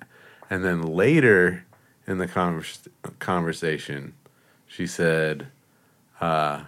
And 0.50 0.66
then 0.66 0.82
later 0.82 1.66
in 2.08 2.18
the 2.18 2.28
convers- 2.28 2.88
conversation 3.20 4.14
she 4.68 4.88
said 4.88 5.48
uh, 6.20 6.64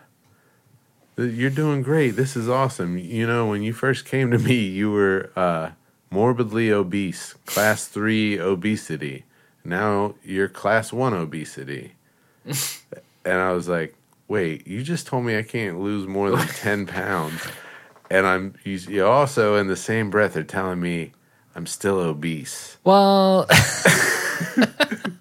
you're 1.18 1.50
doing 1.50 1.82
great. 1.82 2.12
This 2.12 2.36
is 2.36 2.50
awesome. 2.50 2.98
You 2.98 3.28
know, 3.28 3.48
when 3.48 3.64
you 3.64 3.74
first 3.74 4.06
came 4.06 4.32
to 4.32 4.40
me, 4.40 4.56
you 4.56 4.92
were 4.92 5.32
uh, 5.36 5.72
morbidly 6.10 6.72
obese, 6.72 7.34
class 7.46 7.88
three 7.88 8.40
obesity. 8.40 9.26
Now 9.64 10.16
you're 10.24 10.50
class 10.50 10.92
one 10.92 11.14
obesity. 11.14 11.94
and 12.46 13.40
I 13.40 13.52
was 13.52 13.68
like, 13.68 13.96
wait, 14.28 14.68
you 14.68 14.84
just 14.84 15.08
told 15.08 15.26
me 15.26 15.38
I 15.38 15.44
can't 15.44 15.80
lose 15.80 16.08
more 16.08 16.32
than 16.32 16.48
10 16.60 16.88
pounds. 16.88 17.42
And 18.10 18.28
I'm, 18.28 18.56
you, 18.64 18.78
you 18.78 19.06
also 19.06 19.56
in 19.56 19.68
the 19.68 19.76
same 19.76 20.10
breath 20.10 20.36
are 20.36 20.44
telling 20.44 20.82
me 20.82 21.14
I'm 21.56 21.66
still 21.66 22.00
obese. 22.00 22.78
Well, 22.84 23.48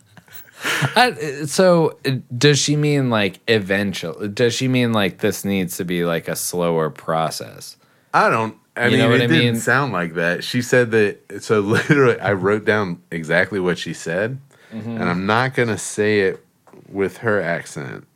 I, 0.96 1.44
so 1.46 1.98
does 2.36 2.58
she 2.58 2.76
mean 2.76 3.10
like 3.10 3.40
eventual? 3.48 4.28
Does 4.28 4.54
she 4.54 4.68
mean 4.68 4.92
like 4.92 5.18
this 5.18 5.44
needs 5.44 5.76
to 5.76 5.84
be 5.84 6.04
like 6.04 6.28
a 6.28 6.36
slower 6.36 6.90
process? 6.90 7.76
I 8.14 8.28
don't. 8.30 8.56
I 8.76 8.86
You 8.88 8.96
mean, 8.98 9.10
it 9.12 9.14
I 9.14 9.18
didn't 9.26 9.30
mean? 9.38 9.56
sound 9.56 9.92
like 9.92 10.14
that. 10.14 10.44
She 10.44 10.62
said 10.62 10.90
that. 10.92 11.42
So 11.42 11.60
literally, 11.76 12.18
I 12.20 12.32
wrote 12.32 12.64
down 12.64 13.02
exactly 13.10 13.60
what 13.60 13.78
she 13.78 13.94
said, 13.94 14.38
Mm-hmm. 14.72 14.90
and 14.90 15.04
I'm 15.04 15.26
not 15.26 15.54
gonna 15.54 15.76
say 15.78 16.20
it 16.20 16.42
with 16.88 17.18
her 17.18 17.40
accent, 17.42 18.06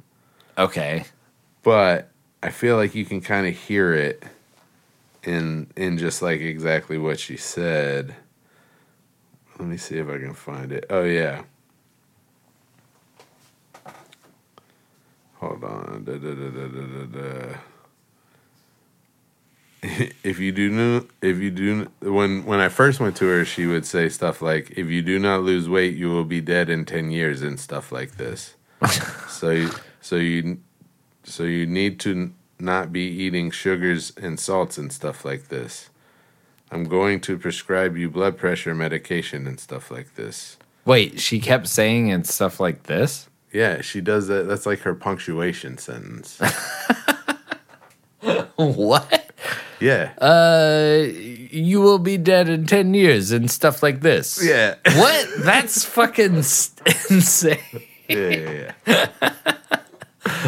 Okay. 0.56 1.04
but 1.62 2.08
I 2.42 2.48
feel 2.50 2.76
like 2.76 2.94
you 2.94 3.04
can 3.04 3.20
kind 3.20 3.46
of 3.46 3.54
hear 3.54 3.92
it 3.92 4.22
in 5.22 5.66
in 5.76 5.98
just 5.98 6.22
like 6.22 6.40
exactly 6.40 6.96
what 6.96 7.20
she 7.20 7.36
said. 7.36 8.14
Let 9.58 9.68
me 9.68 9.76
see 9.76 9.98
if 9.98 10.08
I 10.08 10.18
can 10.18 10.32
find 10.34 10.72
it. 10.72 10.86
Oh 10.88 11.02
yeah. 11.02 11.42
Hold 15.46 15.64
on. 15.64 16.04
Da, 16.04 16.18
da, 16.18 16.34
da, 16.34 17.58
if 20.24 20.38
you 20.40 20.50
do 20.50 20.70
no, 20.70 21.06
if 21.22 21.38
you 21.38 21.50
do 21.50 21.88
when 22.00 22.44
when 22.44 22.58
I 22.58 22.68
first 22.68 22.98
went 22.98 23.16
to 23.16 23.26
her, 23.26 23.44
she 23.44 23.66
would 23.66 23.86
say 23.86 24.08
stuff 24.08 24.42
like, 24.42 24.72
"If 24.76 24.88
you 24.88 25.02
do 25.02 25.18
not 25.18 25.42
lose 25.42 25.68
weight, 25.68 25.94
you 25.94 26.08
will 26.08 26.24
be 26.24 26.40
dead 26.40 26.68
in 26.68 26.84
ten 26.84 27.10
years," 27.10 27.42
and 27.42 27.60
stuff 27.60 27.92
like 27.92 28.16
this. 28.16 28.54
so 29.28 29.50
you, 29.50 29.70
so 30.00 30.16
you 30.16 30.58
so 31.22 31.44
you 31.44 31.66
need 31.66 32.00
to 32.00 32.32
not 32.58 32.92
be 32.92 33.06
eating 33.06 33.50
sugars 33.50 34.12
and 34.16 34.40
salts 34.40 34.78
and 34.78 34.92
stuff 34.92 35.24
like 35.24 35.48
this. 35.48 35.90
I'm 36.70 36.84
going 36.84 37.20
to 37.22 37.38
prescribe 37.38 37.96
you 37.96 38.10
blood 38.10 38.36
pressure 38.36 38.74
medication 38.74 39.46
and 39.46 39.60
stuff 39.60 39.90
like 39.90 40.16
this. 40.16 40.56
Wait, 40.84 41.20
she 41.20 41.38
kept 41.38 41.68
saying 41.68 42.10
and 42.10 42.26
stuff 42.26 42.58
like 42.58 42.84
this. 42.84 43.28
Yeah, 43.52 43.80
she 43.80 44.00
does 44.00 44.26
that. 44.28 44.48
That's 44.48 44.66
like 44.66 44.80
her 44.80 44.94
punctuation 44.94 45.78
sentence. 45.78 46.38
what? 48.56 49.30
Yeah. 49.80 50.12
Uh, 50.18 51.06
you 51.08 51.80
will 51.80 51.98
be 51.98 52.16
dead 52.16 52.48
in 52.48 52.66
ten 52.66 52.94
years 52.94 53.32
and 53.32 53.50
stuff 53.50 53.82
like 53.82 54.00
this. 54.00 54.42
yeah. 54.44 54.74
What? 54.96 55.28
That's 55.38 55.84
fucking 55.84 56.34
insane. 56.36 57.58
Yeah, 58.08 58.28
yeah, 58.28 58.72
yeah. 58.86 59.08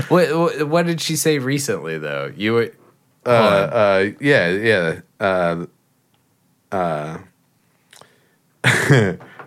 What, 0.09 0.37
what? 0.37 0.69
What 0.69 0.87
did 0.87 1.01
she 1.01 1.17
say 1.17 1.39
recently 1.39 1.99
though? 1.99 2.33
You 2.37 2.53
were. 2.55 2.73
uh, 3.27 3.31
uh, 3.31 4.11
yeah, 4.21 4.49
yeah. 4.51 5.01
Uh, 5.21 5.67
uh, 6.73 7.19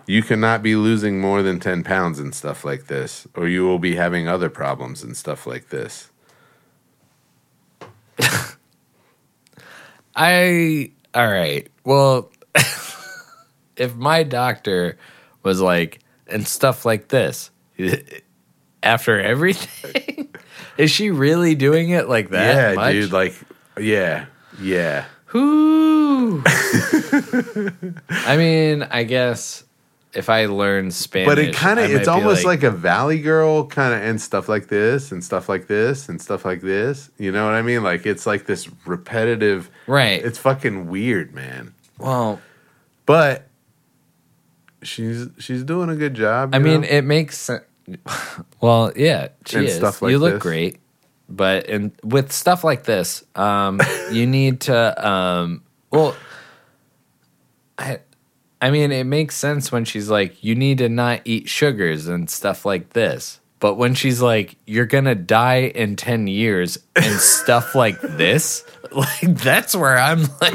you 0.06 0.22
cannot 0.22 0.62
be 0.62 0.76
losing 0.76 1.20
more 1.20 1.42
than 1.42 1.60
10 1.60 1.84
pounds 1.84 2.18
and 2.18 2.34
stuff 2.34 2.64
like 2.64 2.86
this, 2.86 3.26
or 3.34 3.48
you 3.48 3.64
will 3.64 3.78
be 3.78 3.96
having 3.96 4.28
other 4.28 4.50
problems 4.50 5.02
and 5.02 5.16
stuff 5.16 5.46
like 5.46 5.68
this. 5.68 6.10
I 10.14 10.90
all 11.14 11.30
right. 11.30 11.68
Well, 11.84 12.30
if 13.76 13.94
my 13.94 14.22
doctor 14.22 14.98
was 15.42 15.60
like 15.60 16.00
and 16.26 16.46
stuff 16.46 16.84
like 16.84 17.08
this 17.08 17.50
after 18.82 19.20
everything, 19.20 20.28
is 20.76 20.90
she 20.90 21.10
really 21.10 21.54
doing 21.54 21.90
it 21.90 22.08
like 22.08 22.30
that? 22.30 22.70
yeah, 22.70 22.74
much? 22.74 22.92
dude. 22.92 23.12
Like, 23.12 23.34
yeah, 23.78 24.26
yeah. 24.60 25.04
Whoo. 25.32 26.42
I 28.08 28.36
mean, 28.36 28.82
I 28.82 29.04
guess 29.04 29.64
if 30.14 30.28
I 30.28 30.46
learn 30.46 30.90
Spanish, 30.90 31.26
But 31.28 31.38
it 31.38 31.54
kind 31.54 31.78
of 31.80 31.90
it's 31.90 32.06
almost 32.08 32.44
like, 32.44 32.62
a 32.62 32.70
Valley 32.70 33.20
Girl 33.20 33.66
kind 33.66 33.94
of, 33.94 34.02
and 34.02 34.20
stuff 34.20 34.48
like 34.48 34.68
this, 34.68 35.10
and 35.12 35.24
stuff 35.24 35.48
like 35.48 35.66
this, 35.68 36.08
and 36.08 36.20
stuff 36.20 36.44
like 36.44 36.60
this. 36.60 37.10
You 37.18 37.32
know 37.32 37.44
what 37.46 37.54
I 37.54 37.62
mean? 37.62 37.82
Like, 37.82 38.04
it's 38.06 38.26
like 38.26 38.44
this 38.46 38.68
repetitive. 38.86 39.70
right. 39.86 40.22
It's 40.22 40.38
fucking 40.38 40.88
weird, 40.88 41.34
man. 41.34 41.74
well, 41.98 42.40
But 43.06 43.46
she's 44.82 45.28
she's 45.38 45.62
doing 45.64 45.88
a 45.88 45.96
good 45.96 46.14
job. 46.14 46.54
I 46.54 46.58
you 46.58 46.64
mean, 46.64 46.80
know? 46.82 46.88
it 46.88 47.02
makes 47.02 47.38
sense. 47.38 47.64
Well, 48.60 48.92
yeah, 48.94 49.28
she 49.46 49.56
And 49.58 49.66
is. 49.66 49.74
stuff 49.76 50.02
like 50.02 50.10
you 50.10 50.18
look 50.18 50.34
this. 50.34 50.42
great, 50.42 50.78
but 51.28 51.68
and 51.68 51.92
with 52.04 52.30
stuff 52.32 52.62
like 52.64 52.84
this, 52.84 53.24
um, 53.34 53.80
you 54.12 54.26
need 54.26 54.60
to. 54.62 55.08
Um, 55.08 55.62
well, 55.90 56.14
I, 57.78 57.98
I 58.62 58.70
mean, 58.70 58.92
it 58.92 59.04
makes 59.04 59.34
sense 59.36 59.70
when 59.72 59.84
she's 59.84 60.08
like, 60.08 60.42
you 60.42 60.54
need 60.54 60.78
to 60.78 60.88
not 60.88 61.20
eat 61.24 61.48
sugars 61.48 62.06
and 62.06 62.30
stuff 62.30 62.64
like 62.64 62.90
this. 62.90 63.40
But 63.58 63.74
when 63.74 63.94
she's 63.94 64.22
like, 64.22 64.56
you're 64.66 64.86
gonna 64.86 65.14
die 65.16 65.62
in 65.74 65.96
ten 65.96 66.26
years 66.28 66.78
and 66.96 67.18
stuff 67.20 67.74
like 67.74 68.00
this, 68.00 68.64
like 68.92 69.20
that's 69.36 69.74
where 69.76 69.98
I'm 69.98 70.22
like, 70.40 70.54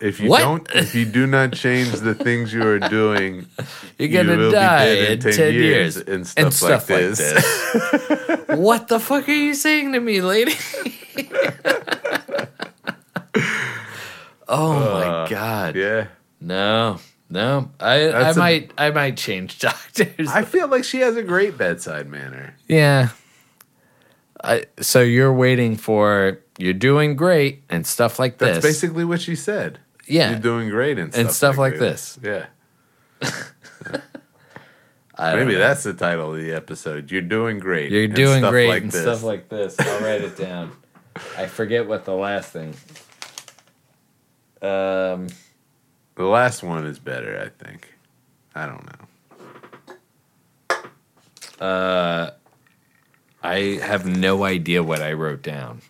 if 0.00 0.20
you 0.20 0.28
what? 0.28 0.40
don't, 0.40 0.70
if 0.74 0.94
you 0.94 1.04
do 1.06 1.26
not 1.26 1.52
change 1.52 1.92
the 1.92 2.14
things 2.14 2.52
you 2.52 2.66
are 2.66 2.78
doing, 2.78 3.46
you're 3.98 4.08
gonna 4.24 4.36
be 4.36 4.50
die 4.50 4.84
dead 4.94 5.24
in 5.24 5.32
ten, 5.32 5.54
years, 5.54 5.96
and 5.96 6.26
stuff, 6.26 6.62
like, 6.62 6.88
this. 6.88 8.48
what 8.48 8.88
the 8.88 8.98
fuck 9.00 9.26
are 9.28 9.32
you 9.32 9.54
saying 9.54 9.92
to 9.92 10.00
me, 10.00 10.20
lady? 10.20 10.54
Oh 14.46 14.72
Uh, 14.72 15.24
my 15.24 15.30
god. 15.30 15.74
Yeah. 15.76 16.06
No. 16.44 16.98
No. 17.30 17.70
I 17.80 17.94
I 17.94 18.10
That's 18.10 18.36
a- 18.36 18.40
might 18.40 18.70
I 18.78 18.90
might 18.90 19.16
change 19.16 19.58
doctors. 19.68 20.28
I 20.28 20.44
feel 20.44 20.68
like 20.68 20.84
she 20.84 21.00
has 21.00 21.16
a 21.16 21.22
great 21.22 21.56
bedside 21.58 22.08
manner. 22.08 22.54
yeah. 22.68 23.08
I, 24.42 24.66
so 24.78 25.00
you're 25.00 25.32
waiting 25.32 25.74
for 25.78 26.38
you're 26.58 26.74
doing 26.74 27.16
great 27.16 27.62
and 27.70 27.86
stuff 27.86 28.18
like 28.18 28.36
that. 28.38 28.44
That's 28.46 28.58
this. 28.58 28.74
basically 28.74 29.04
what 29.06 29.22
she 29.22 29.36
said. 29.36 29.78
yeah. 30.06 30.30
You're 30.32 30.38
doing 30.38 30.68
great 30.68 30.98
and 30.98 31.10
stuff, 31.14 31.24
And 31.24 31.32
stuff 31.32 31.56
like 31.56 31.78
this. 31.78 32.18
Yeah. 32.22 32.46
I 35.16 35.30
don't 35.30 35.46
Maybe 35.46 35.52
know. 35.54 35.60
that's 35.60 35.84
the 35.84 35.94
title 35.94 36.32
of 36.34 36.38
the 36.40 36.52
episode. 36.52 37.10
You're 37.10 37.22
doing 37.22 37.58
great. 37.58 37.90
You're 37.90 38.04
and 38.04 38.14
doing 38.14 38.38
stuff 38.40 38.50
great 38.50 38.82
and 38.82 38.92
stuff 38.92 39.22
like 39.22 39.48
this. 39.48 39.78
I'll 39.80 40.00
write 40.02 40.20
it 40.22 40.36
down. 40.36 40.72
I 41.38 41.46
forget 41.46 41.86
what 41.86 42.04
the 42.04 42.14
last 42.14 42.52
thing. 42.52 42.74
Um, 44.60 45.28
The 46.16 46.24
last 46.24 46.62
one 46.62 46.86
is 46.86 46.98
better, 46.98 47.38
I 47.40 47.48
think. 47.64 47.92
I 48.54 48.66
don't 48.66 48.86
know. 51.60 51.66
uh, 51.66 52.30
I 53.42 53.56
have 53.82 54.06
no 54.06 54.44
idea 54.44 54.82
what 54.82 55.02
I 55.02 55.12
wrote 55.12 55.42
down. 55.42 55.82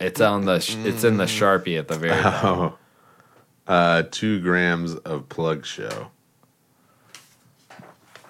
It's 0.00 0.20
on 0.20 0.44
the. 0.44 0.60
Sh- 0.60 0.76
It's 0.84 1.02
in 1.02 1.16
the 1.16 1.24
sharpie 1.24 1.78
at 1.78 1.88
the 1.88 1.98
very. 1.98 2.12
Oh. 2.22 2.76
Uh, 3.66 4.02
two 4.10 4.40
grams 4.40 4.94
of 4.94 5.28
plug 5.28 5.66
show. 5.66 6.10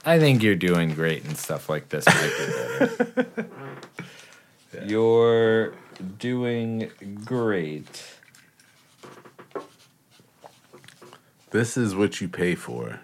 I 0.04 0.18
think 0.18 0.42
you're 0.42 0.56
doing 0.56 0.94
great 0.94 1.24
and 1.24 1.36
stuff 1.36 1.68
like 1.68 1.90
this 1.90 2.04
better. 2.06 3.26
You're 4.84 5.74
doing 6.18 6.90
great. 7.24 8.02
This 11.50 11.76
is 11.76 11.94
what 11.94 12.20
you 12.20 12.28
pay 12.28 12.54
for. 12.54 13.00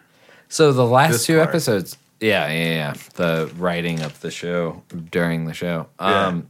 So 0.48 0.72
the 0.72 0.84
last 0.86 1.12
This 1.12 1.26
two 1.26 1.36
part. 1.38 1.48
episodes, 1.48 1.96
yeah, 2.20 2.50
yeah, 2.52 2.70
yeah, 2.70 2.94
the 3.14 3.50
writing 3.56 4.00
of 4.02 4.20
the 4.20 4.30
show 4.30 4.82
during 5.10 5.46
the 5.46 5.54
show. 5.54 5.88
Yeah. 6.00 6.26
Um, 6.26 6.48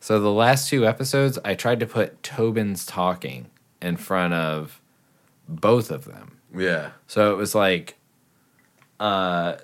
so 0.00 0.20
the 0.20 0.30
last 0.32 0.68
two 0.68 0.86
episodes, 0.86 1.38
I 1.44 1.54
tried 1.54 1.80
to 1.80 1.86
put 1.86 2.22
Tobin's 2.22 2.84
talking 2.84 3.46
in 3.80 3.96
front 3.96 4.34
of 4.34 4.80
both 5.48 5.90
of 5.90 6.04
them. 6.04 6.38
Yeah. 6.56 6.90
So 7.06 7.32
it 7.32 7.36
was 7.36 7.54
like, 7.54 7.96
uh, 9.00 9.56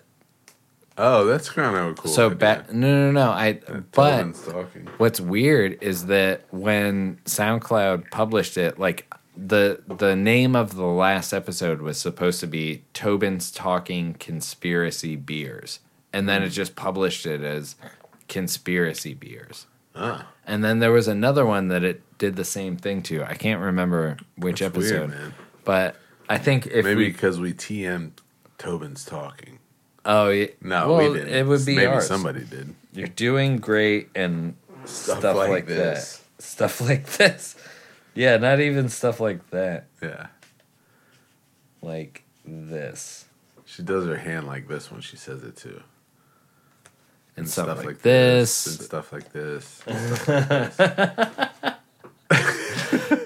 Oh, 0.99 1.25
that's 1.25 1.49
kind 1.49 1.75
of 1.75 1.97
cool. 1.97 2.11
so 2.11 2.29
back. 2.29 2.71
No, 2.73 3.11
no, 3.11 3.13
no. 3.13 3.31
I 3.31 3.55
but 3.93 3.93
Tobin's 3.93 4.45
talking. 4.45 4.89
what's 4.99 5.21
weird 5.21 5.79
is 5.83 6.07
that 6.07 6.43
when 6.51 7.19
SoundCloud 7.25 8.11
published 8.11 8.59
it, 8.59 8.79
like 8.79 9.11
the 9.37 9.83
the 9.87 10.15
name 10.17 10.55
of 10.57 10.77
the 10.77 10.85
last 10.87 11.33
episode 11.33 11.81
was 11.81 11.99
supposed 11.99 12.41
to 12.41 12.47
be 12.47 12.85
Tobin's 12.93 13.51
Talking 13.51 14.15
Conspiracy 14.15 15.17
Beers, 15.17 15.81
and 16.13 16.29
then 16.29 16.43
it 16.43 16.51
just 16.51 16.77
published 16.77 17.25
it 17.27 17.43
as 17.43 17.77
Conspiracy 18.29 19.15
Beers. 19.15 19.67
Ah, 19.95 20.27
And 20.47 20.65
then 20.65 20.79
there 20.79 20.91
was 20.93 21.07
another 21.07 21.45
one 21.45 21.69
that 21.69 21.85
it 21.85 22.03
did 22.19 22.37
the 22.37 22.45
same 22.47 22.77
thing 22.79 23.03
to. 23.05 23.23
I 23.25 23.35
can't 23.35 23.61
remember 23.61 24.17
which 24.37 24.61
that's 24.61 24.75
episode, 24.75 25.11
weird, 25.11 25.35
but 25.65 25.97
I 26.31 26.39
think 26.39 26.67
if 26.67 26.85
Maybe 26.85 27.07
because 27.09 27.39
we 27.39 27.53
TM 27.53 28.13
Tobin's 28.59 29.05
talking. 29.05 29.59
oh 30.07 30.31
yeah, 30.31 30.47
No, 30.63 30.95
well, 30.95 31.11
we 31.13 31.19
didn't. 31.19 31.35
It 31.35 31.47
would 31.47 31.67
be 31.67 31.77
Maybe 31.77 31.87
ours. 31.87 32.07
somebody 32.07 32.45
did. 32.45 32.75
You're 32.95 33.09
doing 33.09 33.59
great 33.59 34.09
and 34.15 34.55
stuff, 34.85 35.23
like, 35.25 35.67
this. 35.67 36.17
that. 36.37 36.43
Stuff 36.43 36.81
like 36.81 37.07
this. 37.07 37.55
Yeah, 38.15 38.37
not 38.37 38.61
even 38.61 38.89
stuff 38.89 39.21
like 39.21 39.51
that. 39.51 39.87
Yeah. 40.03 40.27
Like 41.81 42.25
this. 42.45 43.27
She 43.65 43.83
does 43.83 44.07
her 44.07 44.17
hand 44.17 44.47
like 44.47 44.69
this 44.69 44.91
when 44.91 45.01
she 45.01 45.17
says 45.17 45.43
it 45.43 45.57
too. 45.57 45.83
And, 47.37 47.49
stuff, 47.49 47.83
like, 47.85 48.03
this. 48.03 48.67
and 48.67 48.81
stuff 48.81 49.11
like 49.13 49.33
this. 49.33 49.83
and 49.87 50.17
stuff 50.19 50.79
like 50.79 50.79
this. 50.79 51.73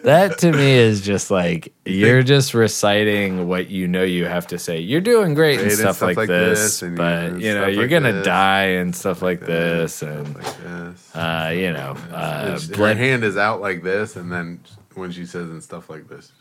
that 0.06 0.38
to 0.38 0.52
me 0.52 0.70
is 0.72 1.00
just 1.02 1.30
like 1.42 1.72
you're 1.84 2.22
just 2.22 2.54
reciting 2.54 3.46
what 3.48 3.68
you 3.70 3.86
know 3.88 4.02
you 4.02 4.24
have 4.24 4.46
to 4.48 4.58
say. 4.58 4.78
You're 4.80 5.00
doing 5.02 5.34
great 5.34 5.60
and 5.60 5.70
stuff, 5.72 6.00
like, 6.00 6.16
this, 6.28 6.80
but 6.80 7.38
you- 7.40 7.52
know 7.54 7.66
you're 7.66 7.88
gonna 7.88 8.22
die 8.22 8.78
and 8.80 8.94
stuff 8.94 9.20
like 9.20 9.40
this, 9.40 10.02
and 10.02 10.34
like 10.34 10.56
this. 10.62 11.14
uh, 11.16 11.50
you 11.54 11.72
know, 11.72 11.96
uh, 12.12 12.42
It's- 12.46 12.68
her 12.68 12.74
blood 12.76 12.96
hand 12.96 13.24
is 13.24 13.36
out 13.36 13.60
like 13.60 13.82
this, 13.82 14.16
and 14.16 14.30
then 14.32 14.60
when 14.94 15.10
she 15.12 15.26
says 15.26 15.50
and 15.50 15.62
stuff 15.62 15.90
like 15.90 16.08
this, 16.08 16.32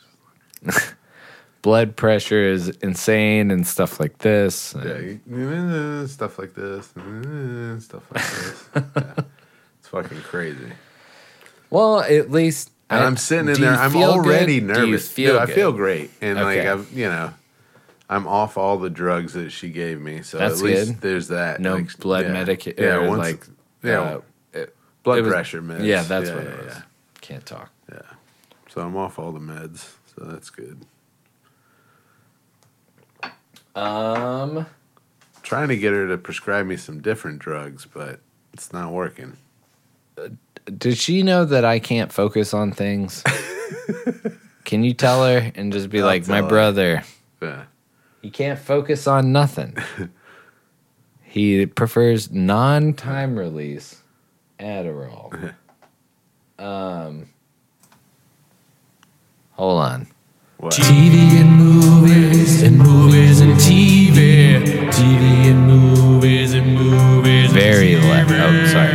blood 1.62 1.96
pressure 1.96 2.42
is 2.44 2.70
insane 2.82 3.50
and 3.52 3.66
stuff 3.66 4.00
like 4.00 4.20
this. 4.20 4.74
and- 4.76 5.20
yeah, 5.28 6.06
stuff 6.06 6.38
like 6.40 6.54
this, 6.54 6.86
stuff 7.84 8.04
like 8.14 8.24
this. 8.24 8.70
Yeah. 8.96 9.24
It's 9.80 9.90
fucking 9.90 10.22
crazy. 10.22 10.72
Well, 11.70 12.00
at 12.02 12.32
least 12.32 12.72
And 12.90 13.02
I- 13.04 13.06
I'm 13.06 13.18
sitting 13.18 13.48
in 13.50 13.60
there. 13.60 13.74
I'm 13.74 13.96
already 13.96 14.60
good? 14.60 14.68
Nervous. 14.78 15.10
feel 15.10 15.34
Dude, 15.40 15.42
I 15.50 15.54
feel 15.54 15.72
great, 15.72 16.12
and 16.22 16.38
Okay. 16.38 16.60
like 16.60 16.68
I've, 16.80 16.92
you 16.94 17.06
know, 17.08 17.34
I'm 18.10 18.28
off 18.28 18.58
all 18.58 18.78
the 18.78 18.90
drugs 18.92 19.34
that 19.34 19.52
she 19.52 19.70
gave 19.70 20.00
me. 20.00 20.22
So 20.22 20.38
That's 20.38 20.60
at 20.60 20.66
least 20.66 20.86
good. 20.94 21.02
there's 21.02 21.28
that. 21.30 21.60
no 21.60 21.76
like, 21.76 21.98
blood 21.98 22.26
yeah. 22.26 22.34
medication. 22.34 22.84
Yeah, 22.84 23.08
once, 23.08 23.20
like 23.20 23.48
yeah, 23.84 24.00
uh, 24.02 24.22
it- 24.54 24.76
blood 25.04 25.24
was- 25.24 25.32
pressure 25.34 25.62
meds. 25.64 25.84
Yeah, 25.86 26.04
that's 26.04 26.30
Yeah, 26.30 26.36
what 26.36 26.44
yeah, 26.44 26.50
it 26.52 26.66
was. 26.66 26.76
Can't 27.22 27.46
talk. 27.46 27.72
Yeah. 27.92 28.02
So 28.70 28.82
I'm 28.82 28.96
off 28.96 29.18
all 29.18 29.32
the 29.32 29.40
meds. 29.40 29.94
So 30.16 30.26
that's 30.26 30.50
good. 30.50 30.86
Um, 33.76 34.66
Trying 35.44 35.68
to 35.68 35.78
get 35.78 35.92
her 35.92 36.08
to 36.08 36.18
prescribe 36.18 36.66
me 36.66 36.78
some 36.78 37.02
different 37.02 37.40
drugs, 37.40 37.86
but 37.92 38.20
it's 38.54 38.72
not 38.74 38.92
working. 38.92 39.38
Does 40.78 40.98
she 40.98 41.24
know 41.24 41.46
that 41.46 41.64
I 41.66 41.80
can't 41.80 42.12
focus 42.12 42.54
on 42.54 42.72
things? 42.72 43.24
Can 44.64 44.84
you 44.84 44.94
tell 44.94 45.24
her 45.26 45.52
and 45.56 45.72
just 45.72 45.90
be 45.90 46.00
I'll 46.00 46.06
like, 46.06 46.28
my 46.28 46.42
her. 46.42 46.48
brother, 46.48 47.04
Yeah. 47.42 47.66
he 48.22 48.30
can't 48.32 48.58
focus 48.60 49.06
on 49.08 49.32
nothing. 49.32 49.78
he 51.24 51.66
prefers 51.68 52.32
non-time 52.32 53.38
release 53.38 54.02
Adderall. 54.60 55.54
um, 56.60 57.30
hold 59.52 59.82
on. 59.82 60.08
What? 60.58 60.74
TV 60.74 61.42
and 61.42 61.52
movies 61.58 62.64
and 62.64 62.78
movies 62.80 63.42
and 63.42 63.54
TV. 63.56 64.90
TV 64.90 65.52
and 65.52 65.68
movies 65.68 66.54
and 66.54 66.74
movies. 66.76 67.52
Very 67.52 67.98
left. 67.98 68.32
Oh, 68.32 68.66
sorry. 68.68 68.95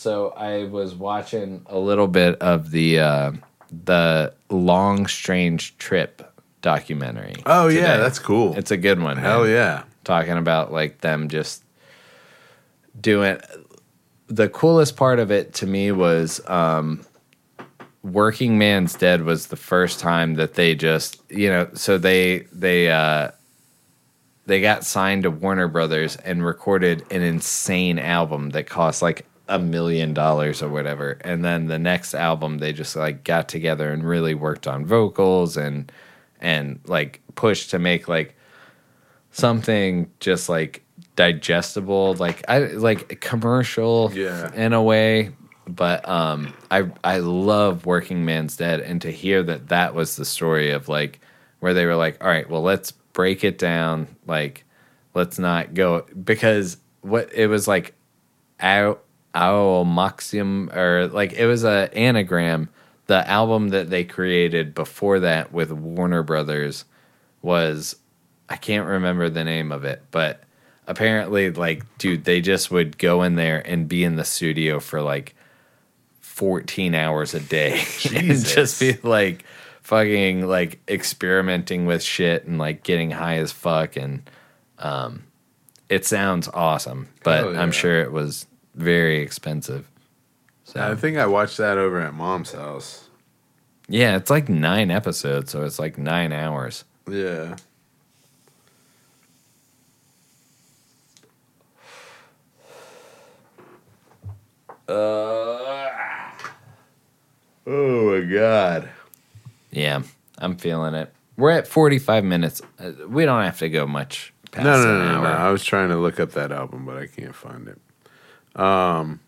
So 0.00 0.30
I 0.30 0.64
was 0.64 0.94
watching 0.94 1.60
a 1.66 1.78
little 1.78 2.08
bit 2.08 2.40
of 2.40 2.70
the 2.70 3.00
uh, 3.00 3.32
the 3.84 4.32
Long 4.48 5.06
Strange 5.06 5.76
Trip 5.76 6.32
documentary. 6.62 7.34
Oh 7.44 7.68
yeah, 7.68 7.98
that's 7.98 8.18
cool. 8.18 8.56
it's 8.56 8.70
a 8.70 8.78
good 8.78 8.98
one. 8.98 9.18
Hell 9.18 9.42
man. 9.42 9.52
yeah. 9.52 9.82
talking 10.04 10.38
about 10.38 10.72
like 10.72 11.02
them 11.02 11.28
just 11.28 11.62
doing 12.98 13.38
the 14.28 14.48
coolest 14.48 14.96
part 14.96 15.18
of 15.18 15.30
it 15.30 15.52
to 15.54 15.66
me 15.66 15.92
was 15.92 16.40
um 16.48 17.04
Workingman's 18.02 18.94
Dead 18.94 19.20
was 19.24 19.48
the 19.48 19.56
first 19.56 20.00
time 20.00 20.36
that 20.36 20.54
they 20.54 20.74
just 20.74 21.20
you 21.30 21.50
know 21.50 21.68
so 21.74 21.98
they 21.98 22.46
they 22.52 22.90
uh 22.90 23.32
they 24.46 24.62
got 24.62 24.86
signed 24.86 25.24
to 25.24 25.30
Warner 25.30 25.68
Brothers 25.68 26.16
and 26.16 26.42
recorded 26.42 27.04
an 27.12 27.20
insane 27.20 27.98
album 27.98 28.50
that 28.50 28.66
cost 28.66 29.02
like 29.02 29.26
a 29.50 29.58
million 29.58 30.14
dollars 30.14 30.62
or 30.62 30.68
whatever. 30.70 31.18
And 31.22 31.44
then 31.44 31.66
the 31.66 31.78
next 31.78 32.14
album 32.14 32.58
they 32.58 32.72
just 32.72 32.96
like 32.96 33.24
got 33.24 33.48
together 33.48 33.92
and 33.92 34.02
really 34.02 34.32
worked 34.34 34.66
on 34.66 34.86
vocals 34.86 35.56
and 35.58 35.92
and 36.40 36.80
like 36.86 37.20
pushed 37.34 37.70
to 37.70 37.78
make 37.78 38.08
like 38.08 38.34
something 39.32 40.10
just 40.20 40.48
like 40.48 40.82
digestible, 41.16 42.14
like 42.14 42.42
I 42.48 42.58
like 42.58 43.20
commercial 43.20 44.10
Yeah. 44.14 44.52
in 44.54 44.72
a 44.72 44.82
way. 44.82 45.32
But 45.66 46.08
um, 46.08 46.54
I 46.70 46.90
I 47.04 47.18
love 47.18 47.86
Workingman's 47.86 48.56
Dead, 48.56 48.80
and 48.80 49.00
to 49.02 49.10
hear 49.12 49.42
that 49.44 49.68
that 49.68 49.94
was 49.94 50.16
the 50.16 50.24
story 50.24 50.70
of 50.72 50.88
like 50.88 51.20
where 51.60 51.74
they 51.74 51.86
were 51.86 51.94
like, 51.96 52.22
all 52.24 52.28
right, 52.30 52.48
well 52.48 52.62
let's 52.62 52.90
break 53.12 53.44
it 53.44 53.58
down, 53.58 54.08
like 54.26 54.64
let's 55.14 55.38
not 55.38 55.74
go 55.74 56.06
because 56.24 56.76
what 57.02 57.32
it 57.34 57.46
was 57.48 57.68
like, 57.68 57.94
ow 58.62 58.98
ow 59.34 59.84
maxium 59.84 60.74
or 60.74 61.08
like 61.08 61.32
it 61.32 61.46
was 61.46 61.64
a 61.64 61.90
anagram. 61.94 62.68
The 63.06 63.28
album 63.28 63.70
that 63.70 63.90
they 63.90 64.04
created 64.04 64.74
before 64.74 65.20
that 65.20 65.52
with 65.52 65.72
Warner 65.72 66.22
Brothers 66.22 66.84
was 67.42 67.96
I 68.48 68.56
can't 68.56 68.86
remember 68.86 69.28
the 69.28 69.44
name 69.44 69.72
of 69.72 69.84
it, 69.84 70.02
but 70.10 70.42
apparently, 70.90 71.50
like, 71.50 71.84
dude, 71.98 72.24
they 72.24 72.40
just 72.40 72.70
would 72.70 72.98
go 72.98 73.22
in 73.22 73.36
there 73.36 73.62
and 73.64 73.88
be 73.88 74.02
in 74.02 74.16
the 74.16 74.24
studio 74.24 74.80
for 74.80 75.00
like 75.00 75.36
14 76.20 76.94
hours 76.94 77.32
a 77.32 77.40
day 77.40 77.80
and 78.14 78.44
just 78.44 78.80
be 78.80 78.94
like 79.04 79.44
fucking 79.82 80.46
like 80.46 80.80
experimenting 80.88 81.86
with 81.86 82.02
shit 82.02 82.44
and 82.44 82.58
like 82.58 82.82
getting 82.82 83.12
high 83.12 83.36
as 83.36 83.52
fuck. 83.52 83.96
And 83.96 84.28
um, 84.78 85.24
it 85.88 86.04
sounds 86.04 86.48
awesome, 86.52 87.08
but 87.22 87.52
yeah. 87.52 87.60
I'm 87.60 87.72
sure 87.72 88.00
it 88.00 88.10
was 88.10 88.46
very 88.80 89.20
expensive. 89.20 89.86
So, 90.64 90.80
I 90.80 90.94
think 90.94 91.16
I 91.18 91.26
watched 91.26 91.56
that 91.58 91.78
over 91.78 92.00
at 92.00 92.14
mom's 92.14 92.52
house. 92.52 93.08
yeah, 93.88 94.16
it's 94.16 94.30
like 94.30 94.48
nine 94.48 94.90
episodes, 94.90 95.50
so 95.50 95.64
it's 95.64 95.78
like 95.78 95.98
nine 95.98 96.32
hours. 96.32 96.84
Yeah. 97.10 97.56
Oh 107.66 108.10
my 108.20 108.26
god. 108.26 108.88
Yeah, 109.70 110.02
I'm 110.38 110.56
feeling 110.56 110.94
it. 110.94 111.12
We're 111.36 111.50
at 111.52 111.66
45 111.68 112.24
minutes. 112.24 112.60
Uh, 112.78 112.92
We 113.08 113.24
don't 113.24 113.42
have 113.42 113.58
to 113.60 113.68
go 113.68 113.86
much 113.86 114.32
past 114.50 114.64
No, 114.64 114.82
no, 114.82 114.98
no, 114.98 115.12
no, 115.14 115.22
no. 115.22 115.28
I 115.28 115.50
was 115.50 115.64
trying 115.64 115.88
to 115.90 115.96
look 115.96 116.18
up 116.20 116.32
that 116.32 116.52
album, 116.52 116.84
but 116.84 116.96
I 116.96 117.06
can't 117.06 117.34
find 117.34 117.68
it. 117.68 117.78
Um, 118.56 119.20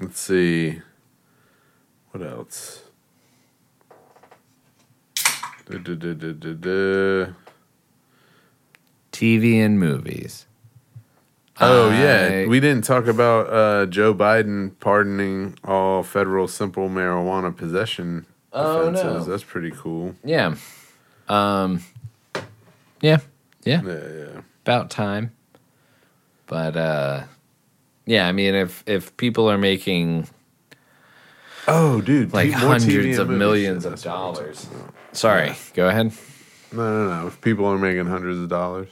let's 0.00 0.20
see. 0.20 0.80
What 2.10 2.22
else? 2.26 2.82
Du- 5.70 5.78
du- 5.78 5.94
du. 5.94 7.34
TV 9.12 9.60
and 9.64 9.78
movies. 9.78 10.46
Oh 11.60 11.90
I- 11.90 12.00
yeah, 12.02 12.46
we 12.46 12.60
didn't 12.60 12.84
talk 12.84 13.06
about 13.06 13.52
uh, 13.52 13.86
Joe 13.86 14.14
Biden 14.14 14.72
pardoning 14.78 15.58
all 15.64 16.02
federal 16.02 16.46
simple 16.48 16.88
marijuana 16.88 17.54
possession 17.56 18.26
Oh, 18.52 18.80
offenses. 18.82 19.04
no. 19.04 19.24
That's 19.24 19.42
pretty 19.44 19.72
cool. 19.72 20.14
Yeah. 20.24 20.54
Um. 21.28 21.82
Yeah. 23.02 23.18
Yeah. 23.64 23.82
Yeah, 23.84 24.08
yeah. 24.08 24.40
About 24.64 24.90
time. 24.90 25.32
But 26.46 26.76
uh, 26.76 27.24
yeah. 28.08 28.26
I 28.28 28.32
mean, 28.32 28.54
if 28.54 28.82
if 28.86 29.16
people 29.16 29.50
are 29.50 29.58
making 29.58 30.26
Oh, 31.66 32.00
dude, 32.00 32.32
like 32.32 32.50
pe- 32.52 32.60
more 32.60 32.76
TV 32.76 32.80
hundreds 32.80 33.06
and 33.06 33.18
of 33.20 33.28
movies. 33.28 33.38
millions 33.38 33.84
of 33.84 33.92
that's 33.92 34.04
what 34.06 34.14
I'm 34.14 34.18
dollars, 34.34 34.62
talking 34.64 34.80
about. 34.80 34.94
sorry, 35.16 35.52
go 35.74 35.88
ahead. 35.88 36.12
No, 36.72 36.82
no, 37.08 37.20
no. 37.22 37.26
If 37.26 37.40
people 37.40 37.66
are 37.66 37.78
making 37.78 38.06
hundreds 38.06 38.38
of 38.38 38.48
dollars, 38.48 38.88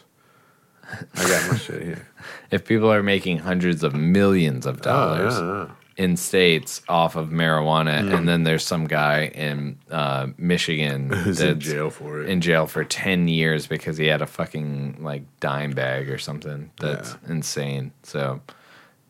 I 1.15 1.29
got 1.29 1.51
my 1.51 1.57
shit 1.59 1.83
here. 1.83 2.09
If 2.51 2.65
people 2.65 2.93
are 2.93 3.03
making 3.03 3.39
hundreds 3.39 3.83
of 3.85 3.95
millions 3.95 4.67
of 4.67 4.83
dollars. 4.83 5.35
Oh, 5.37 5.47
yeah, 5.47 5.65
yeah. 5.67 6.05
in 6.05 6.17
states 6.17 6.83
off 6.89 7.17
of 7.17 7.29
marijuana, 7.31 8.03
Mm. 8.03 8.15
and 8.19 8.29
then 8.29 8.43
there's 8.45 8.65
some 8.65 8.87
guy 8.87 9.27
in 9.29 9.79
uh, 9.91 10.27
Michigan 10.37 11.11
Who's 11.25 11.39
that's 11.39 11.53
in 11.53 11.61
jail 11.61 11.91
for 11.91 12.21
it? 12.23 12.29
in 12.29 12.41
jail 12.41 12.67
for 12.67 12.85
ten 12.85 13.27
years 13.29 13.67
because 13.67 13.97
he 13.97 14.07
had 14.07 14.21
a 14.23 14.27
fucking 14.27 14.99
like 15.01 15.23
dime 15.41 15.71
bag 15.73 16.11
or 16.11 16.19
something. 16.19 16.71
That's 16.81 17.17
insane. 17.29 17.93
So 18.03 18.41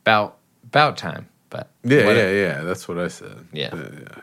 about 0.07 0.37
about 0.65 0.97
time. 0.97 1.29
But 1.51 1.69
yeah, 1.83 2.07
what, 2.07 2.17
yeah, 2.17 2.31
yeah. 2.31 2.63
That's 2.63 2.87
what 2.89 2.99
I 2.99 3.09
said. 3.09 3.47
Yeah. 3.53 3.75
yeah. 3.75 4.21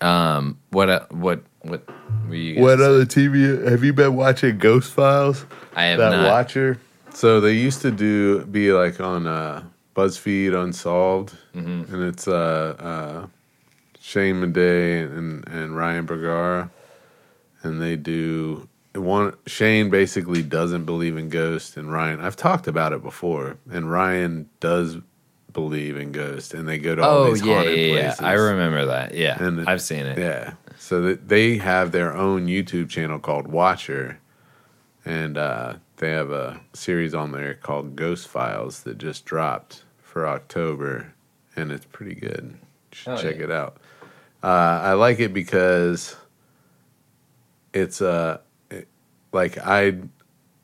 Um, 0.00 0.58
what 0.70 0.88
uh, 0.88 1.06
what 1.10 1.42
what 1.62 1.82
were 2.28 2.34
you? 2.34 2.60
What 2.60 2.78
say? 2.78 2.84
other 2.84 3.06
TV 3.06 3.68
have 3.70 3.82
you 3.84 3.92
been 3.92 4.14
watching? 4.16 4.58
Ghost 4.58 4.92
Files. 4.92 5.44
I 5.76 5.84
have 5.84 5.98
that 5.98 6.10
not. 6.10 6.30
Watcher. 6.30 6.78
So 7.14 7.40
they 7.40 7.52
used 7.52 7.82
to 7.82 7.90
do 7.90 8.44
be 8.46 8.72
like 8.72 9.00
on 9.00 9.26
uh, 9.26 9.62
BuzzFeed 9.94 10.54
Unsolved, 10.60 11.34
Mm-hmm. 11.54 11.92
and 11.94 12.02
it's 12.04 12.28
uh, 12.28 12.76
uh, 12.78 13.26
Shane 14.00 14.36
Madej 14.36 15.16
and 15.16 15.46
and 15.48 15.76
Ryan 15.76 16.04
Bergara, 16.06 16.70
and 17.62 17.80
they 17.82 17.96
do 17.96 18.68
one. 19.02 19.34
Shane 19.46 19.90
basically 19.90 20.42
doesn't 20.42 20.84
believe 20.84 21.16
in 21.16 21.28
ghosts, 21.28 21.76
and 21.76 21.92
Ryan. 21.92 22.20
I've 22.20 22.36
talked 22.36 22.66
about 22.66 22.92
it 22.92 23.02
before, 23.02 23.56
and 23.70 23.90
Ryan 23.90 24.48
does 24.60 24.98
believe 25.52 25.96
in 25.96 26.12
ghosts, 26.12 26.52
and 26.54 26.68
they 26.68 26.78
go 26.78 26.94
to 26.94 27.02
all 27.02 27.16
Oh 27.18 27.30
these 27.32 27.44
yeah, 27.44 27.54
haunted 27.54 27.78
yeah, 27.78 27.94
yeah. 27.94 28.14
I 28.20 28.32
remember 28.34 28.84
that. 28.86 29.14
Yeah, 29.14 29.36
And 29.42 29.60
it- 29.60 29.68
I've 29.68 29.82
seen 29.82 30.06
it. 30.06 30.18
Yeah. 30.18 30.52
So 30.78 31.00
that 31.02 31.28
they 31.28 31.56
have 31.58 31.90
their 31.92 32.14
own 32.14 32.46
YouTube 32.46 32.88
channel 32.88 33.18
called 33.18 33.48
Watcher, 33.48 34.20
and 35.04 35.36
uh, 35.36 35.74
they 35.96 36.10
have 36.10 36.30
a 36.30 36.60
series 36.74 37.14
on 37.14 37.32
there 37.32 37.54
called 37.54 37.96
Ghost 37.96 38.28
Files 38.28 38.82
that 38.82 38.98
just 38.98 39.24
dropped 39.24 39.82
for 40.02 40.26
October, 40.28 41.12
and 41.56 41.72
it's 41.72 41.86
pretty 41.86 42.14
good. 42.14 42.56
You 42.92 42.96
should 42.96 43.12
Oh, 43.14 43.16
check 43.22 43.38
yeah. 43.38 43.44
it 43.44 43.50
out. 43.50 43.78
Uh, 44.42 44.46
I 44.46 44.92
like 44.92 45.18
it 45.18 45.32
because 45.34 46.14
it's 47.72 48.00
uh, 48.00 48.38
it- 48.38 48.47
like 49.32 49.58
I 49.58 49.98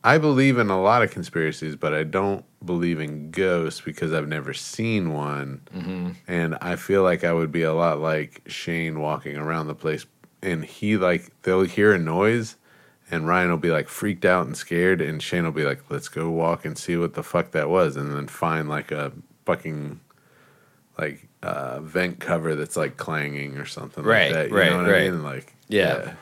I 0.02 0.18
believe 0.18 0.58
in 0.58 0.68
a 0.68 0.80
lot 0.80 1.02
of 1.02 1.10
conspiracies, 1.10 1.76
but 1.76 1.94
I 1.94 2.04
don't 2.04 2.44
believe 2.64 3.00
in 3.00 3.30
ghosts 3.30 3.80
because 3.80 4.12
I've 4.12 4.28
never 4.28 4.52
seen 4.52 5.12
one. 5.14 5.62
Mm-hmm. 5.74 6.10
And 6.28 6.56
I 6.60 6.76
feel 6.76 7.02
like 7.02 7.24
I 7.24 7.32
would 7.32 7.50
be 7.50 7.62
a 7.62 7.72
lot 7.72 8.00
like 8.00 8.42
Shane 8.46 9.00
walking 9.00 9.36
around 9.36 9.66
the 9.68 9.74
place. 9.74 10.04
And 10.42 10.62
he, 10.62 10.98
like, 10.98 11.30
they'll 11.42 11.62
hear 11.62 11.94
a 11.94 11.98
noise, 11.98 12.56
and 13.10 13.26
Ryan 13.26 13.48
will 13.48 13.56
be 13.56 13.70
like 13.70 13.88
freaked 13.88 14.26
out 14.26 14.44
and 14.46 14.54
scared. 14.54 15.00
And 15.00 15.22
Shane 15.22 15.44
will 15.44 15.52
be 15.52 15.64
like, 15.64 15.82
let's 15.88 16.08
go 16.08 16.28
walk 16.28 16.66
and 16.66 16.76
see 16.76 16.98
what 16.98 17.14
the 17.14 17.22
fuck 17.22 17.52
that 17.52 17.70
was. 17.70 17.96
And 17.96 18.14
then 18.14 18.26
find 18.26 18.68
like 18.68 18.92
a 18.92 19.10
fucking, 19.46 20.00
like, 20.98 21.28
uh, 21.42 21.80
vent 21.80 22.20
cover 22.20 22.54
that's 22.54 22.76
like 22.76 22.98
clanging 22.98 23.56
or 23.56 23.64
something 23.64 24.04
Right, 24.04 24.26
like 24.30 24.34
that. 24.34 24.50
You 24.50 24.56
right, 24.56 24.70
know 24.70 24.76
what 24.82 24.90
right. 24.90 25.02
I 25.06 25.10
mean? 25.10 25.22
Like, 25.22 25.54
Yeah. 25.68 26.12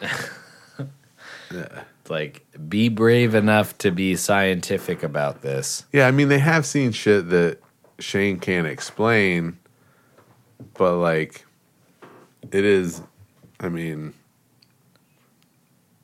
yeah. 0.00 0.26
yeah. 1.52 1.82
Like 2.08 2.44
be 2.68 2.88
brave 2.88 3.34
enough 3.34 3.76
to 3.78 3.90
be 3.90 4.16
scientific 4.16 5.02
about 5.02 5.42
this. 5.42 5.84
Yeah, 5.92 6.06
I 6.06 6.10
mean 6.10 6.28
they 6.28 6.38
have 6.38 6.66
seen 6.66 6.92
shit 6.92 7.30
that 7.30 7.58
Shane 7.98 8.38
can't 8.38 8.66
explain, 8.66 9.58
but 10.74 10.96
like 10.96 11.44
it 12.50 12.64
is 12.64 13.02
I 13.60 13.68
mean 13.68 14.14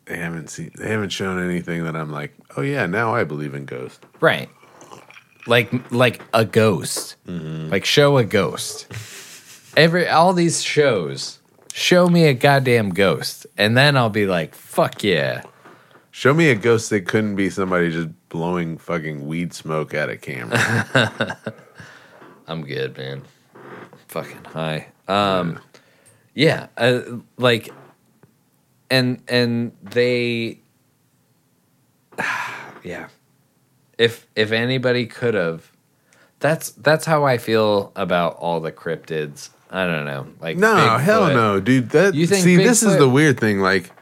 they 0.06 0.16
haven't 0.16 0.48
seen 0.48 0.70
they 0.76 0.88
haven't 0.88 1.10
shown 1.10 1.42
anything 1.42 1.84
that 1.84 1.96
I'm 1.96 2.10
like, 2.10 2.34
"Oh 2.56 2.62
yeah, 2.62 2.86
now 2.86 3.14
I 3.14 3.24
believe 3.24 3.54
in 3.54 3.64
ghosts." 3.64 4.00
Right. 4.20 4.48
Like 5.46 5.72
like 5.90 6.22
a 6.32 6.44
ghost. 6.44 7.16
Mm-hmm. 7.26 7.70
Like 7.70 7.84
show 7.84 8.18
a 8.18 8.24
ghost. 8.24 8.86
Every 9.76 10.08
all 10.08 10.32
these 10.32 10.62
shows, 10.62 11.38
show 11.72 12.08
me 12.08 12.24
a 12.24 12.34
goddamn 12.34 12.90
ghost. 12.90 13.46
And 13.56 13.76
then 13.76 13.96
I'll 13.96 14.10
be 14.10 14.26
like, 14.26 14.54
fuck 14.54 15.02
yeah. 15.04 15.42
Show 16.18 16.34
me 16.34 16.50
a 16.50 16.56
ghost 16.56 16.90
that 16.90 17.06
couldn't 17.06 17.36
be 17.36 17.48
somebody 17.48 17.92
just 17.92 18.08
blowing 18.28 18.76
fucking 18.76 19.28
weed 19.28 19.54
smoke 19.54 19.94
at 19.94 20.10
a 20.10 20.16
camera. 20.16 21.38
I'm 22.48 22.64
good, 22.64 22.98
man. 22.98 23.22
Fucking 24.08 24.44
high. 24.46 24.88
Um 25.06 25.60
yeah, 26.34 26.66
uh, 26.76 27.02
like 27.36 27.72
and 28.90 29.22
and 29.28 29.70
they 29.80 30.58
yeah. 32.82 33.10
If 33.96 34.26
if 34.34 34.50
anybody 34.50 35.06
could 35.06 35.34
have 35.34 35.70
that's 36.40 36.70
that's 36.70 37.04
how 37.04 37.26
I 37.26 37.38
feel 37.38 37.92
about 37.94 38.34
all 38.38 38.58
the 38.58 38.72
cryptids. 38.72 39.50
I 39.70 39.86
don't 39.86 40.04
know. 40.04 40.26
Like 40.40 40.56
No, 40.56 40.98
hell 40.98 41.28
no, 41.28 41.60
dude. 41.60 41.90
That 41.90 42.16
You 42.16 42.26
think 42.26 42.42
see, 42.42 42.56
this 42.56 42.82
is 42.82 42.96
the 42.96 43.08
weird 43.08 43.38
thing. 43.38 43.60
Like, 43.60 43.92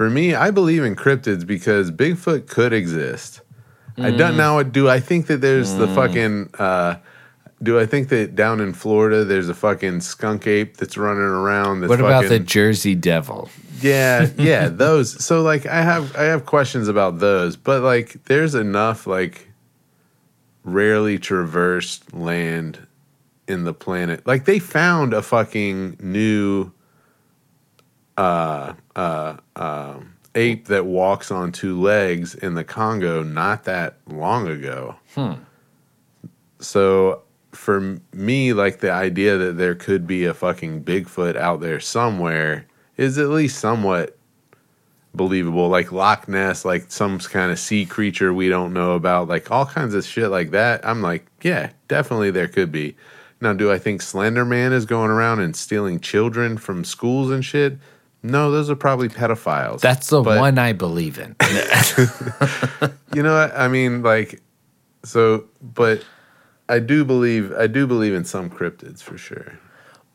for 0.00 0.08
me, 0.08 0.34
I 0.34 0.50
believe 0.50 0.82
in 0.82 0.96
cryptids 0.96 1.46
because 1.46 1.90
Bigfoot 1.90 2.48
could 2.48 2.72
exist. 2.72 3.42
I 3.98 4.10
Mm. 4.10 4.16
don't 4.16 4.36
now. 4.38 4.62
Do 4.62 4.88
I 4.88 4.98
think 4.98 5.26
that 5.26 5.42
there's 5.42 5.74
the 5.74 5.88
fucking? 5.88 6.48
Uh, 6.58 6.94
do 7.62 7.78
I 7.78 7.84
think 7.84 8.08
that 8.08 8.34
down 8.34 8.62
in 8.62 8.72
Florida 8.72 9.26
there's 9.26 9.50
a 9.50 9.54
fucking 9.54 10.00
skunk 10.00 10.46
ape 10.46 10.78
that's 10.78 10.96
running 10.96 11.20
around? 11.22 11.80
That's 11.82 11.90
What 11.90 12.00
about 12.00 12.30
the 12.30 12.38
Jersey 12.38 12.94
Devil? 12.94 13.50
yeah, 13.82 14.30
yeah, 14.38 14.70
those. 14.70 15.22
So 15.22 15.42
like, 15.42 15.66
I 15.66 15.82
have 15.82 16.16
I 16.16 16.22
have 16.22 16.46
questions 16.46 16.88
about 16.88 17.18
those, 17.18 17.56
but 17.56 17.82
like, 17.82 18.24
there's 18.24 18.54
enough 18.54 19.06
like 19.06 19.50
rarely 20.64 21.18
traversed 21.18 22.14
land 22.14 22.86
in 23.46 23.64
the 23.64 23.74
planet. 23.74 24.26
Like 24.26 24.46
they 24.46 24.60
found 24.60 25.12
a 25.12 25.20
fucking 25.20 25.98
new 26.00 26.72
uh 28.16 28.72
uh 29.00 29.36
um 29.56 30.14
ape 30.34 30.66
that 30.66 30.84
walks 30.86 31.30
on 31.30 31.50
two 31.52 31.80
legs 31.80 32.34
in 32.34 32.54
the 32.54 32.64
Congo 32.64 33.22
not 33.22 33.64
that 33.64 33.96
long 34.06 34.46
ago. 34.48 34.96
So 36.60 37.22
for 37.52 37.98
me 38.12 38.52
like 38.52 38.78
the 38.78 38.92
idea 38.92 39.36
that 39.38 39.56
there 39.56 39.74
could 39.74 40.06
be 40.06 40.24
a 40.24 40.34
fucking 40.34 40.84
Bigfoot 40.84 41.36
out 41.36 41.60
there 41.60 41.80
somewhere 41.80 42.66
is 42.96 43.18
at 43.18 43.28
least 43.28 43.58
somewhat 43.58 44.16
believable. 45.14 45.68
Like 45.68 45.90
Loch 45.90 46.28
Ness, 46.28 46.64
like 46.64 46.90
some 46.92 47.18
kind 47.18 47.50
of 47.50 47.58
sea 47.58 47.84
creature 47.86 48.32
we 48.32 48.48
don't 48.48 48.72
know 48.72 48.92
about, 48.92 49.28
like 49.28 49.50
all 49.50 49.66
kinds 49.66 49.94
of 49.94 50.04
shit 50.04 50.30
like 50.30 50.50
that. 50.50 50.86
I'm 50.86 51.02
like, 51.02 51.26
yeah, 51.42 51.70
definitely 51.88 52.30
there 52.30 52.48
could 52.48 52.70
be. 52.70 52.96
Now, 53.40 53.54
do 53.54 53.72
I 53.72 53.78
think 53.78 54.02
Slender 54.02 54.44
Man 54.44 54.72
is 54.72 54.84
going 54.84 55.10
around 55.10 55.40
and 55.40 55.56
stealing 55.56 55.98
children 55.98 56.58
from 56.58 56.84
schools 56.84 57.30
and 57.30 57.44
shit? 57.44 57.78
No, 58.22 58.50
those 58.50 58.68
are 58.68 58.76
probably 58.76 59.08
pedophiles. 59.08 59.80
That's 59.80 60.08
the 60.08 60.20
But- 60.22 60.38
one 60.38 60.58
I 60.58 60.72
believe 60.72 61.18
in. 61.18 61.36
You 63.14 63.24
know 63.24 63.34
what 63.34 63.52
I 63.56 63.66
mean? 63.66 64.02
Like, 64.02 64.40
so, 65.04 65.44
but 65.60 66.04
I 66.68 66.78
do 66.78 67.04
believe 67.04 67.52
I 67.52 67.66
do 67.66 67.86
believe 67.88 68.14
in 68.14 68.24
some 68.24 68.48
cryptids 68.48 69.02
for 69.02 69.18
sure. 69.18 69.58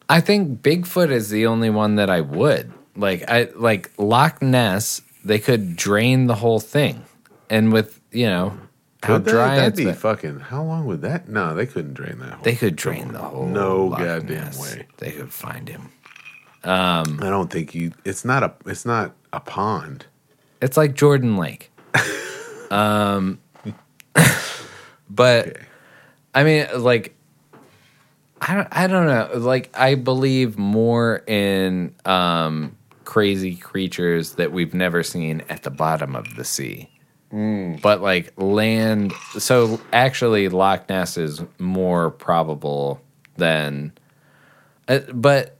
I 0.08 0.22
think 0.22 0.62
Bigfoot 0.62 1.12
is 1.12 1.30
the 1.30 1.46
only 1.48 1.70
one 1.70 1.96
that 1.96 2.10
I 2.10 2.22
would 2.22 2.72
like. 2.96 3.30
I 3.30 3.50
like 3.56 3.92
Loch 3.98 4.42
Ness. 4.42 5.02
They 5.26 5.40
could 5.40 5.76
drain 5.76 6.28
the 6.28 6.36
whole 6.36 6.62
thing, 6.62 7.04
and 7.50 7.74
with 7.74 8.00
you 8.12 8.28
know 8.28 8.58
how 9.04 9.18
dry 9.18 9.56
That'd 9.58 9.74
it's 9.74 9.78
be 9.80 9.86
been, 9.86 9.96
fucking. 9.96 10.40
How 10.40 10.64
long 10.64 10.86
would 10.86 11.02
that? 11.02 11.28
No, 11.28 11.54
they 11.54 11.66
couldn't 11.66 11.96
drain 11.96 12.20
that. 12.20 12.30
Whole 12.36 12.44
they 12.44 12.56
could 12.56 12.78
drain 12.78 13.12
the 13.12 13.20
whole. 13.20 13.46
No 13.46 13.90
goddamn 13.90 14.58
way. 14.58 14.88
They 15.00 15.12
could 15.12 15.34
find 15.34 15.68
him. 15.68 15.90
I 17.22 17.30
don't 17.30 17.52
think 17.52 17.76
you. 17.76 17.92
It's 18.04 18.26
not 18.26 18.44
a. 18.44 18.54
It's 18.66 18.86
not 18.86 19.14
a 19.34 19.40
pond. 19.40 20.06
It's 20.62 20.78
like 20.78 20.96
Jordan 20.96 21.38
Lake. 21.38 21.72
um, 22.72 23.40
but 25.10 25.58
I 26.34 26.44
mean, 26.44 26.68
like, 26.78 27.16
I 28.42 28.56
don't, 28.56 28.68
I 28.72 28.88
don't 28.88 29.06
know. 29.06 29.30
Like, 29.38 29.70
I 29.78 29.96
believe 29.96 30.58
more 30.58 31.24
in 31.28 31.96
um, 32.04 32.76
crazy 33.06 33.56
creatures 33.56 34.34
that 34.34 34.52
we've 34.52 34.74
never 34.74 35.02
seen 35.04 35.44
at 35.50 35.64
the 35.64 35.72
bottom 35.72 36.16
of 36.16 36.36
the 36.36 36.44
sea. 36.44 36.90
But 37.82 38.02
like 38.02 38.34
land, 38.38 39.14
so 39.38 39.80
actually, 39.92 40.50
Loch 40.50 40.88
Ness 40.90 41.18
is 41.18 41.42
more 41.60 42.12
probable 42.12 43.02
than. 43.38 43.94
Uh, 44.88 45.00
but 45.14 45.55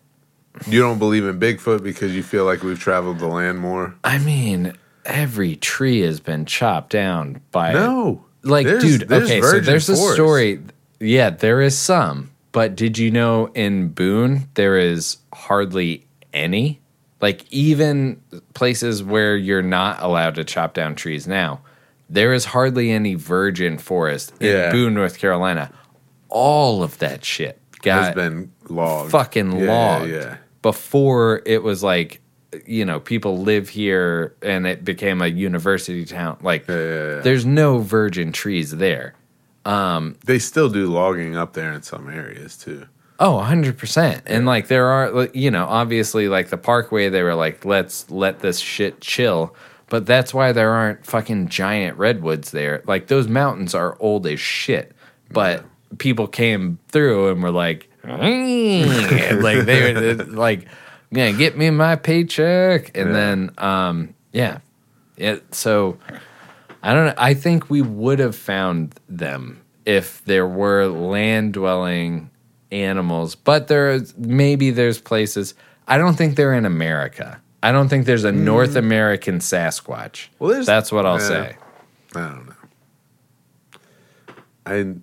You 0.68 0.80
don't 0.82 1.00
believe 1.00 1.26
in 1.26 1.40
Bigfoot 1.40 1.84
because 1.84 2.16
you 2.16 2.24
feel 2.24 2.46
like 2.46 2.64
we've 2.64 2.80
traveled 2.80 3.20
the 3.20 3.28
land 3.28 3.60
more. 3.60 3.96
I 4.04 4.18
mean, 4.20 4.74
every 5.06 5.56
tree 5.56 6.02
has 6.02 6.20
been 6.20 6.46
chopped 6.46 6.92
down 6.92 7.42
by 7.52 7.74
No, 7.74 8.24
like 8.44 8.66
There's- 8.66 8.82
dude 8.84 9.08
there's 9.10 9.24
okay 9.30 9.42
so 9.42 9.60
there's 9.60 9.90
a 9.90 9.96
story. 9.96 10.62
Yeah 11.00 11.30
there 11.32 11.62
is 11.62 11.78
some 11.78 12.32
but 12.52 12.76
did 12.76 12.98
you 12.98 13.12
know 13.12 13.48
in 13.54 13.90
boone 13.90 14.48
there 14.54 14.78
is 14.78 15.18
hardly 15.34 16.06
any? 16.34 16.80
Like 17.22 17.44
even 17.52 18.22
places 18.54 19.04
where 19.04 19.36
you're 19.36 19.62
not 19.62 20.02
allowed 20.02 20.36
to 20.36 20.44
chop 20.44 20.74
down 20.74 20.96
trees 20.96 21.28
now 21.28 21.62
there 22.10 22.34
is 22.34 22.46
hardly 22.46 22.92
any 22.92 23.16
virgin 23.16 23.78
forest 23.80 24.32
in 24.40 24.48
Yeah. 24.48 24.72
boone 24.72 24.94
north 24.94 25.18
carolina. 25.20 25.72
All 26.30 26.84
of 26.84 26.98
that 27.00 27.26
shit 27.26 27.60
has 27.84 28.06
got 28.08 28.16
been 28.16 28.52
logged. 28.70 29.12
fucking 29.12 29.52
Yeah, 29.60 29.72
logged. 29.72 30.12
Yeah, 30.12 30.38
before 30.66 31.44
it 31.46 31.62
was 31.62 31.84
like 31.84 32.22
you 32.66 32.84
know 32.84 33.00
people 33.00 33.38
live 33.38 33.70
here 33.70 34.36
and 34.42 34.66
it 34.66 34.84
became 34.84 35.22
a 35.22 35.28
university 35.28 36.04
town 36.06 36.36
like 36.42 36.68
yeah, 36.68 36.76
yeah, 36.76 37.16
yeah. 37.18 37.20
there's 37.22 37.46
no 37.46 37.78
virgin 37.78 38.32
trees 38.32 38.72
there. 38.72 39.14
Um, 39.64 40.16
They 40.26 40.40
still 40.40 40.70
do 40.70 40.88
logging 40.88 41.38
up 41.38 41.54
there 41.54 41.72
in 41.72 41.84
some 41.84 42.10
areas 42.10 42.58
too. 42.58 42.88
oh 43.20 43.38
100% 43.46 44.24
and 44.26 44.48
like 44.48 44.68
there 44.68 44.88
are 44.88 45.28
you 45.36 45.52
know 45.52 45.66
obviously 45.68 46.28
like 46.30 46.50
the 46.50 46.58
parkway 46.58 47.10
they 47.10 47.22
were 47.22 47.36
like 47.36 47.64
let's 47.64 48.10
let 48.10 48.40
this 48.40 48.58
shit 48.58 49.02
chill. 49.02 49.56
But 49.88 50.08
that's 50.08 50.34
why 50.34 50.52
there 50.52 50.72
aren't 50.72 51.06
fucking 51.06 51.50
giant 51.50 52.00
redwoods 52.00 52.50
there. 52.50 52.82
Like 52.88 53.06
those 53.06 53.28
mountains 53.28 53.76
are 53.76 53.96
old 54.00 54.26
as 54.26 54.40
shit. 54.40 54.94
But 55.30 55.64
people 56.00 56.26
came 56.28 56.80
through 56.88 57.30
and 57.30 57.44
were 57.44 57.52
like 57.52 57.88
like 58.08 59.66
they 59.66 59.94
were 59.94 60.14
like 60.28 60.68
yeah 61.12 61.32
get 61.32 61.58
me 61.58 61.70
my 61.70 61.96
paycheck 61.96 62.96
and 62.98 63.10
Yeah. 63.10 63.14
then 63.14 63.52
um 63.58 64.14
yeah 64.32 64.60
it 65.18 65.54
so 65.54 65.98
i 66.84 66.94
don't 66.94 67.06
know 67.08 67.14
i 67.18 67.34
think 67.34 67.70
we 67.70 67.82
would 67.82 68.20
have 68.20 68.36
found 68.36 68.96
them 69.08 69.62
if 69.86 70.24
there 70.26 70.48
were 70.48 70.88
land 70.88 71.54
dwelling 71.54 72.30
animals 72.72 73.36
but 73.36 73.68
there's 73.68 74.18
maybe 74.18 74.72
there's 74.72 75.00
places 75.00 75.54
i 75.88 75.98
don't 75.98 76.16
think 76.16 76.36
they're 76.36 76.54
in 76.54 76.66
america 76.66 77.40
i 77.64 77.72
don't 77.72 77.88
think 77.90 78.06
there's 78.06 78.24
a 78.26 78.32
north 78.32 78.76
american 78.76 79.40
sasquatch 79.40 80.28
Mm. 80.28 80.30
Well, 80.40 80.50
there's- 80.52 80.66
that's 80.66 80.92
what 80.92 81.06
i'll 81.06 81.20
yeah. 81.22 81.28
say 81.28 81.58
I 82.16 82.20
don't 82.20 82.46
know. 82.48 82.56
I 84.66 84.96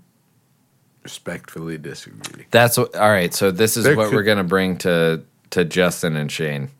respectfully 1.02 1.78
disagree. 1.78 2.46
that's 2.50 2.76
what 2.78 2.94
all 2.96 3.10
right 3.10 3.34
so 3.34 3.50
this 3.50 3.76
is 3.76 3.84
There 3.84 3.96
what 3.96 4.08
could- 4.10 4.16
we're 4.16 4.22
gonna 4.22 4.44
bring 4.44 4.76
to 4.78 5.22
to 5.50 5.64
justin 5.64 6.16
and 6.16 6.30
shane 6.30 6.70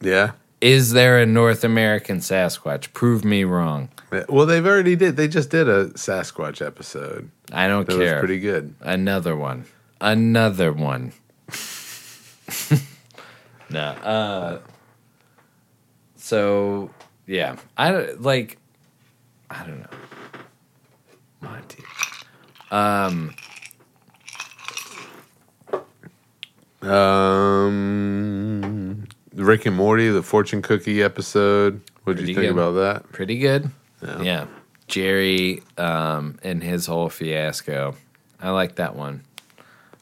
Yeah. 0.00 0.32
is 0.60 0.92
there 0.92 1.18
a 1.20 1.26
north 1.26 1.64
american 1.64 2.18
sasquatch 2.18 2.92
prove 2.92 3.24
me 3.24 3.44
wrong 3.44 3.88
Well, 4.28 4.46
they've 4.46 4.64
already 4.66 4.96
did. 4.96 5.16
They 5.18 5.28
just 5.28 5.50
did 5.50 5.68
a 5.68 5.88
Sasquatch 5.90 6.64
episode. 6.64 7.30
i 7.52 7.68
don't 7.68 7.86
That 7.86 7.98
care 7.98 8.14
was 8.14 8.20
pretty 8.20 8.40
good. 8.40 8.74
Another 8.80 9.36
one. 9.36 9.66
Another 10.00 10.72
one. 10.72 11.12
no. 13.70 13.80
Uh 13.80 14.60
so 16.16 16.90
yeah. 17.26 17.56
I 17.76 17.90
don't 17.90 18.22
like 18.22 18.56
I 19.50 19.64
don't 19.66 19.80
know. 19.80 19.98
Monty. 21.42 21.82
Um 22.70 23.34
Um, 26.82 28.28
Rick 29.34 29.66
and 29.66 29.76
Morty, 29.76 30.08
the 30.10 30.22
fortune 30.22 30.62
cookie 30.62 31.02
episode. 31.02 31.80
What 32.04 32.16
did 32.16 32.28
you 32.28 32.34
think 32.34 32.46
good. 32.46 32.52
about 32.52 32.72
that? 32.72 33.12
pretty 33.12 33.38
good. 33.38 33.70
Yeah. 34.02 34.22
Yeah. 34.22 34.46
Jerry 34.86 35.62
um 35.76 36.38
and 36.42 36.62
his 36.62 36.86
whole 36.86 37.10
fiasco. 37.10 37.94
I 38.40 38.50
like 38.50 38.76
that 38.76 38.96
one. 38.96 39.24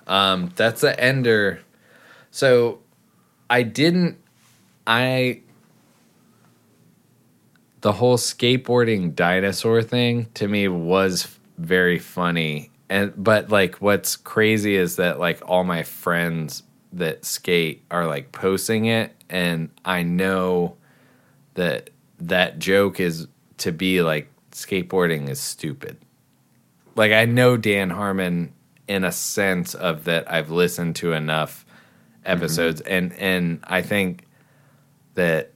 Um 0.06 0.52
that's 0.54 0.82
the 0.82 0.98
ender. 1.00 1.60
So 2.30 2.78
I 3.50 3.62
didn't 3.62 4.18
I 4.86 5.40
the 7.80 7.92
whole 7.92 8.16
skateboarding 8.16 9.14
dinosaur 9.14 9.82
thing 9.82 10.26
to 10.34 10.46
me 10.46 10.68
was 10.68 11.36
very 11.58 11.98
funny 11.98 12.70
and 12.88 13.12
but 13.16 13.50
like 13.50 13.76
what's 13.76 14.16
crazy 14.16 14.76
is 14.76 14.96
that 14.96 15.18
like 15.18 15.40
all 15.48 15.64
my 15.64 15.82
friends 15.82 16.62
that 16.92 17.24
skate 17.24 17.84
are 17.90 18.06
like 18.06 18.32
posting 18.32 18.86
it 18.86 19.14
and 19.28 19.70
I 19.84 20.02
know 20.02 20.76
that 21.54 21.90
that 22.20 22.58
joke 22.58 23.00
is 23.00 23.26
to 23.58 23.72
be 23.72 24.02
like 24.02 24.30
skateboarding 24.52 25.28
is 25.28 25.40
stupid. 25.40 25.98
Like 26.94 27.12
I 27.12 27.24
know 27.24 27.56
Dan 27.56 27.90
Harmon 27.90 28.52
in 28.88 29.04
a 29.04 29.12
sense 29.12 29.74
of 29.74 30.04
that 30.04 30.30
I've 30.30 30.50
listened 30.50 30.96
to 30.96 31.12
enough 31.12 31.66
mm-hmm. 31.66 32.32
episodes 32.32 32.80
and 32.82 33.12
and 33.14 33.60
I 33.64 33.82
think 33.82 34.24
that 35.14 35.52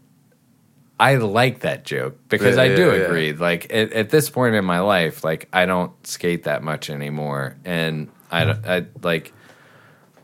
I 1.01 1.17
like 1.17 1.61
that 1.61 1.85
joke 1.85 2.17
because 2.29 2.57
Yeah, 2.57 2.63
I 2.63 2.69
do 2.77 2.89
yeah, 2.91 2.95
yeah. 2.95 3.03
agree. 3.07 3.33
Like 3.33 3.73
at, 3.73 3.93
at 3.93 4.11
this 4.11 4.29
point 4.31 4.55
in 4.55 4.65
my 4.65 4.81
life, 4.81 5.25
like 5.25 5.49
I 5.53 5.65
don't 5.67 5.93
skate 6.07 6.45
that 6.45 6.63
much 6.63 6.91
anymore, 6.91 7.57
and 7.65 8.09
I 8.31 8.45
don't 8.45 8.67
I 8.67 8.87
like 9.03 9.33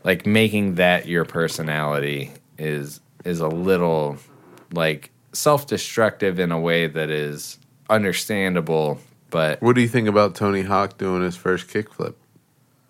like 0.03 0.25
making 0.25 0.75
that 0.75 1.07
your 1.07 1.25
personality 1.25 2.31
is 2.59 3.01
is 3.25 3.39
a 3.41 3.47
little 3.47 4.17
like 4.71 5.11
self-destructive 5.33 6.39
in 6.39 6.51
a 6.51 6.59
way 6.59 6.87
that 6.87 7.09
is 7.09 7.57
understandable 7.89 8.99
but 9.29 9.61
What 9.61 9.75
do 9.75 9.81
you 9.81 9.87
think 9.89 10.07
about 10.07 10.35
Tony 10.35 10.61
Hawk 10.61 10.97
doing 10.97 11.21
his 11.21 11.35
first 11.35 11.67
kickflip 11.67 12.15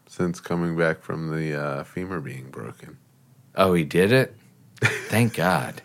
since 0.08 0.40
coming 0.40 0.78
back 0.78 1.02
from 1.02 1.36
the 1.36 1.60
uh, 1.60 1.84
femur 1.84 2.20
being 2.20 2.50
broken? 2.50 2.98
oh 3.56 3.74
he 3.74 3.84
did 3.84 4.12
it 4.12 4.36
thank 5.10 5.34
god 5.34 5.82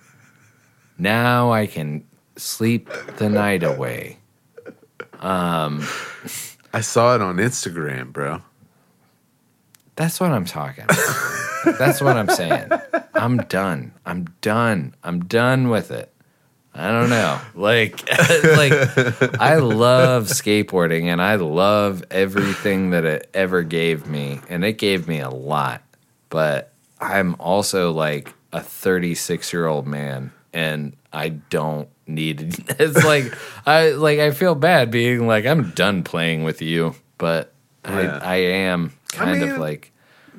now 1.02 1.52
i 1.52 1.66
can 1.66 2.04
sleep 2.36 2.88
the 3.16 3.28
night 3.28 3.62
away 3.62 4.16
um, 5.22 5.86
I 6.74 6.80
saw 6.80 7.14
it 7.14 7.22
on 7.22 7.36
Instagram, 7.36 8.12
bro. 8.12 8.42
That's 9.94 10.18
what 10.18 10.32
I'm 10.32 10.44
talking 10.44 10.84
about. 10.84 11.78
That's 11.78 12.00
what 12.00 12.16
I'm 12.16 12.28
saying. 12.28 12.70
I'm 13.14 13.36
done. 13.36 13.92
I'm 14.04 14.24
done. 14.40 14.94
I'm 15.04 15.24
done 15.24 15.68
with 15.68 15.92
it. 15.92 16.12
I 16.74 16.90
don't 16.90 17.10
know. 17.10 17.38
Like 17.54 18.08
like 18.56 18.72
I 19.38 19.56
love 19.56 20.24
skateboarding 20.24 21.04
and 21.04 21.20
I 21.22 21.36
love 21.36 22.02
everything 22.10 22.90
that 22.90 23.04
it 23.04 23.30
ever 23.34 23.62
gave 23.62 24.06
me 24.06 24.40
and 24.48 24.64
it 24.64 24.78
gave 24.78 25.06
me 25.06 25.20
a 25.20 25.30
lot. 25.30 25.82
But 26.30 26.72
I'm 26.98 27.36
also 27.38 27.92
like 27.92 28.32
a 28.52 28.60
36-year-old 28.60 29.86
man 29.86 30.32
and 30.52 30.94
I 31.12 31.30
don't 31.30 31.88
need 32.06 32.40
it. 32.40 32.80
It's 32.80 33.04
like 33.04 33.32
I 33.66 33.90
like 33.90 34.18
I 34.18 34.30
feel 34.32 34.54
bad 34.54 34.90
being 34.90 35.26
like 35.26 35.46
I'm 35.46 35.70
done 35.70 36.02
playing 36.04 36.44
with 36.44 36.60
you, 36.62 36.94
but 37.18 37.52
Yeah. 37.84 38.18
I 38.22 38.34
I 38.34 38.36
am 38.36 38.92
kind 39.08 39.40
mean, 39.40 39.50
of 39.50 39.58
like 39.58 39.92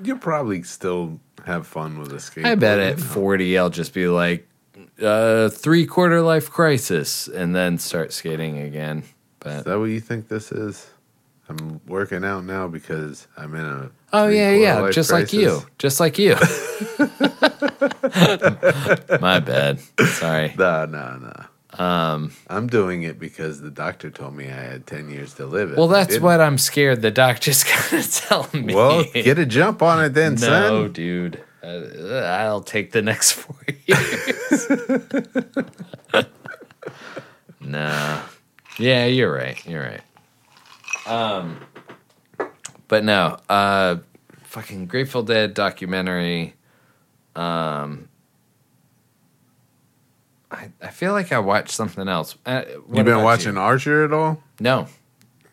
You'll 0.04 0.18
probably 0.18 0.64
still 0.64 1.20
have 1.46 1.68
fun 1.68 2.00
with 2.00 2.12
a 2.12 2.16
skateboard. 2.16 2.46
I 2.46 2.56
bet 2.56 2.80
at 2.80 3.00
40 3.16 3.58
I'll 3.58 3.70
just 3.70 3.94
be 3.94 4.08
like 4.08 4.48
uh 5.02 5.50
three 5.50 5.86
quarter 5.86 6.22
life 6.22 6.50
crisis 6.52 7.28
and 7.28 7.56
then 7.56 7.78
start 7.78 8.14
skating 8.14 8.60
again. 8.60 9.04
Is 9.46 9.64
that 9.64 9.78
what 9.78 9.86
you 9.86 10.00
think 10.00 10.30
this 10.30 10.52
is? 10.52 10.88
I'm 11.50 11.82
working 11.88 12.24
out 12.24 12.46
now 12.46 12.68
because 12.68 13.28
I'm 13.38 13.54
in 13.56 13.66
a. 13.66 13.92
oh 14.14 14.28
yeah, 14.28 14.52
yeah, 14.52 14.90
just 14.92 15.12
like 15.12 15.34
you, 15.34 15.62
just 15.78 16.00
like 16.00 16.18
you. 16.18 16.36
My 19.20 19.40
bad. 19.40 19.80
Sorry. 20.08 20.54
Nah, 20.58 20.86
nah, 20.86 21.18
nah. 21.18 21.46
Um, 21.78 22.32
I'm 22.50 22.68
doing 22.68 23.04
it 23.04 23.20
because 23.20 23.60
the 23.62 23.72
doctor 23.72 24.12
told 24.12 24.36
me 24.36 24.46
I 24.46 24.62
had 24.62 24.86
10 24.86 25.10
years 25.10 25.34
to 25.36 25.46
live. 25.46 25.76
Well, 25.76 25.88
that's 25.88 26.20
what 26.20 26.40
I'm 26.40 26.58
scared 26.60 27.02
the 27.02 27.10
doctor's 27.12 27.64
gonna 27.92 28.04
tell 28.04 28.48
me. 28.54 28.76
Well, 28.76 29.04
get 29.14 29.40
a 29.40 29.46
jump 29.46 29.82
on 29.82 30.04
it 30.04 30.10
then, 30.10 30.36
no, 30.36 30.40
son. 30.40 30.92
dude. 30.94 31.44
Uh, 31.64 32.26
I'll 32.26 32.62
take 32.62 32.92
the 32.92 33.02
next 33.02 33.32
four 33.34 33.56
years. 33.88 34.70
nah. 37.60 38.22
Yeah, 38.78 39.06
you're 39.06 39.34
right. 39.34 39.66
You're 39.66 39.82
right. 39.82 40.02
Um, 41.06 41.60
but 42.88 43.04
no. 43.04 43.38
Uh, 43.50 43.98
fucking 44.44 44.86
Grateful 44.88 45.24
Dead 45.24 45.54
documentary. 45.54 46.54
Um, 47.36 48.08
I 50.52 50.70
I 50.82 50.88
feel 50.90 51.14
like 51.14 51.32
I 51.32 51.40
watched 51.40 51.72
something 51.72 52.08
else. 52.08 52.36
Uh, 52.46 52.64
You 52.94 53.04
been 53.04 53.24
watching 53.24 53.56
you? 53.56 53.60
Archer 53.60 54.06
at 54.06 54.14
all? 54.14 54.42
No. 54.60 54.88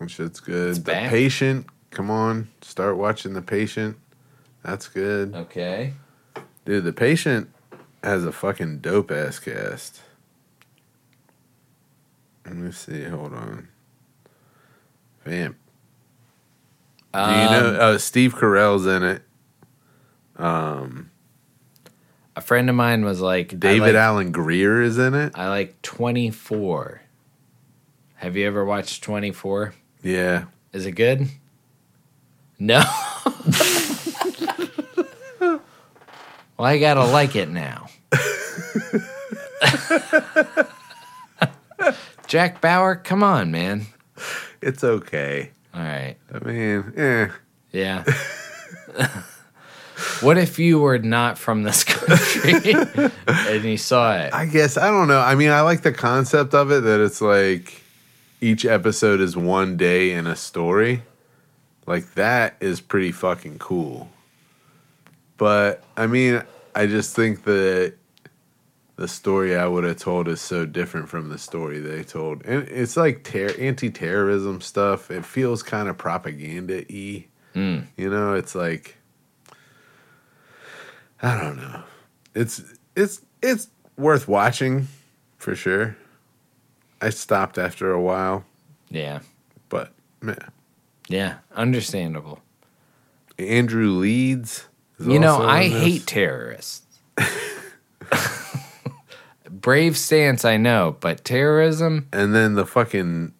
Shit's 0.06 0.40
good. 0.40 0.70
It's 0.70 0.78
the? 0.78 0.92
Patient. 0.92 1.66
Come 1.90 2.10
on, 2.10 2.48
start 2.62 2.96
watching 2.96 3.32
The 3.34 3.42
Patient. 3.42 3.96
That's 4.62 4.86
good. 4.88 5.34
Okay. 5.34 5.94
Dude, 6.64 6.84
The 6.84 6.92
Patient 6.92 7.50
has 8.04 8.24
a 8.24 8.32
fucking 8.32 8.78
dope 8.78 9.10
ass 9.10 9.38
cast. 9.38 10.00
Let 12.46 12.56
me 12.56 12.70
see. 12.72 13.04
Hold 13.04 13.34
on. 13.34 13.68
Vamp. 15.24 15.56
Do 17.12 17.18
you 17.20 17.26
know 17.26 17.68
Um, 17.70 17.76
uh, 17.94 17.98
Steve 17.98 18.34
Carell's 18.34 18.86
in 18.86 19.02
it? 19.02 19.22
Um, 20.36 21.10
A 22.36 22.40
friend 22.40 22.70
of 22.70 22.76
mine 22.76 23.04
was 23.04 23.20
like, 23.20 23.58
David 23.60 23.80
like- 23.80 23.94
Alan 23.94 24.32
Grier 24.32 24.80
is 24.80 24.96
in 24.98 25.14
it. 25.14 25.32
I 25.34 25.48
like 25.48 25.80
24. 25.82 27.02
Have 28.16 28.36
you 28.36 28.46
ever 28.46 28.64
watched 28.64 29.02
24? 29.02 29.74
Yeah. 30.02 30.44
Is 30.72 30.86
it 30.86 30.92
good? 30.92 31.28
No. 32.58 32.78
well, 35.40 35.60
I 36.58 36.78
gotta 36.78 37.04
like 37.04 37.34
it 37.36 37.48
now. 37.48 37.88
Jack 42.26 42.60
Bauer, 42.60 42.96
come 42.96 43.22
on, 43.22 43.50
man. 43.50 43.86
It's 44.62 44.84
okay. 44.84 45.50
All 45.74 45.82
right. 45.82 46.16
I 46.32 46.44
mean, 46.44 46.92
eh. 46.96 47.28
Yeah. 47.72 48.04
what 50.20 50.38
if 50.38 50.58
you 50.58 50.80
were 50.80 50.98
not 50.98 51.38
from 51.38 51.62
this 51.62 51.84
country 51.84 52.74
and 53.26 53.64
you 53.64 53.76
saw 53.76 54.16
it? 54.16 54.34
I 54.34 54.46
guess 54.46 54.76
I 54.76 54.90
don't 54.90 55.08
know. 55.08 55.20
I 55.20 55.34
mean, 55.34 55.50
I 55.50 55.60
like 55.62 55.82
the 55.82 55.92
concept 55.92 56.54
of 56.54 56.70
it 56.70 56.82
that 56.82 57.00
it's 57.00 57.20
like 57.20 57.82
each 58.40 58.64
episode 58.64 59.20
is 59.20 59.36
one 59.36 59.76
day 59.76 60.12
in 60.12 60.26
a 60.26 60.36
story. 60.36 61.02
Like 61.86 62.14
that 62.14 62.56
is 62.60 62.80
pretty 62.80 63.12
fucking 63.12 63.58
cool. 63.58 64.08
But 65.36 65.82
I 65.96 66.06
mean, 66.06 66.42
I 66.74 66.86
just 66.86 67.16
think 67.16 67.44
that 67.44 67.94
the 69.00 69.08
story 69.08 69.56
I 69.56 69.66
would 69.66 69.84
have 69.84 69.96
told 69.96 70.28
is 70.28 70.42
so 70.42 70.66
different 70.66 71.08
from 71.08 71.30
the 71.30 71.38
story 71.38 71.80
they 71.80 72.02
told. 72.04 72.44
And 72.44 72.68
it's 72.68 72.98
like 72.98 73.24
ter- 73.24 73.54
anti-terrorism 73.58 74.60
stuff. 74.60 75.10
It 75.10 75.24
feels 75.24 75.62
kind 75.62 75.88
of 75.88 75.96
propaganda-y. 75.96 77.24
Mm. 77.54 77.86
You 77.96 78.10
know, 78.10 78.34
it's 78.34 78.54
like 78.54 78.96
I 81.22 81.40
don't 81.40 81.56
know. 81.56 81.82
It's 82.34 82.62
it's 82.94 83.22
it's 83.42 83.68
worth 83.96 84.28
watching 84.28 84.88
for 85.38 85.54
sure. 85.56 85.96
I 87.00 87.08
stopped 87.08 87.56
after 87.56 87.90
a 87.92 88.00
while, 88.02 88.44
Yeah. 88.90 89.20
but 89.70 89.92
man, 90.20 90.36
Yeah. 91.08 91.36
Understandable. 91.56 92.42
Andrew 93.38 93.92
Leeds. 93.92 94.66
You 94.98 95.18
know, 95.18 95.40
I 95.40 95.70
this. 95.70 95.82
hate 95.82 96.06
terrorists. 96.06 96.82
Brave 99.60 99.96
stance, 99.96 100.44
I 100.44 100.56
know, 100.56 100.96
but 101.00 101.24
terrorism 101.24 102.08
And 102.12 102.34
then 102.34 102.54
the 102.54 102.66
fucking 102.66 103.32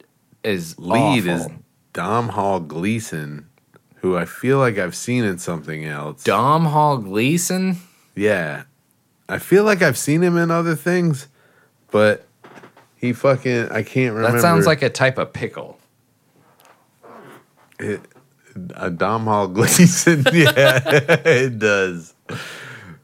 is 0.44 0.78
lead 0.78 1.28
awful. 1.28 1.46
is 1.46 1.48
Domhnall 1.92 2.60
Gleeson, 2.60 3.48
who 3.96 4.16
I 4.16 4.24
feel 4.24 4.58
like 4.58 4.78
I've 4.78 4.94
seen 4.96 5.24
in 5.24 5.38
something 5.38 5.84
else. 5.84 6.22
Domhnall 6.24 6.98
Gleeson. 6.98 7.76
Yeah. 8.14 8.64
I 9.28 9.38
feel 9.38 9.64
like 9.64 9.82
I've 9.82 9.98
seen 9.98 10.22
him 10.22 10.36
in 10.36 10.50
other 10.50 10.74
things, 10.74 11.28
but 11.90 12.26
he 12.96 13.12
fucking 13.12 13.68
I 13.70 13.82
can't 13.82 14.14
remember. 14.14 14.36
That 14.36 14.42
sounds 14.42 14.66
like 14.66 14.82
a 14.82 14.90
type 14.90 15.18
of 15.18 15.32
pickle. 15.32 15.78
it, 17.78 18.00
a 18.74 18.90
Domhnall 18.90 19.48
Gleeson. 19.48 20.24
yeah, 20.32 20.80
it 21.24 21.58
does. 21.58 22.14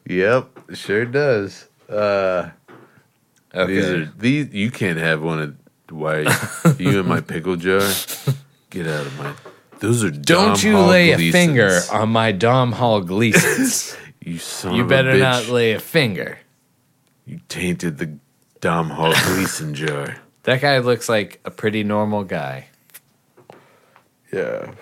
Yep, 0.09 0.49
sure 0.75 1.05
does. 1.05 1.69
Uh, 1.89 2.51
Oh, 3.57 3.63
okay. 3.63 3.73
These 3.75 3.85
are 3.91 4.05
these. 4.19 4.55
You 4.55 4.71
can't 4.71 4.99
have 4.99 5.23
one 5.23 5.41
of 5.41 5.57
why 5.91 6.19
you 6.79 7.01
in 7.01 7.09
my 7.09 7.21
pickle 7.21 7.57
jar. 7.57 7.81
Get 8.71 8.87
out 8.87 9.07
of 9.07 9.19
my. 9.19 9.33
Those 9.81 10.05
are 10.05 10.11
Don't 10.11 10.57
Dom 10.57 10.67
you 10.67 10.77
Hall 10.77 10.87
lay 10.89 11.11
a 11.13 11.33
finger 11.33 11.81
on 11.93 12.11
my 12.11 12.33
Domhnall 12.33 13.01
Gleesons. 13.03 13.97
You 14.27 14.39
son 14.39 14.75
you 14.75 14.83
of 14.83 14.89
better 14.89 15.11
a 15.11 15.15
bitch. 15.15 15.21
not 15.21 15.47
lay 15.49 15.73
a 15.73 15.79
finger. 15.79 16.39
You 17.27 17.39
tainted 17.49 17.99
the 17.99 18.19
Dom 18.61 18.91
Hall 18.91 19.13
Gleason 19.27 19.73
jar. 19.73 20.17
That 20.43 20.61
guy 20.61 20.79
looks 20.79 21.09
like 21.09 21.39
a 21.45 21.51
pretty 21.53 21.85
normal 21.85 22.25
guy. 22.25 22.67
Yeah, 24.33 24.73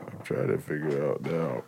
I'm 0.00 0.22
trying 0.24 0.48
to 0.48 0.56
figure 0.58 0.88
it 0.88 1.10
out 1.10 1.20
now. 1.22 1.62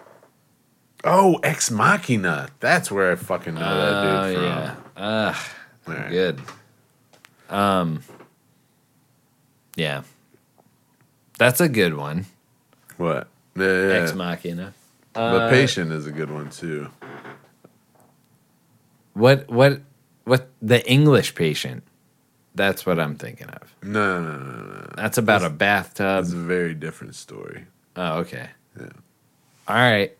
Oh, 1.04 1.38
Ex 1.42 1.70
Machina. 1.70 2.48
That's 2.60 2.90
where 2.90 3.12
I 3.12 3.16
fucking 3.16 3.54
know 3.54 3.60
that 3.60 4.02
dude 4.02 4.14
Oh 4.14 4.34
from. 4.34 4.44
yeah. 4.44 4.74
Ugh, 4.96 5.36
right. 5.86 6.10
good. 6.10 6.40
Um. 7.48 8.02
Yeah. 9.76 10.02
That's 11.38 11.60
a 11.60 11.68
good 11.68 11.94
one. 11.96 12.26
What? 12.98 13.28
Yeah, 13.56 13.64
yeah. 13.88 13.94
Ex 13.94 14.14
Machina. 14.14 14.74
the 15.14 15.20
Uh, 15.20 15.50
patient 15.50 15.92
is 15.92 16.06
a 16.06 16.12
good 16.12 16.30
one 16.30 16.50
too. 16.50 16.88
What 19.14 19.48
what 19.50 19.80
what 20.24 20.48
the 20.60 20.88
English 20.90 21.34
patient? 21.34 21.82
That's 22.54 22.84
what 22.84 22.98
I'm 23.00 23.16
thinking 23.16 23.48
of. 23.48 23.74
No, 23.82 24.20
no, 24.20 24.38
no, 24.38 24.38
no, 24.38 24.64
no. 24.64 24.92
That's 24.96 25.18
about 25.18 25.42
a 25.42 25.50
bathtub. 25.50 26.24
That's 26.24 26.32
a 26.34 26.36
very 26.36 26.74
different 26.74 27.14
story. 27.14 27.64
Oh, 27.96 28.18
okay. 28.20 28.48
Yeah. 28.78 28.88
All 29.68 29.76
right. 29.76 30.16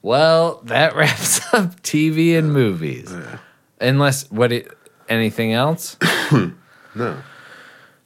Well, 0.00 0.60
that 0.64 0.94
wraps 0.96 1.40
up 1.52 1.82
TV 1.82 2.38
and 2.38 2.52
movies. 2.52 3.10
Yeah. 3.12 3.38
Unless 3.80 4.30
what 4.30 4.52
it 4.52 4.70
anything 5.08 5.52
else? 5.52 5.96
No. 6.94 7.16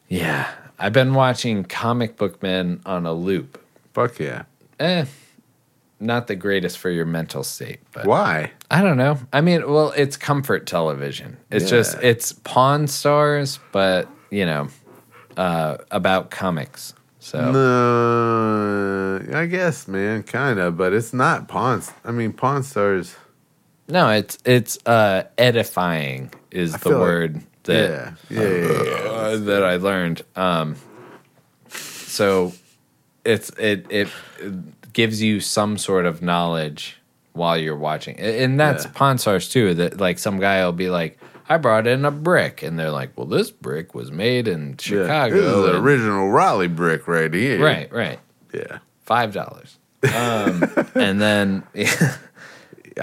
Yeah. 0.06 0.48
I've 0.78 0.92
been 0.92 1.12
watching 1.14 1.64
Comic 1.64 2.16
Book 2.16 2.40
Men 2.40 2.80
on 2.86 3.04
a 3.04 3.12
loop. 3.12 3.60
Fuck 3.94 4.20
yeah. 4.20 4.44
Eh. 4.78 5.06
Not 5.98 6.26
the 6.26 6.36
greatest 6.36 6.78
for 6.78 6.90
your 6.90 7.06
mental 7.06 7.42
state, 7.42 7.80
but 7.92 8.06
Why? 8.06 8.52
I 8.70 8.82
don't 8.82 8.98
know. 8.98 9.18
I 9.32 9.40
mean, 9.40 9.68
well, 9.68 9.92
it's 9.96 10.16
comfort 10.16 10.66
television. 10.66 11.38
It's 11.50 11.70
just 11.70 11.96
it's 12.02 12.32
Pawn 12.32 12.86
Stars, 12.86 13.58
but 13.72 14.06
you 14.30 14.44
know, 14.44 14.68
uh, 15.38 15.78
about 15.90 16.30
comics. 16.30 16.92
So 17.18 17.50
No, 17.50 19.36
I 19.36 19.46
guess, 19.46 19.88
man, 19.88 20.22
kind 20.22 20.58
of, 20.60 20.76
but 20.76 20.92
it's 20.92 21.12
not 21.14 21.48
Pawn. 21.48 21.82
I 22.04 22.12
mean, 22.12 22.32
Pawn 22.32 22.62
Stars. 22.62 23.16
No, 23.88 24.10
it's 24.10 24.38
it's 24.44 24.78
uh, 24.86 25.24
edifying 25.38 26.32
is 26.50 26.74
I 26.74 26.78
the 26.78 26.82
feel 26.84 26.92
like- 26.92 27.00
word 27.00 27.40
that 27.64 27.90
Yeah, 27.90 28.40
yeah, 28.42 28.48
yeah. 28.48 28.72
yeah. 28.72 29.00
uh, 29.10 29.36
that 29.38 29.64
I 29.64 29.76
learned. 29.76 30.22
Um, 30.36 30.76
so 31.68 32.52
it's 33.24 33.50
it, 33.58 33.86
it 33.90 34.08
it 34.40 34.92
gives 34.92 35.20
you 35.22 35.40
some 35.40 35.76
sort 35.78 36.06
of 36.06 36.22
knowledge 36.22 36.96
while 37.32 37.58
you're 37.58 37.76
watching, 37.76 38.18
and 38.18 38.58
that's 38.58 38.84
Yeah. 38.84 38.92
Pawn 38.94 39.18
too. 39.18 39.74
That 39.74 40.00
like 40.00 40.18
some 40.18 40.38
guy 40.40 40.64
will 40.64 40.72
be 40.72 40.88
like, 40.90 41.18
I 41.48 41.58
brought 41.58 41.86
in 41.86 42.04
a 42.04 42.10
brick, 42.10 42.62
and 42.62 42.78
they're 42.78 42.90
like, 42.90 43.10
"Well, 43.16 43.26
this 43.26 43.50
brick 43.50 43.94
was 43.94 44.10
made 44.10 44.48
in 44.48 44.70
Yeah. 44.70 44.76
Chicago." 44.78 45.34
This 45.34 45.44
is 45.44 45.52
the 45.64 45.76
and- 45.76 45.84
original 45.84 46.28
Raleigh 46.30 46.68
brick 46.68 47.06
right 47.08 47.32
here. 47.32 47.62
Right, 47.62 47.92
right. 47.92 48.18
Yeah. 48.54 48.78
Five 49.02 49.32
dollars. 49.34 49.78
Um, 50.14 50.62
and 50.94 51.20
then 51.20 51.62
I 51.74 52.16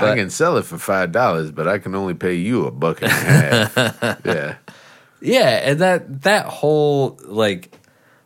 But- 0.02 0.16
can 0.16 0.30
sell 0.30 0.58
it 0.58 0.66
for 0.66 0.78
five 0.78 1.12
dollars, 1.12 1.52
but 1.52 1.68
I 1.68 1.78
can 1.78 1.94
only 1.96 2.14
pay 2.16 2.34
you 2.36 2.66
a 2.66 2.72
buck 2.72 3.02
and 3.02 3.12
a 3.12 3.16
half. 3.16 3.76
yeah. 4.26 4.56
yeah, 5.22 5.70
and 5.70 5.80
that 5.80 6.22
that 6.24 6.46
whole 6.48 7.20
like 7.26 7.78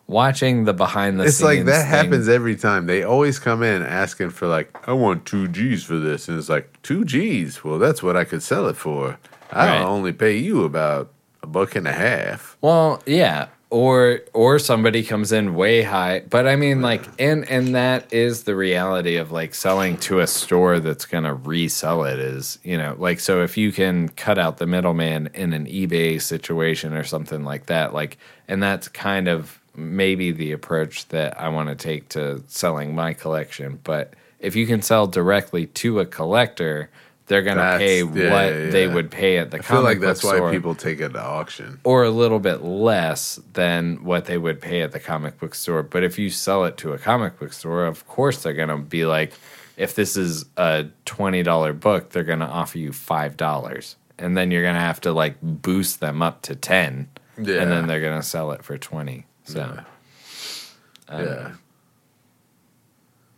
watching 0.07 0.63
the 0.63 0.73
behind 0.73 1.19
the 1.19 1.23
scenes. 1.25 1.33
It's 1.35 1.41
like 1.43 1.65
that 1.65 1.81
thing- 1.81 1.89
happens 1.89 2.29
every 2.29 2.55
time. 2.55 2.85
They 2.85 3.03
always 3.03 3.39
come 3.39 3.61
in 3.63 3.83
asking 3.83 4.29
for 4.29 4.47
like, 4.47 4.73
I 4.87 4.93
want 4.93 5.25
two 5.25 5.47
G's 5.49 5.83
for 5.83 5.97
this. 5.99 6.29
And 6.29 6.37
it's 6.39 6.47
like, 6.47 6.81
two 6.83 7.03
G's? 7.03 7.63
Well, 7.63 7.77
that's 7.79 8.01
what 8.01 8.15
I 8.15 8.23
could 8.23 8.41
sell 8.41 8.67
it 8.67 8.77
for. 8.77 9.17
I'll 9.51 9.67
Right. 9.67 9.85
only 9.85 10.13
pay 10.13 10.37
you 10.37 10.63
about 10.63 11.11
a 11.43 11.47
buck 11.47 11.75
and 11.75 11.85
a 11.87 11.91
half. 11.91 12.55
Well, 12.61 13.03
yeah, 13.05 13.47
or 13.69 14.21
or 14.33 14.59
somebody 14.59 15.03
comes 15.03 15.31
in 15.31 15.53
way 15.53 15.81
high, 15.81 16.21
but 16.29 16.47
I 16.47 16.55
mean, 16.55 16.81
like, 16.81 17.03
and 17.19 17.47
and 17.49 17.75
that 17.75 18.13
is 18.13 18.43
the 18.43 18.55
reality 18.55 19.17
of 19.17 19.31
like 19.31 19.53
selling 19.53 19.97
to 19.97 20.19
a 20.19 20.27
store 20.27 20.79
that's 20.79 21.05
gonna 21.05 21.33
resell 21.33 22.05
it. 22.05 22.19
Is 22.19 22.59
you 22.63 22.77
know, 22.77 22.95
like, 22.97 23.19
so 23.19 23.43
if 23.43 23.57
you 23.57 23.71
can 23.73 24.09
cut 24.09 24.37
out 24.37 24.57
the 24.57 24.67
middleman 24.67 25.29
in 25.33 25.51
an 25.51 25.65
eBay 25.65 26.21
situation 26.21 26.93
or 26.93 27.03
something 27.03 27.43
like 27.43 27.65
that, 27.65 27.93
like, 27.93 28.17
and 28.47 28.63
that's 28.63 28.87
kind 28.87 29.27
of 29.27 29.59
maybe 29.75 30.31
the 30.31 30.53
approach 30.53 31.07
that 31.09 31.39
I 31.39 31.49
want 31.49 31.69
to 31.69 31.75
take 31.75 32.09
to 32.09 32.43
selling 32.47 32.95
my 32.95 33.13
collection. 33.13 33.79
But 33.83 34.13
if 34.39 34.55
you 34.55 34.65
can 34.65 34.81
sell 34.81 35.07
directly 35.07 35.65
to 35.67 35.99
a 35.99 36.05
collector. 36.05 36.89
They're 37.27 37.41
gonna 37.41 37.59
That's- 37.61 37.79
pay 37.81 37.97
yeah, 37.99 38.03
what 38.05 38.13
yeah, 38.55 38.69
they 38.69 38.87
would 38.87 39.11
pay 39.11 39.37
at 39.37 39.51
the 39.51 39.59
comic 39.59 39.61
book 39.61 39.65
store. 39.65 39.75
I 39.75 39.79
feel 39.79 39.83
like 39.83 39.97
comic 39.97 40.07
that's 40.07 40.21
book 40.21 40.31
why 40.31 40.37
store 40.37 40.51
people 40.51 40.75
take 40.75 40.99
it 41.01 41.09
to 41.09 41.21
auction. 41.21 41.79
or 41.83 42.03
a 42.03 42.09
little 42.09 42.39
bit 42.39 42.61
less 42.63 43.39
than 43.53 44.03
what 44.05 44.25
they 44.25 44.37
would 44.37 44.61
pay 44.61 44.81
at 44.81 44.93
the 44.93 44.99
comic 44.99 45.37
book 45.37 45.53
store. 45.53 45.83
But 45.83 46.03
if 46.03 46.17
you 46.17 46.29
sell 46.29 46.63
it 46.63 46.77
to 46.77 46.93
a 46.93 46.97
comic 46.97 47.37
book 47.37 47.51
store, 47.51 47.85
of 47.85 48.07
course 48.07 48.43
they're 48.43 48.53
going 48.53 48.69
to 48.69 48.77
be 48.77 49.05
like, 49.05 49.33
if 49.75 49.93
this 49.93 50.15
is 50.15 50.45
a 50.55 50.85
$20 51.05 51.79
book, 51.79 52.09
they're 52.11 52.23
going 52.23 52.39
to 52.39 52.45
offer 52.47 52.77
you 52.77 52.91
$5. 52.91 53.95
And 54.17 54.35
then 54.37 54.49
you're 54.49 54.63
going 54.63 54.75
to 54.75 54.79
have 54.81 55.01
to 55.01 55.11
like 55.11 55.35
boost 55.41 55.99
them 55.99 56.21
up 56.21 56.41
to 56.43 56.55
10. 56.55 57.09
Yeah. 57.39 57.61
And 57.61 57.69
then 57.71 57.87
they're 57.87 58.01
going 58.01 58.19
to 58.19 58.25
sell 58.25 58.51
it 58.53 58.63
for 58.63 58.77
20. 58.77 59.25
So, 59.43 59.59
Yeah. 59.59 61.15
Um, 61.15 61.25
yeah. 61.25 61.51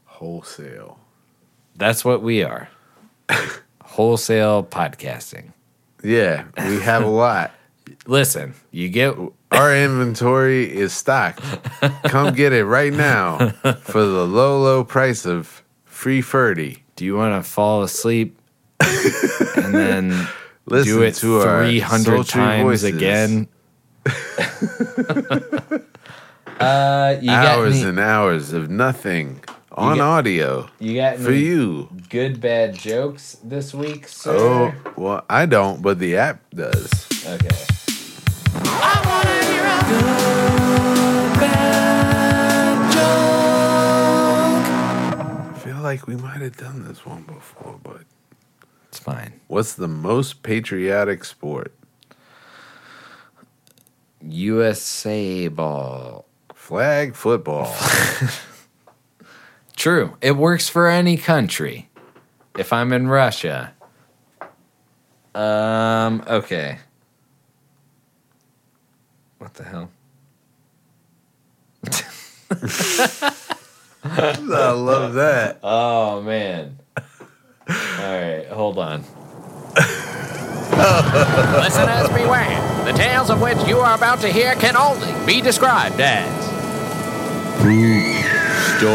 Wholesale. 0.05 0.99
that's 1.75 2.03
what 2.03 2.21
we 2.21 2.43
are 2.43 2.69
wholesale 4.00 4.64
podcasting. 4.64 5.52
Yeah, 6.02 6.45
we 6.70 6.80
have 6.80 7.04
a 7.04 7.10
lot. 7.10 7.52
Listen, 8.08 8.54
you 8.72 8.88
get 8.88 9.14
Our 9.52 9.76
inventory 9.76 10.74
is 10.74 10.93
stocked. 10.93 11.41
Come 12.06 12.34
get 12.34 12.54
it 12.54 12.64
right 12.64 12.93
now 12.93 13.50
for 13.82 14.00
the 14.00 14.26
low, 14.26 14.58
low 14.62 14.86
price 14.86 15.26
of 15.26 15.64
free 15.84 16.22
Ferdy. 16.22 16.82
do 16.95 17.04
you 17.04 17.18
want 17.18 17.43
to 17.43 17.50
fall 17.50 17.84
asleep 17.84 18.39
and 18.80 19.76
then 19.76 20.28
Listen 20.66 20.93
do 20.93 21.02
it 21.02 21.16
to 21.16 21.39
our 21.39 21.66
300 21.66 22.06
sultry 22.06 22.24
times 22.41 22.64
voices. 22.64 22.95
again 22.95 23.50
uh 26.62 27.18
you 27.20 27.28
got 27.28 27.47
hours 27.47 27.82
any, 27.82 27.89
and 27.89 28.00
hours 28.00 28.54
of 28.54 28.70
nothing 28.70 29.43
on 29.80 29.97
got- 29.97 30.03
audio 30.19 30.69
you 30.80 30.95
got 30.95 31.17
for 31.17 31.32
you. 31.32 31.89
good 32.09 32.39
bad 32.41 32.73
jokes 32.75 33.38
this 33.43 33.73
week 33.73 34.07
sir? 34.07 34.36
Oh, 34.36 34.73
well, 34.95 35.25
I 35.30 35.45
don't, 35.45 35.82
but 35.82 35.99
the 35.99 36.17
app 36.17 36.41
does. 36.51 36.91
okay 37.25 37.57
I 38.55 39.01
wanna 39.05 39.39
be 39.51 39.59
right. 39.59 39.89
I 45.51 45.59
feel 45.63 45.77
like 45.77 46.07
we 46.07 46.15
might 46.15 46.41
have 46.41 46.57
done 46.57 46.86
this 46.88 47.05
one 47.05 47.23
before, 47.23 47.80
but 47.84 48.01
it's 48.88 48.99
fine 48.99 49.39
what's 49.47 49.73
the 49.73 49.88
most 49.88 50.43
patriotic 50.43 51.23
sport? 51.23 51.73
usa 54.21 55.47
ball 55.47 56.25
Flag 56.53 57.15
football. 57.15 57.65
true 59.80 60.15
it 60.21 60.36
works 60.36 60.69
for 60.69 60.88
any 60.88 61.17
country 61.17 61.89
if 62.57 62.71
i'm 62.71 62.93
in 62.93 63.07
russia 63.07 63.73
um 65.34 66.23
okay 66.27 66.77
what 69.39 69.53
the 69.55 69.63
hell 69.63 69.89
I 74.03 74.71
love 74.71 75.13
that. 75.15 75.59
Oh 75.63 76.21
man. 76.21 76.77
All 76.97 77.05
right, 77.67 78.45
hold 78.47 78.80
on. 78.80 79.01
Listeners 81.61 82.09
beware. 82.09 82.84
The 82.86 82.93
tales 82.93 83.30
of 83.30 83.41
which 83.41 83.57
you 83.67 83.80
are 83.80 83.95
about 83.95 84.21
to 84.21 84.30
hear 84.30 84.55
can 84.55 84.75
only 84.75 85.13
be 85.25 85.41
described 85.41 85.99
as 85.99 86.49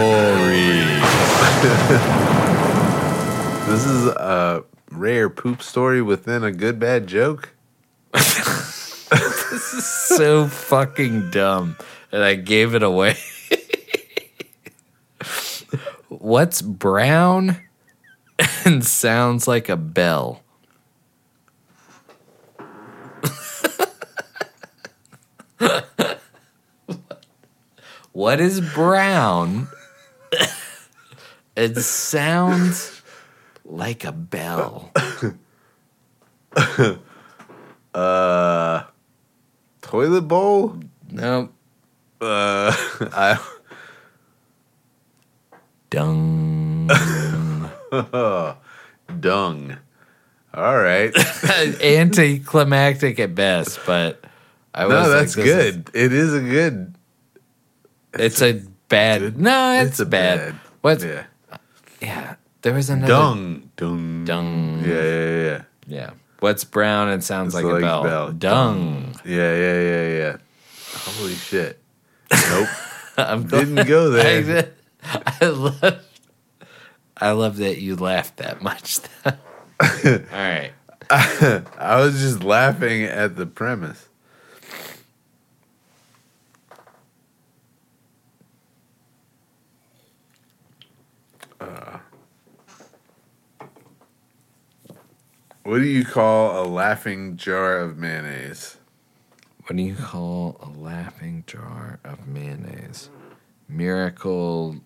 This 3.67 3.87
is 3.87 4.07
a 4.07 4.63
rare 4.91 5.31
poop 5.31 5.63
story 5.63 6.03
within 6.03 6.45
a 6.45 6.53
good 6.53 6.79
bad 6.79 7.07
joke. 7.07 7.55
This 8.13 9.73
is 9.73 9.87
so 9.87 10.49
fucking 10.49 11.31
dumb. 11.31 11.77
And 12.13 12.23
I 12.23 12.35
gave 12.35 12.75
it 12.75 12.83
away. 12.83 13.17
What's 16.09 16.61
brown 16.63 17.57
and 18.65 18.85
sounds 18.85 19.49
like 19.49 19.69
a 19.69 19.77
bell? 19.77 20.43
what 28.13 28.41
is 28.41 28.61
brown 28.61 29.69
and 31.57 31.77
sounds 31.79 33.03
like 33.65 34.05
a 34.05 34.13
bell? 34.13 34.91
uh, 37.95 38.85
Toilet 39.83 40.23
bowl? 40.23 40.77
Nope. 41.11 41.53
Uh, 42.21 42.73
I, 43.13 43.39
Dung. 45.91 46.91
dung. 49.21 49.77
All 50.55 50.77
right. 50.77 51.13
anticlimactic 51.83 53.19
at 53.21 53.35
best, 53.35 53.79
but 53.87 54.25
I 54.75 54.87
was 54.87 54.95
no, 54.95 55.01
like, 55.01 55.11
that's 55.21 55.37
is- 55.37 55.45
good. 55.45 55.91
it 55.95 56.13
is 56.13 56.35
a 56.35 56.41
good. 56.41 56.95
it's 58.15 58.43
a 58.43 58.63
bad. 58.89 59.39
No, 59.39 59.81
it's, 59.83 60.01
a 60.01 60.07
bad. 60.07 60.55
What's 60.81 61.05
Yeah. 61.05 61.25
Yeah? 62.05 62.37
There 62.63 62.73
was 62.75 62.91
another 62.91 63.13
Dung. 63.13 63.71
Dung. 63.77 64.25
Dung. 64.25 64.83
Yeah, 64.85 65.03
yeah, 65.03 65.43
yeah. 65.43 65.63
Yeah. 65.87 66.11
What's 66.41 66.65
brown 66.65 67.09
and 67.09 67.23
sounds 67.23 67.55
It's 67.55 67.63
like, 67.63 67.65
like 67.65 67.83
a 67.83 67.87
bell? 67.87 68.03
bell. 68.03 68.33
Dung. 68.33 69.15
Yeah, 69.25 69.55
yeah, 69.55 69.81
yeah, 69.81 70.09
yeah. 70.09 70.37
Holy 70.95 71.35
shit. 71.35 71.81
Nope. 72.51 72.69
I'm 73.17 73.47
Didn't 73.47 73.87
go 73.87 74.11
there. 74.11 74.71
I, 75.03 75.23
I 75.41 75.47
love. 75.47 76.05
I 77.17 77.31
love 77.31 77.59
that 77.59 77.81
you 77.81 77.97
laughed 77.97 78.39
that 78.39 78.61
much. 78.63 78.99
All 79.25 79.33
right. 80.33 80.73
I 81.11 82.01
was 82.01 82.19
just 82.21 82.43
laughing 82.43 83.05
at 83.05 83.37
the 83.37 83.47
premise. 83.47 84.09
What 95.65 95.79
do 95.79 95.85
you 95.85 96.05
call 96.05 96.63
a 96.63 96.67
laughing 96.69 97.37
jar 97.37 97.79
of 97.79 97.97
mayonnaise? 97.97 98.77
What 99.65 99.77
do 99.77 99.83
you 99.83 99.95
call 99.95 100.59
a 100.61 100.69
laughing 100.69 101.43
jar 101.47 101.99
of 102.05 102.29
mayonnaise? 102.29 103.09
Miracle 103.67 104.77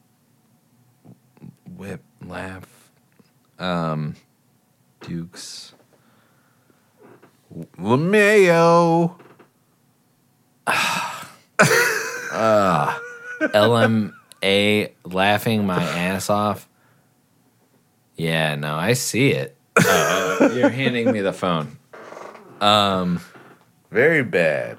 whip 1.77 2.03
laugh. 2.25 2.93
Um, 3.59 4.15
Dukes. 5.01 5.75
LeMayo. 7.77 9.19
LMA 13.41 14.93
laughing 15.05 15.67
my 15.67 15.83
ass 15.83 16.31
off. 16.31 16.69
Yeah, 18.17 18.55
no, 18.55 18.77
I 18.77 18.93
see 18.93 19.33
it. 19.33 19.58
Uh, 19.87 20.51
you're 20.55 20.69
handing 20.71 21.11
me 21.13 21.21
the 21.21 21.33
phone. 21.33 21.79
Um, 22.61 23.21
Very 23.91 24.23
bad. 24.23 24.79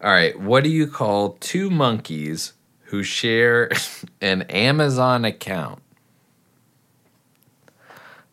all 0.00 0.12
right. 0.12 0.38
What 0.38 0.64
do 0.64 0.70
you 0.70 0.86
call 0.86 1.36
two 1.40 1.70
monkeys 1.70 2.52
who 2.84 3.02
share 3.02 3.70
an 4.20 4.42
Amazon 4.42 5.24
account? 5.24 5.82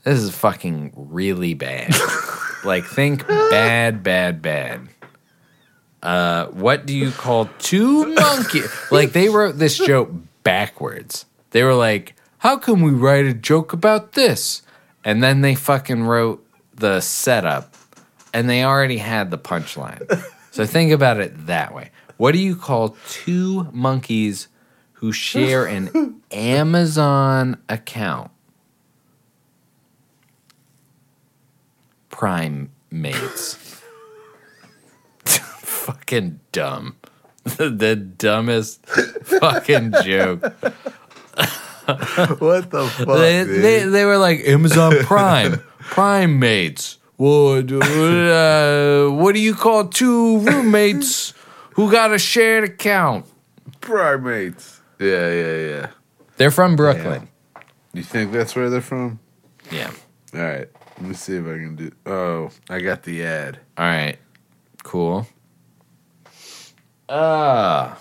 This 0.03 0.20
is 0.20 0.36
fucking 0.36 0.91
really 0.95 1.53
bad. 1.53 1.95
like, 2.66 2.84
think 2.84 3.26
bad, 3.28 4.03
bad, 4.03 4.41
bad. 4.41 4.89
Uh, 6.04 6.47
what 6.47 6.86
do 6.86 6.95
you 6.95 7.12
call 7.12 7.49
two 7.60 8.14
monkeys? 8.14 8.70
like, 8.91 9.14
they 9.14 9.30
wrote 9.30 9.58
this 9.58 9.78
joke 9.78 10.12
backwards. 10.43 11.26
They 11.51 11.64
were 11.64 11.74
like, 11.74 12.16
how 12.39 12.58
can 12.58 12.82
we 12.82 12.91
write 12.91 13.26
a 13.26 13.34
joke 13.34 13.72
about 13.72 14.12
this? 14.12 14.62
And 15.06 15.24
then 15.24 15.41
they 15.41 15.56
fucking 15.56 16.04
wrote 16.04 16.45
the 16.76 16.99
setup 16.99 17.74
and 18.34 18.49
they 18.49 18.64
already 18.66 18.97
had 18.97 19.32
the 19.32 19.38
punchline. 19.38 20.24
so 20.51 20.66
think 20.66 20.91
about 20.91 21.22
it 21.22 21.47
that 21.47 21.74
way. 21.74 21.91
What 22.18 22.34
do 22.34 22.39
you 22.39 22.56
call 22.56 22.97
two 23.10 23.70
monkeys 23.72 24.47
who 24.93 25.12
share 25.14 25.66
an 25.66 26.22
Amazon 26.32 27.58
account? 27.70 28.32
Prime 32.10 32.72
mates. 32.91 33.62
Fucking 35.84 36.39
dumb. 36.51 36.95
the 37.43 37.95
dumbest 37.95 38.86
fucking 38.86 39.93
joke. 40.03 40.41
What 42.39 42.71
the 42.71 42.88
fuck? 42.88 43.17
they, 43.17 43.43
they, 43.43 43.84
they 43.84 44.05
were 44.05 44.17
like 44.17 44.39
Amazon 44.47 44.93
Prime, 45.03 45.59
Prime 45.79 46.39
mates. 46.39 46.97
What, 47.17 47.71
uh, 47.71 49.09
what 49.09 49.36
do 49.36 49.41
you 49.41 49.53
call 49.53 49.88
two 49.88 50.39
roommates 50.39 51.34
who 51.75 51.91
got 51.91 52.13
a 52.13 52.17
shared 52.17 52.63
account? 52.63 53.25
primates. 53.84 54.81
Yeah, 54.99 55.29
yeah, 55.31 55.57
yeah. 55.57 55.88
They're 56.38 56.51
from 56.51 56.75
Brooklyn. 56.75 57.27
You 57.93 58.03
think 58.03 58.31
that's 58.31 58.55
where 58.55 58.69
they're 58.69 58.81
from? 58.81 59.19
Yeah. 59.71 59.91
All 60.34 60.41
right. 60.41 60.67
Let 60.97 61.01
me 61.01 61.13
see 61.13 61.36
if 61.36 61.45
I 61.45 61.57
can 61.57 61.75
do. 61.75 61.91
Oh, 62.05 62.49
I 62.69 62.79
got 62.79 63.03
the 63.03 63.23
ad. 63.23 63.59
All 63.77 63.86
right. 63.86 64.17
Cool. 64.84 65.27
Uh, 67.10 67.95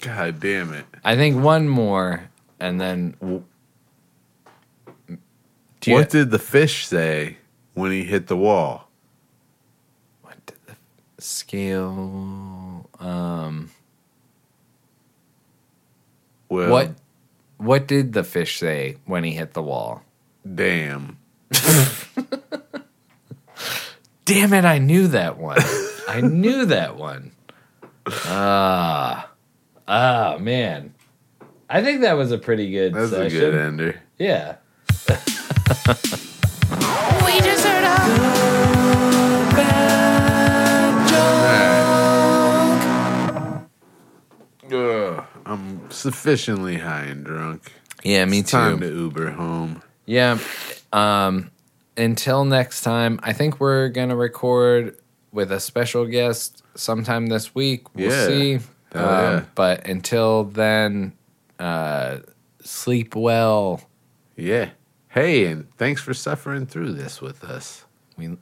God 0.00 0.40
damn 0.40 0.72
it. 0.72 0.84
I 1.04 1.16
think 1.16 1.42
one 1.42 1.68
more, 1.68 2.28
and 2.60 2.80
then. 2.80 3.14
Do 5.80 5.90
you- 5.90 5.96
what 5.96 6.10
did 6.10 6.30
the 6.30 6.38
fish 6.38 6.86
say 6.86 7.36
when 7.74 7.90
he 7.92 8.04
hit 8.04 8.26
the 8.26 8.36
wall? 8.36 8.88
what 10.22 10.36
did 10.46 10.56
the 10.66 10.76
scale? 11.22 12.88
Um, 12.98 13.70
Well, 16.48 16.70
what? 16.70 16.90
What 17.58 17.86
did 17.86 18.12
the 18.14 18.24
fish 18.24 18.58
say 18.58 18.96
when 19.06 19.24
he 19.24 19.32
hit 19.32 19.52
the 19.54 19.62
wall? 19.62 20.02
Damn. 20.54 21.18
Damn 24.24 24.52
it, 24.54 24.64
I 24.64 24.78
knew 24.78 25.06
that 25.08 25.36
one. 25.38 25.58
I 26.08 26.20
knew 26.20 26.66
that 26.66 26.96
one. 26.96 27.32
Ah. 28.06 29.30
Ah, 29.88 30.36
man. 30.40 30.94
I 31.68 31.82
think 31.82 32.02
that 32.02 32.14
was 32.14 32.30
a 32.32 32.38
pretty 32.38 32.70
good 32.70 32.94
That's 32.94 33.10
session. 33.10 33.36
a 33.36 33.40
good 33.40 33.54
ender. 33.54 34.00
Yeah. 34.18 34.56
We 37.26 37.40
just 37.40 37.64
heard 37.66 37.84
a 37.84 37.94
Ugh, 44.72 45.24
I'm 45.44 45.90
sufficiently 45.90 46.78
high 46.78 47.02
and 47.04 47.24
drunk. 47.24 47.72
Yeah, 48.02 48.24
me 48.24 48.40
It's 48.40 48.50
time 48.50 48.80
too. 48.80 48.90
to 48.90 48.94
Uber 48.96 49.30
home. 49.32 49.82
Yeah. 50.06 50.38
Um 50.92 51.50
until 51.96 52.44
next 52.44 52.80
time, 52.82 53.20
I 53.22 53.32
think 53.32 53.60
we're 53.60 53.88
going 53.88 54.08
to 54.08 54.16
record 54.16 54.96
with 55.34 55.52
a 55.52 55.60
special 55.60 56.06
guest 56.06 56.62
sometime 56.74 57.26
this 57.26 57.54
week. 57.54 57.94
We'll 57.94 58.10
Yeah. 58.10 58.26
see. 58.26 58.52
Hell 58.92 59.08
Um, 59.08 59.34
yeah. 59.34 59.44
but 59.54 59.86
until 59.86 60.44
then, 60.44 61.12
uh 61.58 62.18
sleep 62.62 63.14
well. 63.14 63.82
Yeah. 64.36 64.70
Hey, 65.08 65.46
and 65.46 65.66
thanks 65.76 66.00
for 66.00 66.14
suffering 66.14 66.66
through 66.66 66.92
this 66.94 67.20
with 67.20 67.44
us. 67.44 67.84
We 68.16 68.36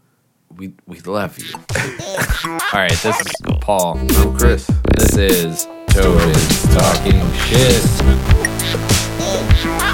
we 0.57 0.75
we 0.87 1.01
love 1.01 1.39
you. 1.39 1.55
All 2.45 2.59
right, 2.75 2.91
this 2.91 3.21
is 3.21 3.33
Paul. 3.61 3.99
I'm 3.99 4.37
Chris. 4.39 4.67
This 4.97 5.17
is 5.17 5.67
Toad 5.89 6.21
is 6.37 6.63
talking 6.75 7.21
shit. 7.49 7.83